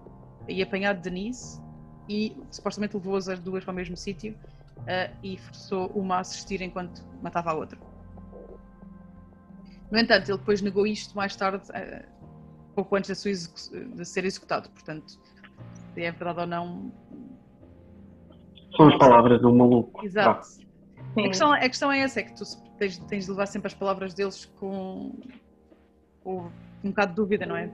e 0.47 0.63
apanhado 0.63 1.01
Denise 1.01 1.61
e 2.07 2.35
supostamente 2.49 2.95
levou 2.95 3.17
as 3.17 3.39
duas 3.39 3.65
para 3.65 3.71
o 3.71 3.75
mesmo 3.75 3.97
sítio 3.97 4.33
uh, 4.79 5.15
e 5.21 5.37
forçou 5.37 5.87
uma 5.87 6.15
a 6.15 6.19
assistir 6.19 6.61
enquanto 6.61 7.03
matava 7.21 7.51
a 7.51 7.53
outra. 7.53 7.77
No 9.91 9.99
entanto, 9.99 10.29
ele 10.29 10.37
depois 10.37 10.61
negou 10.61 10.87
isto 10.87 11.15
mais 11.15 11.35
tarde, 11.35 11.69
uh, 11.69 12.07
pouco 12.73 12.95
antes 12.95 13.21
de, 13.21 13.85
de 13.85 14.05
ser 14.05 14.23
executado. 14.23 14.69
Portanto, 14.69 15.19
se 15.93 16.01
é 16.01 16.11
verdade 16.11 16.39
ou 16.41 16.47
não. 16.47 16.91
São 18.75 18.87
as 18.87 18.97
palavras 18.97 19.41
do 19.41 19.53
maluco. 19.53 20.05
Exato. 20.05 20.47
A 21.15 21.21
questão, 21.21 21.51
a 21.51 21.59
questão, 21.59 21.91
é 21.91 21.99
essa, 21.99 22.21
é 22.21 22.23
que 22.23 22.33
tu 22.33 22.43
tens, 22.77 22.97
tens 23.05 23.25
de 23.25 23.31
levar 23.31 23.45
sempre 23.45 23.67
as 23.67 23.73
palavras 23.73 24.13
deles 24.13 24.45
com, 24.59 25.11
com 26.23 26.49
um 26.83 26.89
bocado 26.89 27.11
de 27.11 27.15
dúvida, 27.15 27.45
não 27.45 27.55
é? 27.55 27.71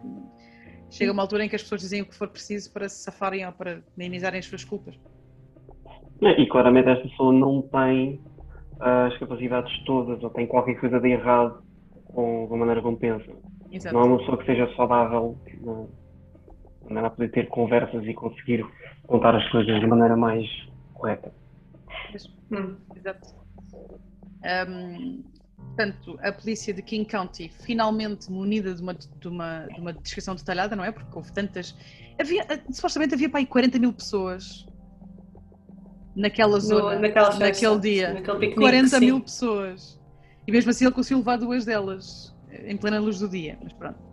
Chega 0.90 1.12
uma 1.12 1.22
altura 1.22 1.46
em 1.46 1.50
que 1.50 1.56
as 1.56 1.62
pessoas 1.62 1.82
dizem 1.82 2.02
o 2.02 2.06
que 2.06 2.16
for 2.16 2.28
preciso 2.28 2.74
para 2.74 2.90
se 2.90 3.04
safarem 3.04 3.46
ou 3.46 3.54
para 3.54 3.82
minimizarem 3.96 4.40
as 4.40 4.46
suas 4.46 4.64
culpas. 4.64 5.00
E 6.22 6.46
claramente 6.48 6.90
esta 6.90 7.08
pessoa 7.08 7.32
não 7.32 7.62
tem 7.62 8.22
as 8.80 9.18
capacidades 9.18 9.72
todas 9.86 10.22
ou 10.22 10.30
tem 10.32 10.48
qualquer 10.48 10.80
coisa 10.80 11.00
de 11.00 11.10
errado 11.10 11.64
com 12.14 12.50
a 12.52 12.58
maneira 12.58 12.82
como 12.82 12.98
pensa. 12.98 13.32
Exato. 13.72 13.96
Não 13.96 14.02
é 14.02 14.06
uma 14.06 14.18
pessoa 14.18 14.38
que 14.38 14.46
seja 14.46 14.74
saudável, 14.76 15.38
não, 16.90 17.02
não 17.02 17.08
é 17.08 17.10
poder 17.10 17.32
ter 17.32 17.48
conversas 17.48 18.06
e 18.06 18.14
conseguir 18.14 18.66
contar 19.08 19.36
as 19.36 19.48
coisas 19.50 19.80
de 19.80 19.88
maneira 19.88 20.16
mais 20.16 20.46
correta. 20.94 21.32
Hum. 22.52 22.76
Exato. 22.96 23.36
Um, 24.68 25.24
portanto, 25.58 26.20
a 26.22 26.32
polícia 26.32 26.74
de 26.74 26.82
King 26.82 27.06
County, 27.06 27.50
finalmente 27.50 28.32
munida 28.32 28.74
de 28.74 28.82
uma, 28.82 28.94
de, 28.94 29.28
uma, 29.28 29.68
de 29.68 29.80
uma 29.80 29.94
descrição 29.94 30.36
detalhada, 30.36 30.76
não 30.76 30.84
é? 30.84 30.92
Porque 30.92 31.16
houve 31.16 31.32
tantas. 31.32 31.76
Havia, 32.20 32.46
supostamente 32.72 33.14
havia 33.14 33.30
para 33.30 33.40
aí 33.40 33.46
40 33.46 33.80
mil 33.80 33.94
pessoas 33.94 34.66
naquela 36.16 36.60
zona, 36.60 36.96
no, 36.96 37.02
naquela 37.02 37.32
festa, 37.32 37.46
naquele 37.46 37.80
dia. 37.80 38.14
Naquele 38.14 38.56
40 38.56 38.88
sim. 38.88 39.00
mil 39.00 39.22
pessoas. 39.22 40.00
E 40.48 40.52
mesmo 40.52 40.72
assim 40.72 40.86
ele 40.86 40.94
conseguiu 40.94 41.20
levar 41.20 41.38
duas 41.38 41.66
delas 41.66 42.36
em 42.52 42.76
plena 42.76 43.00
luz 43.00 43.20
do 43.20 43.30
dia. 43.30 43.58
Mas 43.64 43.74
pronto. 43.74 44.09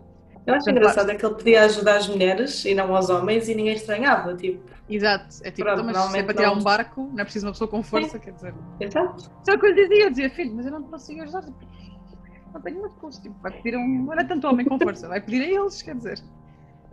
Eu 0.47 0.53
acho 0.53 0.63
Portanto, 0.63 0.81
engraçado 0.81 1.11
é 1.11 1.15
que 1.15 1.25
ele 1.25 1.35
podia 1.35 1.65
ajudar 1.65 1.97
as 1.97 2.07
mulheres 2.07 2.63
e 2.63 2.73
não 2.73 2.95
aos 2.95 3.09
homens 3.09 3.49
e 3.49 3.53
ninguém 3.53 3.73
estranhava, 3.73 4.33
tipo. 4.33 4.63
Exato, 4.89 5.25
é 5.43 5.51
tipo, 5.51 5.67
Pronto, 5.67 5.89
então, 5.89 6.03
mas 6.03 6.11
se 6.11 6.17
é 6.17 6.23
para 6.23 6.33
tirar 6.33 6.51
um 6.53 6.63
barco, 6.63 7.09
não 7.13 7.19
é 7.19 7.23
preciso 7.25 7.47
uma 7.47 7.51
pessoa 7.51 7.67
com 7.69 7.83
força, 7.83 8.11
Sim. 8.11 8.19
quer 8.19 8.31
dizer. 8.31 8.53
Exato. 8.79 9.29
Só 9.43 9.57
que 9.57 9.67
eu 9.67 9.75
dizia, 9.75 10.05
eu 10.05 10.09
dizia, 10.09 10.29
filho, 10.29 10.55
mas 10.55 10.65
eu 10.65 10.71
não 10.71 10.83
consigo 10.83 11.21
ajudar, 11.21 11.41
tipo, 11.41 11.57
não 12.53 12.61
tenho 12.61 12.79
uma 12.79 12.89
força, 12.91 13.21
tipo, 13.21 13.35
vai 13.41 13.51
pedir 13.51 13.75
a 13.75 13.79
um. 13.79 14.05
Não 14.05 14.13
é 14.13 14.23
tanto 14.23 14.47
homem 14.47 14.65
com 14.65 14.79
força, 14.79 15.09
vai 15.09 15.19
pedir 15.19 15.41
a 15.41 15.61
eles, 15.61 15.81
quer 15.81 15.95
dizer. 15.95 16.23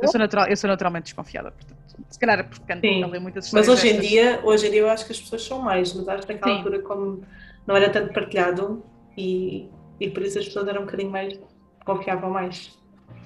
Eu 0.02 0.08
sou, 0.08 0.18
natural, 0.18 0.48
eu 0.48 0.56
sou 0.56 0.68
naturalmente 0.68 1.04
desconfiada, 1.04 1.52
portanto, 1.52 1.78
se 2.10 2.18
calhar 2.18 2.40
é 2.40 2.42
porque 2.42 2.64
canto 2.66 2.84
ler 2.84 3.20
muitas 3.20 3.44
histórias. 3.44 3.68
Mas 3.68 3.78
hoje 3.78 3.94
em, 3.94 4.00
dia, 4.00 4.40
hoje 4.42 4.66
em 4.66 4.70
dia 4.72 4.80
eu 4.80 4.90
acho 4.90 5.06
que 5.06 5.12
as 5.12 5.20
pessoas 5.20 5.44
são 5.44 5.62
mais, 5.62 5.94
mas 5.94 6.08
acho 6.08 6.26
que 6.26 6.32
naquela 6.32 6.50
Sim. 6.50 6.58
altura, 6.58 6.82
como 6.82 7.22
não 7.64 7.76
era 7.76 7.88
tanto 7.88 8.12
partilhado 8.12 8.82
e, 9.16 9.70
e 10.00 10.10
por 10.10 10.24
isso 10.24 10.40
as 10.40 10.46
pessoas 10.46 10.66
eram 10.66 10.82
um 10.82 10.86
bocadinho 10.86 11.12
mais. 11.12 11.38
confiavam 11.84 12.30
mais. 12.30 12.76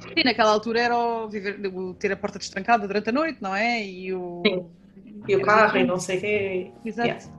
Sim, 0.01 0.25
naquela 0.25 0.51
altura 0.53 0.81
era 0.81 0.97
o, 0.97 1.29
viver, 1.29 1.61
o 1.67 1.95
ter 1.95 2.13
a 2.13 2.17
porta 2.17 2.39
destrancada 2.39 2.87
durante 2.87 3.09
a 3.09 3.13
noite, 3.13 3.43
não 3.43 3.55
é? 3.55 3.85
E 3.85 4.13
o, 4.15 4.43
Sim. 4.47 4.71
E 5.27 5.37
o 5.37 5.43
carro 5.43 5.77
e 5.77 5.85
não 5.85 5.99
sei 5.99 6.19
o 6.19 6.21
quê. 6.21 6.73
Exato. 6.85 7.31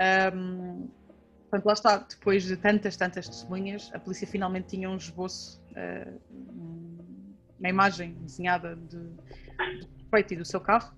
Yeah. 0.00 0.36
Um, 0.36 0.88
portanto, 1.42 1.66
lá 1.66 1.72
está, 1.72 1.96
depois 1.98 2.44
de 2.44 2.56
tantas, 2.56 2.96
tantas 2.96 3.28
testemunhas, 3.28 3.90
a 3.94 3.98
polícia 3.98 4.26
finalmente 4.26 4.68
tinha 4.68 4.90
um 4.90 4.96
esboço, 4.96 5.62
uh, 5.70 6.20
uma 7.58 7.68
imagem 7.68 8.14
desenhada 8.20 8.74
de, 8.74 8.96
do 8.96 10.04
peito 10.10 10.34
e 10.34 10.36
do 10.36 10.44
seu 10.44 10.60
carro 10.60 10.92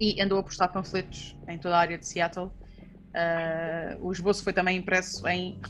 e 0.00 0.20
andou 0.20 0.38
a 0.38 0.42
postar 0.42 0.68
panfletos 0.68 1.36
em 1.48 1.58
toda 1.58 1.76
a 1.76 1.80
área 1.80 1.98
de 1.98 2.06
Seattle. 2.06 2.46
Uh, 2.46 3.98
o 4.00 4.12
esboço 4.12 4.42
foi 4.42 4.52
também 4.52 4.78
impresso 4.78 5.26
em 5.28 5.60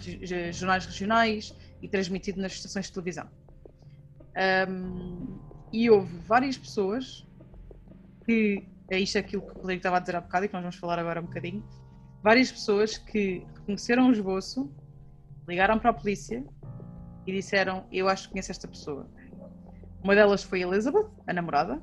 jornais 0.52 0.86
regionais 0.86 1.54
e 1.86 1.88
transmitido 1.88 2.40
nas 2.40 2.52
estações 2.52 2.86
de 2.86 2.92
televisão. 2.92 3.28
Um, 4.68 5.38
e 5.72 5.88
houve 5.88 6.18
várias 6.18 6.58
pessoas 6.58 7.24
que, 8.24 8.66
é 8.90 8.98
isto 8.98 9.16
aquilo 9.18 9.42
que 9.42 9.52
o 9.52 9.54
Rodrigo 9.54 9.78
estava 9.78 9.96
a 9.96 10.00
dizer 10.00 10.16
há 10.16 10.20
bocado 10.20 10.44
e 10.44 10.48
que 10.48 10.54
nós 10.54 10.62
vamos 10.62 10.76
falar 10.76 10.98
agora 10.98 11.20
um 11.20 11.24
bocadinho, 11.24 11.64
várias 12.22 12.50
pessoas 12.50 12.98
que 12.98 13.46
reconheceram 13.54 14.08
o 14.08 14.12
esboço, 14.12 14.68
ligaram 15.48 15.78
para 15.78 15.90
a 15.90 15.94
polícia 15.94 16.44
e 17.24 17.32
disseram: 17.32 17.86
Eu 17.92 18.08
acho 18.08 18.24
que 18.24 18.30
conheço 18.32 18.50
esta 18.50 18.66
pessoa. 18.66 19.08
Uma 20.02 20.14
delas 20.14 20.42
foi 20.42 20.62
Elizabeth, 20.62 21.08
a 21.26 21.32
namorada. 21.32 21.80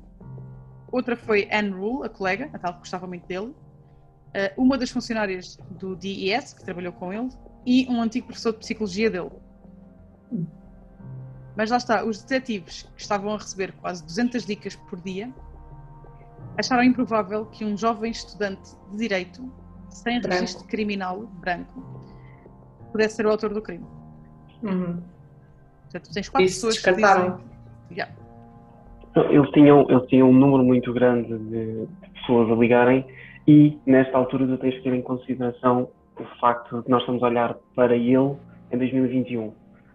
Outra 0.92 1.16
foi 1.16 1.48
Anne 1.50 1.70
Rule, 1.70 2.06
a 2.06 2.10
colega, 2.10 2.50
a 2.52 2.58
tal 2.58 2.74
que 2.74 2.80
gostava 2.80 3.06
muito 3.06 3.26
dele. 3.26 3.46
Uh, 3.46 4.62
uma 4.62 4.76
das 4.76 4.90
funcionárias 4.90 5.56
do 5.70 5.96
DES, 5.96 6.52
que 6.52 6.62
trabalhou 6.62 6.92
com 6.92 7.12
ele. 7.12 7.30
E 7.66 7.86
um 7.88 8.02
antigo 8.02 8.26
professor 8.26 8.52
de 8.52 8.58
psicologia 8.58 9.10
dele. 9.10 9.30
Mas 11.56 11.70
lá 11.70 11.76
está, 11.76 12.04
os 12.04 12.22
detetives 12.22 12.82
que 12.94 13.00
estavam 13.00 13.34
a 13.34 13.38
receber 13.38 13.72
quase 13.80 14.04
200 14.04 14.44
dicas 14.44 14.74
por 14.74 15.00
dia 15.00 15.32
acharam 16.58 16.82
improvável 16.82 17.46
que 17.46 17.64
um 17.64 17.76
jovem 17.76 18.10
estudante 18.10 18.76
de 18.90 18.96
direito, 18.96 19.42
sem 19.88 20.20
branco. 20.20 20.34
registro 20.34 20.66
criminal 20.66 21.20
branco, 21.40 21.82
pudesse 22.92 23.16
ser 23.16 23.26
o 23.26 23.30
autor 23.30 23.52
do 23.52 23.62
crime. 23.62 23.84
Uhum. 24.62 25.00
Portanto, 25.82 26.12
tens 26.12 26.28
quatro 26.28 26.46
Isso 26.46 26.56
pessoas 26.56 26.74
descartaram. 26.74 27.38
que 27.38 27.38
dizem... 27.38 27.54
Yeah. 27.92 28.14
Eles 29.30 29.50
tinham, 29.50 29.88
eles 29.88 30.08
tinham 30.08 30.28
um 30.28 30.32
número 30.32 30.64
muito 30.64 30.92
grande 30.92 31.38
de, 31.38 31.86
pessoas 32.14 32.50
a 32.50 32.54
ligarem 32.54 33.06
e, 33.46 33.78
nesta 33.86 34.16
altura, 34.16 34.46
tu 34.46 34.58
tens 34.58 34.74
que 34.74 34.82
ter 34.82 34.92
em 34.92 35.02
consideração 35.02 35.88
o 36.18 36.24
facto 36.40 36.82
de 36.82 36.88
nós 36.88 37.00
estamos 37.00 37.22
a 37.22 37.26
olhar 37.26 37.54
para 37.74 37.94
ele 37.94 38.36
em 38.72 38.78
2021, 38.78 39.52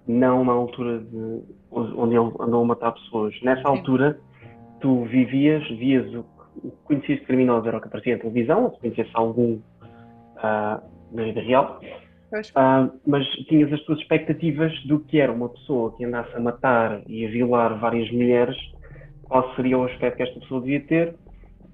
não 0.09 0.43
na 0.43 0.53
altura 0.53 0.99
de, 0.99 1.43
onde 1.71 2.15
ele 2.15 2.33
andou 2.39 2.63
a 2.63 2.65
matar 2.65 2.91
pessoas. 2.93 3.39
Nessa 3.43 3.61
Sim. 3.61 3.67
altura, 3.67 4.19
tu 4.81 5.05
vivias, 5.05 5.67
vias 5.69 6.11
o, 6.13 6.25
o 6.63 6.71
que 6.71 6.77
conhecias 6.83 7.19
de 7.19 7.25
criminoso 7.25 7.67
era 7.67 7.77
o 7.77 7.81
que 7.81 7.87
aparecia 7.87 8.15
na 8.15 8.21
televisão, 8.21 8.63
ou 8.65 8.73
se 8.73 8.79
conhecesse 8.79 9.11
algum 9.13 9.53
uh, 9.53 10.81
na 11.11 11.23
vida 11.23 11.41
real, 11.41 11.79
Uh, 12.31 12.93
mas 13.07 13.25
tinhas 13.47 13.73
as 13.73 13.81
tuas 13.85 13.99
expectativas 13.99 14.71
do 14.85 14.99
que 14.99 15.19
era 15.19 15.31
uma 15.31 15.49
pessoa 15.49 15.95
que 15.97 16.05
andasse 16.05 16.35
a 16.35 16.39
matar 16.39 17.01
e 17.07 17.25
a 17.25 17.29
violar 17.29 17.79
várias 17.79 18.11
mulheres, 18.11 18.55
qual 19.23 19.55
seria 19.55 19.79
o 19.79 19.85
aspecto 19.85 20.17
que 20.17 20.23
esta 20.23 20.39
pessoa 20.39 20.61
devia 20.61 20.79
ter, 20.81 21.15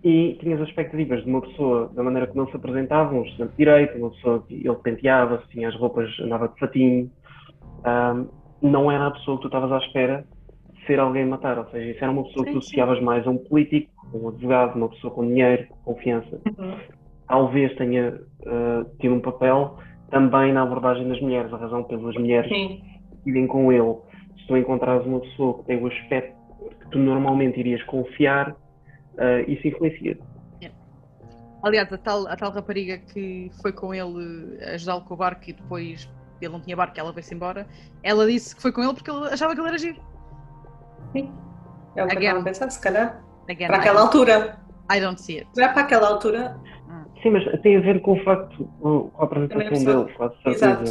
e 0.02 0.38
tinhas 0.40 0.62
as 0.62 0.70
expectativas 0.70 1.24
de 1.24 1.30
uma 1.30 1.42
pessoa 1.42 1.92
da 1.94 2.02
maneira 2.02 2.28
como 2.28 2.44
ele 2.44 2.52
se 2.52 2.56
apresentava, 2.56 3.14
um 3.14 3.24
estudante 3.24 3.52
de 3.52 3.58
direito, 3.58 3.98
uma 3.98 4.12
pessoa 4.12 4.44
que 4.48 4.54
ele 4.54 4.76
penteava-se, 4.76 5.46
tinha 5.50 5.68
as 5.68 5.76
roupas, 5.76 6.10
andava 6.22 6.48
de 6.48 6.58
fatinho. 6.58 7.12
Uh, 7.86 8.28
não 8.62 8.92
era 8.92 9.08
a 9.08 9.12
pessoa 9.12 9.38
que 9.38 9.44
tu 9.44 9.48
estavas 9.48 9.72
à 9.72 9.78
espera 9.78 10.26
de 10.74 10.86
ser 10.88 11.00
alguém 11.00 11.24
a 11.24 11.28
matar, 11.28 11.58
ou 11.60 11.66
seja, 11.70 11.92
isso 11.92 12.04
era 12.04 12.12
uma 12.12 12.24
pessoa 12.24 12.46
que 12.46 12.52
tu 12.52 12.58
associavas 12.58 13.00
mais 13.02 13.26
a 13.28 13.30
um 13.30 13.38
político, 13.38 13.92
um 14.14 14.30
advogado, 14.30 14.76
uma 14.76 14.90
pessoa 14.90 15.14
com 15.14 15.28
dinheiro, 15.28 15.68
confiança. 15.84 16.42
Uhum. 16.58 16.78
Talvez 17.28 17.76
tenha 17.76 18.20
uh, 18.42 18.86
tido 19.00 19.14
um 19.14 19.20
papel 19.20 19.78
também 20.10 20.54
na 20.54 20.64
abordagem 20.64 21.08
das 21.08 21.20
mulheres, 21.22 21.52
a 21.54 21.58
razão 21.58 21.84
pelas 21.84 22.16
mulheres 22.16 22.50
Sim. 22.50 22.82
que 23.12 23.26
vivem 23.26 23.48
com 23.48 23.72
ele. 23.72 23.96
Se 24.40 24.48
tu 24.48 24.58
encontrares 24.58 25.06
uma 25.06 25.20
pessoa 25.20 25.60
que 25.60 25.66
tem 25.66 25.84
o 25.84 25.88
aspecto 25.88 26.36
que 26.80 26.90
tu 26.92 27.00
normalmente 27.00 27.60
irias 27.60 27.82
confiar, 27.84 28.52
uh, 28.52 29.50
isso 29.50 29.68
influencia. 29.68 30.18
Aliás, 31.66 31.92
a 31.92 31.98
tal, 31.98 32.28
a 32.28 32.36
tal 32.36 32.52
rapariga 32.52 33.00
que 33.00 33.50
foi 33.60 33.72
com 33.72 33.92
ele 33.92 34.56
ajudá-lo 34.74 35.02
com 35.02 35.16
o 35.16 35.18
barco 35.18 35.50
e 35.50 35.54
depois 35.54 36.08
ele 36.42 36.52
não 36.52 36.60
tinha 36.60 36.76
barco 36.76 37.00
ela 37.00 37.12
veio-se 37.12 37.34
embora, 37.34 37.68
ela 38.04 38.26
disse 38.26 38.56
que 38.56 38.62
foi 38.62 38.72
com 38.72 38.82
ele 38.82 38.94
porque 38.94 39.10
ele 39.10 39.28
achava 39.28 39.54
que 39.54 39.62
ele 39.62 39.68
era 39.68 39.78
giro. 39.78 40.02
Sim. 41.14 41.32
É 41.96 42.04
o 42.04 42.08
que 42.08 42.16
eu 42.16 42.20
estava 42.20 42.40
a 42.40 42.44
pensar, 42.44 42.70
se 42.70 42.82
calhar. 42.82 43.24
Again, 43.50 43.68
para 43.68 43.78
aquela 43.78 44.00
I 44.00 44.04
altura. 44.04 44.60
I 44.92 45.00
don't 45.00 45.22
see 45.22 45.40
it. 45.40 45.50
Já 45.56 45.70
para 45.70 45.84
aquela 45.84 46.10
altura, 46.10 46.60
Sim, 47.26 47.32
mas 47.32 47.62
tem 47.62 47.78
a 47.78 47.80
ver 47.80 48.02
com 48.02 48.14
o 48.14 48.24
facto, 48.24 48.70
com 48.80 49.10
a 49.18 49.24
apresentação 49.24 49.84
dele, 49.84 50.14
quase 50.16 50.36
certeza. 50.44 50.84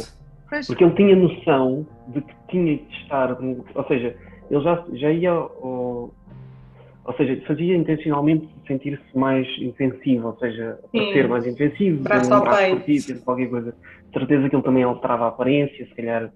Exato. 0.51 0.67
Porque 0.67 0.83
ele 0.83 0.93
tinha 0.95 1.15
noção 1.15 1.87
de 2.09 2.21
que 2.21 2.35
tinha 2.49 2.77
de 2.77 2.97
estar, 3.03 3.37
ou 3.41 3.87
seja, 3.87 4.17
ele 4.51 4.61
já, 4.61 4.83
já 4.93 5.11
ia 5.11 5.31
ao, 5.31 6.13
ou 7.05 7.13
seja, 7.13 7.39
fazia 7.45 7.75
intencionalmente 7.75 8.49
sentir-se 8.67 9.17
mais 9.17 9.47
intensivo, 9.59 10.27
ou 10.27 10.37
seja, 10.37 10.79
ser 10.91 11.27
mais 11.27 11.45
intensivo, 11.45 12.03
braço 12.03 12.33
um 12.33 12.39
braço 12.39 12.75
partido, 12.75 13.21
qualquer 13.23 13.49
coisa. 13.49 13.75
De 14.07 14.19
certeza 14.19 14.49
que 14.49 14.55
ele 14.55 14.63
também 14.63 14.83
alterava 14.83 15.25
a 15.25 15.27
aparência, 15.27 15.85
se 15.85 15.93
calhar 15.93 16.31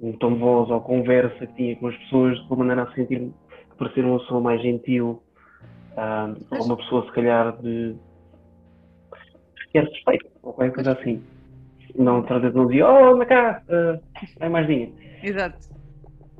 um 0.00 0.12
tom 0.12 0.34
de 0.34 0.40
voz 0.40 0.70
ou 0.70 0.80
conversa 0.80 1.46
que 1.46 1.54
tinha 1.54 1.76
com 1.76 1.88
as 1.88 1.96
pessoas, 1.96 2.38
de 2.38 2.46
uma 2.46 2.56
maneira 2.56 2.82
a 2.82 2.94
sentir 2.94 3.30
parecer 3.78 4.04
uma 4.04 4.18
pessoa 4.18 4.40
mais 4.42 4.60
gentil, 4.60 5.22
ah, 5.96 6.34
ou 6.50 6.64
uma 6.64 6.76
pessoa 6.76 7.06
se 7.06 7.12
calhar 7.12 7.56
de 7.62 7.96
que 9.72 9.78
era 9.78 9.88
suspeito, 9.88 10.26
ou 10.42 10.52
qualquer 10.52 10.74
coisa 10.74 10.92
assim. 10.92 11.22
Não 11.96 12.22
trazer 12.22 12.52
não 12.52 12.66
dizia, 12.66 12.88
oh, 12.88 13.14
anda 13.14 13.24
cá, 13.24 13.62
uh, 13.68 14.00
é 14.40 14.48
mais 14.48 14.66
dinheiro. 14.66 14.92
Exato. 15.22 15.58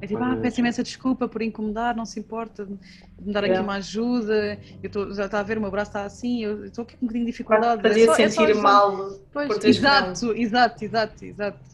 É 0.01 0.07
tipo, 0.07 0.22
ah, 0.22 0.36
peço 0.40 0.61
imensa 0.61 0.82
desculpa 0.82 1.28
por 1.28 1.42
incomodar, 1.42 1.94
não 1.94 2.07
se 2.07 2.18
importa 2.18 2.64
de 2.64 2.78
me 3.20 3.32
dar 3.32 3.44
aqui 3.44 3.55
é. 3.55 3.61
uma 3.61 3.74
ajuda. 3.74 4.59
Eu 4.82 4.90
tô, 4.90 5.12
já 5.12 5.26
está 5.26 5.40
a 5.40 5.42
ver, 5.42 5.59
o 5.59 5.61
meu 5.61 5.70
braço 5.70 5.90
está 5.90 6.05
assim, 6.05 6.42
eu 6.42 6.64
estou 6.64 6.84
aqui 6.84 6.96
com 6.96 7.05
um 7.05 7.09
bocadinho 7.09 7.26
de 7.26 7.32
dificuldade. 7.32 7.82
Fazia 7.82 8.05
é 8.05 8.07
só, 8.07 8.14
sentir 8.14 8.51
é 8.51 8.55
só, 8.55 8.62
mal. 8.62 9.11
Pois, 9.32 9.64
exato, 9.64 10.32
exato, 10.34 10.84
exato, 10.84 11.24
exato. 11.24 11.70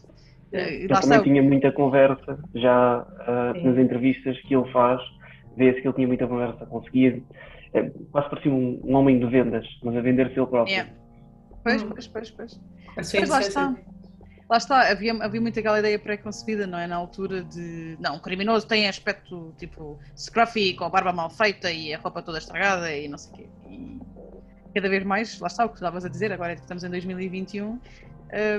É. 0.51 0.73
Ele 0.73 0.87
também 0.87 1.23
tinha 1.23 1.41
muita 1.41 1.71
conversa, 1.71 2.39
já 2.53 2.99
uh, 3.01 3.65
nas 3.65 3.77
entrevistas 3.77 4.39
que 4.41 4.55
ele 4.55 4.69
faz, 4.71 5.01
vê-se 5.55 5.81
que 5.81 5.87
ele 5.87 5.95
tinha 5.95 6.07
muita 6.07 6.27
conversa, 6.27 6.65
conseguia, 6.65 7.21
é, 7.73 7.91
quase 8.11 8.29
parecia 8.29 8.51
um, 8.51 8.79
um, 8.83 8.95
homem 8.95 9.19
de 9.19 9.25
vendas, 9.25 9.65
mas 9.83 9.95
a 9.95 10.01
vender-se 10.01 10.37
ele 10.37 10.47
próprio. 10.47 10.73
Yeah. 10.73 10.91
Pois, 11.63 11.83
pois, 11.83 12.07
pois, 12.07 12.31
pois. 12.31 12.61
Assim, 12.97 13.25
lá 13.25 13.39
está. 13.39 13.75
Lá 14.49 14.57
está, 14.57 14.89
havia, 14.89 15.13
havia 15.21 15.41
muito 15.41 15.59
aquela 15.59 15.79
ideia 15.79 15.99
pré-concebida, 15.99 16.65
não 16.65 16.79
é? 16.79 16.87
Na 16.87 16.95
altura 16.95 17.43
de. 17.43 17.97
Não, 17.99 18.15
o 18.15 18.19
criminoso 18.19 18.65
tem 18.65 18.87
aspecto 18.87 19.53
tipo 19.57 19.99
scruffy, 20.15 20.73
com 20.73 20.85
a 20.85 20.89
barba 20.89 21.11
mal 21.11 21.29
feita 21.29 21.69
e 21.69 21.93
a 21.93 21.99
roupa 21.99 22.21
toda 22.21 22.37
estragada 22.37 22.91
e 22.95 23.07
não 23.09 23.17
sei 23.17 23.33
o 23.33 23.35
quê. 23.35 23.49
E 23.69 23.99
cada 24.73 24.87
vez 24.87 25.03
mais, 25.03 25.39
lá 25.39 25.47
está 25.47 25.65
o 25.65 25.69
que 25.69 25.75
estavas 25.75 26.05
a 26.05 26.09
dizer, 26.09 26.31
agora 26.31 26.53
é 26.53 26.55
que 26.55 26.61
estamos 26.61 26.83
em 26.83 26.89
2021, 26.89 27.79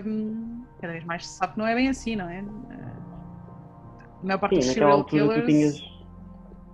um, 0.06 0.64
cada 0.80 0.92
vez 0.92 1.04
mais 1.04 1.26
se 1.26 1.38
sabe 1.38 1.54
que 1.54 1.58
não 1.58 1.66
é 1.66 1.74
bem 1.74 1.88
assim, 1.88 2.16
não 2.16 2.28
é? 2.28 2.40
A 2.40 4.26
maior 4.26 4.38
parte 4.38 4.56
Sim, 4.56 4.60
dos 4.60 4.70
serial 4.72 5.04
killers. 5.04 5.40
Tu 5.40 5.46
tinhas 5.46 5.98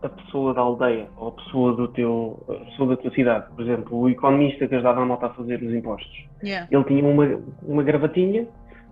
a 0.02 0.08
pessoa 0.08 0.52
da 0.52 0.60
aldeia 0.60 1.08
ou 1.16 1.28
a 1.28 1.32
pessoa, 1.32 1.74
do 1.74 1.88
teu, 1.88 2.44
a 2.48 2.64
pessoa 2.66 2.90
da 2.90 2.96
tua 2.96 3.10
cidade. 3.12 3.46
Por 3.54 3.62
exemplo, 3.62 3.98
o 3.98 4.08
economista 4.08 4.66
que 4.66 4.74
ajudava 4.74 5.02
a 5.02 5.06
malta 5.06 5.26
a 5.26 5.30
fazer 5.30 5.62
os 5.62 5.72
impostos. 5.72 6.26
Yeah. 6.42 6.68
Ele 6.70 6.84
tinha 6.84 7.04
uma, 7.04 7.40
uma 7.62 7.82
gravatinha, 7.82 8.46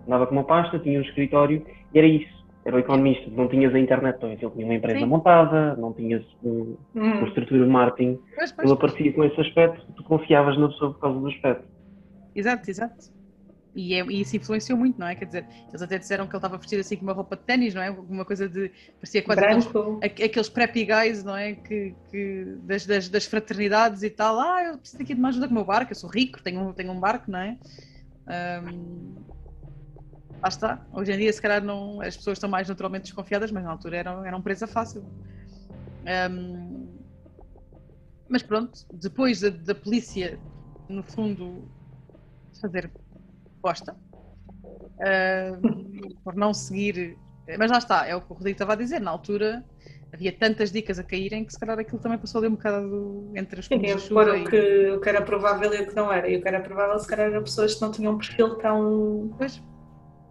andava 0.07 0.27
com 0.27 0.33
uma 0.33 0.43
pasta, 0.43 0.79
tinha 0.79 0.99
um 0.99 1.03
escritório 1.03 1.65
e 1.93 1.97
era 1.97 2.07
isso. 2.07 2.43
Era 2.65 2.77
o 2.77 2.79
economista, 2.79 3.29
não 3.29 3.49
tinhas 3.49 3.75
a 3.75 3.79
internet 3.79 4.19
toda. 4.19 4.33
Ele 4.33 4.49
tinha 4.49 4.65
uma 4.65 4.75
empresa 4.75 4.99
Sim. 4.99 5.05
montada, 5.05 5.75
não 5.75 5.91
tinhas 5.91 6.23
um, 6.41 6.77
hum. 6.95 7.11
uma 7.11 7.27
estrutura 7.27 7.65
de 7.65 7.69
marketing. 7.69 8.19
Pois, 8.35 8.51
pois, 8.53 8.65
ele 8.65 8.73
aparecia 8.73 9.13
com 9.13 9.23
esse 9.25 9.41
aspecto, 9.41 9.85
tu 9.97 10.03
confiavas 10.03 10.57
na 10.57 10.69
pessoa 10.69 10.93
por 10.93 10.99
causa 10.99 11.19
do 11.19 11.27
aspecto. 11.27 11.65
Exato, 12.33 12.69
exato. 12.69 13.11
E, 13.75 13.95
é, 13.95 14.05
e, 14.05 14.21
isso 14.21 14.37
influenciou 14.37 14.77
muito, 14.77 14.99
não 14.99 15.07
é? 15.07 15.15
Quer 15.15 15.25
dizer, 15.25 15.45
eles 15.67 15.81
até 15.81 15.97
disseram 15.97 16.27
que 16.27 16.31
ele 16.31 16.37
estava 16.37 16.57
vestido 16.57 16.81
assim 16.81 16.95
com 16.95 17.03
uma 17.03 17.13
roupa 17.13 17.35
de 17.35 17.41
ténis, 17.43 17.73
não 17.73 17.81
é? 17.81 17.89
Uma 17.89 18.23
coisa 18.23 18.47
de. 18.47 18.71
parecia 18.99 19.21
quase 19.23 19.41
aqueles, 19.41 19.67
aqueles 20.23 20.49
preppy 20.49 20.85
guys, 20.85 21.23
não 21.23 21.35
é? 21.35 21.53
Que, 21.53 21.95
que 22.11 22.57
das, 22.63 22.85
das, 22.85 23.09
das, 23.09 23.25
fraternidades 23.25 24.03
e 24.03 24.09
tal. 24.09 24.39
Ah, 24.39 24.63
eu 24.63 24.77
preciso 24.77 25.01
aqui 25.01 25.13
de 25.13 25.19
uma 25.19 25.29
ajuda 25.29 25.47
com 25.47 25.51
o 25.51 25.55
meu 25.55 25.65
barco, 25.65 25.91
eu 25.91 25.95
sou 25.95 26.09
rico, 26.09 26.41
tenho, 26.43 26.71
tenho 26.73 26.91
um 26.91 26.99
barco, 26.99 27.31
não 27.31 27.39
é? 27.39 27.57
Um, 28.69 29.15
lá 30.43 30.49
está. 30.49 30.85
Hoje 30.91 31.13
em 31.13 31.17
dia, 31.17 31.31
se 31.31 31.41
calhar, 31.41 31.63
não, 31.63 32.01
as 32.01 32.17
pessoas 32.17 32.37
estão 32.37 32.49
mais 32.49 32.67
naturalmente 32.67 33.03
desconfiadas, 33.03 33.49
mas 33.49 33.63
na 33.63 33.71
altura 33.71 33.97
eram, 33.97 34.25
eram 34.25 34.41
presa 34.41 34.67
fácil. 34.67 35.05
Um, 36.29 36.85
mas 38.27 38.43
pronto, 38.43 38.77
depois 38.91 39.39
da, 39.39 39.49
da 39.49 39.73
polícia, 39.73 40.37
no 40.89 41.01
fundo, 41.01 41.71
fazer 42.59 42.91
bosta 43.61 43.95
uh, 44.99 46.13
por 46.23 46.35
não 46.35 46.53
seguir. 46.53 47.17
Mas 47.57 47.71
lá 47.71 47.77
está, 47.77 48.05
é 48.05 48.15
o 48.15 48.21
que 48.21 48.31
o 48.31 48.35
Rodrigo 48.35 48.55
estava 48.55 48.73
a 48.73 48.75
dizer. 48.75 48.99
Na 48.99 49.11
altura 49.11 49.63
havia 50.13 50.31
tantas 50.31 50.71
dicas 50.71 50.99
a 50.99 51.03
caírem 51.03 51.45
que 51.45 51.53
se 51.53 51.59
calhar 51.59 51.79
aquilo 51.79 51.99
também 51.99 52.17
passou 52.17 52.39
ali 52.39 52.49
um 52.49 52.55
bocado 52.55 53.31
entre 53.33 53.61
as 53.61 53.67
coisas. 53.67 54.01
Sim, 54.03 54.13
o, 54.13 54.45
que, 54.45 54.89
o 54.91 54.99
que 54.99 55.09
era 55.09 55.21
provável 55.21 55.73
e 55.73 55.83
o 55.83 55.87
que 55.87 55.95
não 55.95 56.11
era. 56.11 56.27
E 56.29 56.35
o 56.35 56.41
que 56.41 56.47
era 56.47 56.59
provável, 56.59 56.99
se 56.99 57.07
calhar, 57.07 57.27
eram 57.27 57.43
pessoas 57.43 57.75
que 57.75 57.81
não 57.81 57.91
tinham 57.91 58.13
um 58.13 58.17
perfil 58.17 58.55
tão 58.55 59.33
pois. 59.37 59.61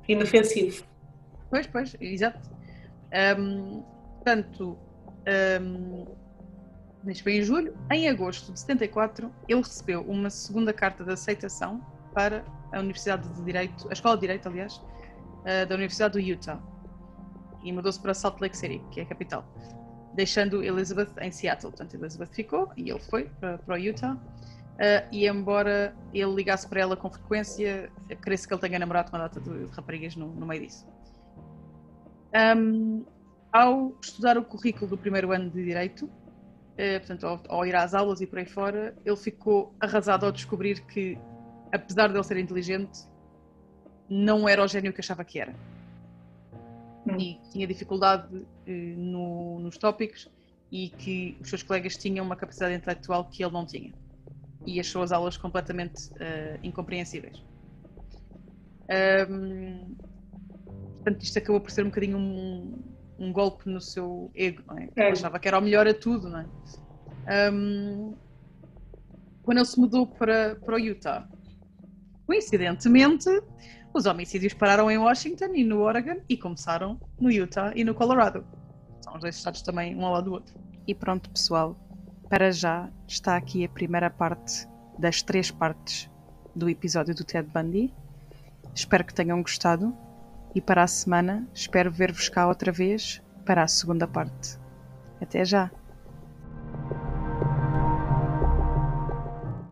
Inofensivo. 0.09 0.85
Pois, 1.51 1.67
pois, 1.67 1.97
exato. 2.01 2.51
Um, 3.39 3.83
portanto, 4.17 4.79
Um, 5.27 6.07
foi 7.23 7.39
em 7.39 7.43
julho. 7.43 7.77
Em 7.91 8.09
agosto 8.09 8.53
de 8.53 8.61
74, 8.61 9.33
ele 9.49 9.61
recebeu 9.61 10.03
uma 10.03 10.31
segunda 10.31 10.73
carta 10.73 11.05
de 11.05 11.13
aceitação 11.13 11.85
para 12.15 12.45
a 12.73 12.79
Universidade 12.79 13.29
de 13.29 13.43
Direito, 13.43 13.89
a 13.89 13.93
Escola 13.93 14.15
de 14.17 14.23
Direito, 14.23 14.49
aliás, 14.49 14.77
uh, 14.77 15.67
da 15.69 15.75
Universidade 15.75 16.13
do 16.15 16.21
Utah. 16.21 16.61
E 17.63 17.73
mudou-se 17.73 18.01
para 18.01 18.15
Salt 18.15 18.41
Lake 18.41 18.57
City, 18.57 18.81
que 18.91 19.01
é 19.01 19.03
a 19.05 19.07
capital, 19.07 19.45
deixando 20.15 20.63
Elizabeth 20.63 21.13
em 21.21 21.31
Seattle. 21.31 21.71
Portanto, 21.71 21.95
Elizabeth 21.95 22.33
ficou 22.33 22.71
e 22.77 22.91
ele 22.91 23.01
foi 23.01 23.25
para, 23.41 23.59
para 23.59 23.75
o 23.75 23.79
Utah. 23.79 24.17
Uh, 24.73 25.07
e 25.13 25.29
embora 25.29 25.95
ele 26.15 26.35
ligasse 26.35 26.67
para 26.67 26.81
ela 26.81 26.97
com 26.97 27.11
frequência, 27.11 27.91
creio 28.21 28.49
que 28.49 28.55
ele 28.55 28.61
tenha 28.61 28.79
namorado 28.79 29.11
uma 29.11 29.19
data 29.19 29.39
de, 29.39 29.67
de 29.67 29.77
raparigas 29.77 30.17
no, 30.17 30.29
no, 30.29 30.47
meio 30.47 30.63
disso. 30.63 30.87
Um, 32.57 33.05
ao 33.53 33.95
estudar 34.03 34.39
o 34.39 34.45
currículo 34.45 34.89
do 34.89 34.99
primeiro 34.99 35.31
ano 35.31 35.51
de 35.51 35.63
Direito, 35.63 36.07
uh, 36.07 36.99
portanto, 36.99 37.27
ao, 37.27 37.43
ao, 37.49 37.67
ir 37.67 37.77
às 37.77 37.93
aulas 37.93 38.23
e 38.23 38.27
por 38.27 38.39
aí 38.39 38.47
fora, 38.47 38.97
ele 39.05 39.17
ficou 39.17 39.75
arrasado 39.79 40.25
ao 40.25 40.33
descobrir 40.33 40.81
que, 40.87 41.19
apesar 41.71 42.09
de 42.09 42.15
ele 42.15 42.25
ser 42.25 42.39
inteligente, 42.39 43.07
não 44.09 44.49
era 44.49 44.65
o 44.65 44.67
gênio 44.67 44.93
que 44.93 45.01
achava 45.01 45.23
que 45.23 45.39
era. 45.39 45.55
Hum. 47.07 47.19
E 47.19 47.39
tinha 47.51 47.67
dificuldade 47.67 48.35
uh, 48.35 48.47
no, 48.67 49.61
nos 49.61 49.77
tópicos 49.77 50.31
e 50.73 50.89
que 50.89 51.37
os 51.43 51.51
seus 51.51 51.63
colegas 51.63 51.95
tinham 51.99 52.25
uma 52.25 52.37
capacidade 52.37 52.75
intelectual 52.75 53.27
que 53.27 53.45
ele 53.45 53.53
não 53.53 53.67
tinha 53.67 53.93
e 54.67 54.81
achou 54.81 55.03
as 55.03 55.13
aulas 55.13 55.37
completamente 55.37 56.09
uh, 56.13 56.59
incompreensíveis. 56.63 57.43
Um, 59.31 59.97
portanto, 60.97 61.23
isto 61.23 61.39
acabou 61.39 61.61
por 61.61 61.71
ser 61.71 61.83
um 61.83 61.89
bocadinho 61.89 62.19
um, 62.19 62.83
um 63.19 63.33
golpe 63.33 63.69
no 63.69 63.81
seu 63.81 64.31
ego, 64.35 64.63
não 64.67 64.79
é? 64.79 64.89
é. 64.97 65.11
achava 65.11 65.39
que 65.39 65.49
era 65.49 65.59
o 65.59 65.63
melhor 65.63 65.87
a 65.87 65.95
tudo, 65.95 66.29
não 66.29 66.41
é? 66.41 67.51
Um, 67.53 68.15
quando 69.43 69.59
ele 69.59 69.67
se 69.67 69.79
mudou 69.79 70.07
para, 70.07 70.57
para 70.57 70.77
o 70.77 70.79
Utah, 70.79 71.29
coincidentemente, 72.27 73.29
os 73.95 74.07
homicídios 74.07 74.55
pararam 74.55 74.91
em 74.91 74.99
Washington 74.99 75.55
e 75.55 75.65
no 75.65 75.81
Oregon 75.81 76.21
e 76.29 76.37
começaram 76.37 77.01
no 77.21 77.31
Utah 77.31 77.73
e 77.75 77.85
no 77.85 77.95
Colorado. 77.95 78.45
São 79.03 79.15
os 79.15 79.21
dois 79.21 79.37
estados 79.37 79.63
também 79.63 79.97
um 79.97 80.05
ao 80.05 80.13
lado 80.13 80.25
do 80.25 80.33
outro. 80.33 80.55
E 80.87 80.95
pronto, 80.95 81.31
pessoal, 81.31 81.77
para 82.33 82.51
já 82.51 82.89
está 83.07 83.37
aqui 83.37 83.63
a 83.63 83.69
primeira 83.69 84.09
parte 84.09 84.67
das 84.99 85.21
três 85.21 85.51
partes 85.51 86.11
do 86.57 86.67
episódio 86.67 87.15
do 87.15 87.25
Ted 87.25 87.47
Bundy. 87.53 87.93
Espero 88.75 89.05
que 89.05 89.13
tenham 89.13 89.43
gostado 89.43 89.95
e 90.55 90.59
para 90.59 90.83
a 90.83 90.87
semana 90.87 91.47
espero 91.53 91.93
ver-vos 91.93 92.31
cá 92.31 92.49
outra 92.49 92.73
vez 92.73 93.21
para 93.45 93.63
a 93.63 93.69
segunda 93.69 94.09
parte. 94.09 94.59
Até 95.21 95.45
já! 95.45 95.71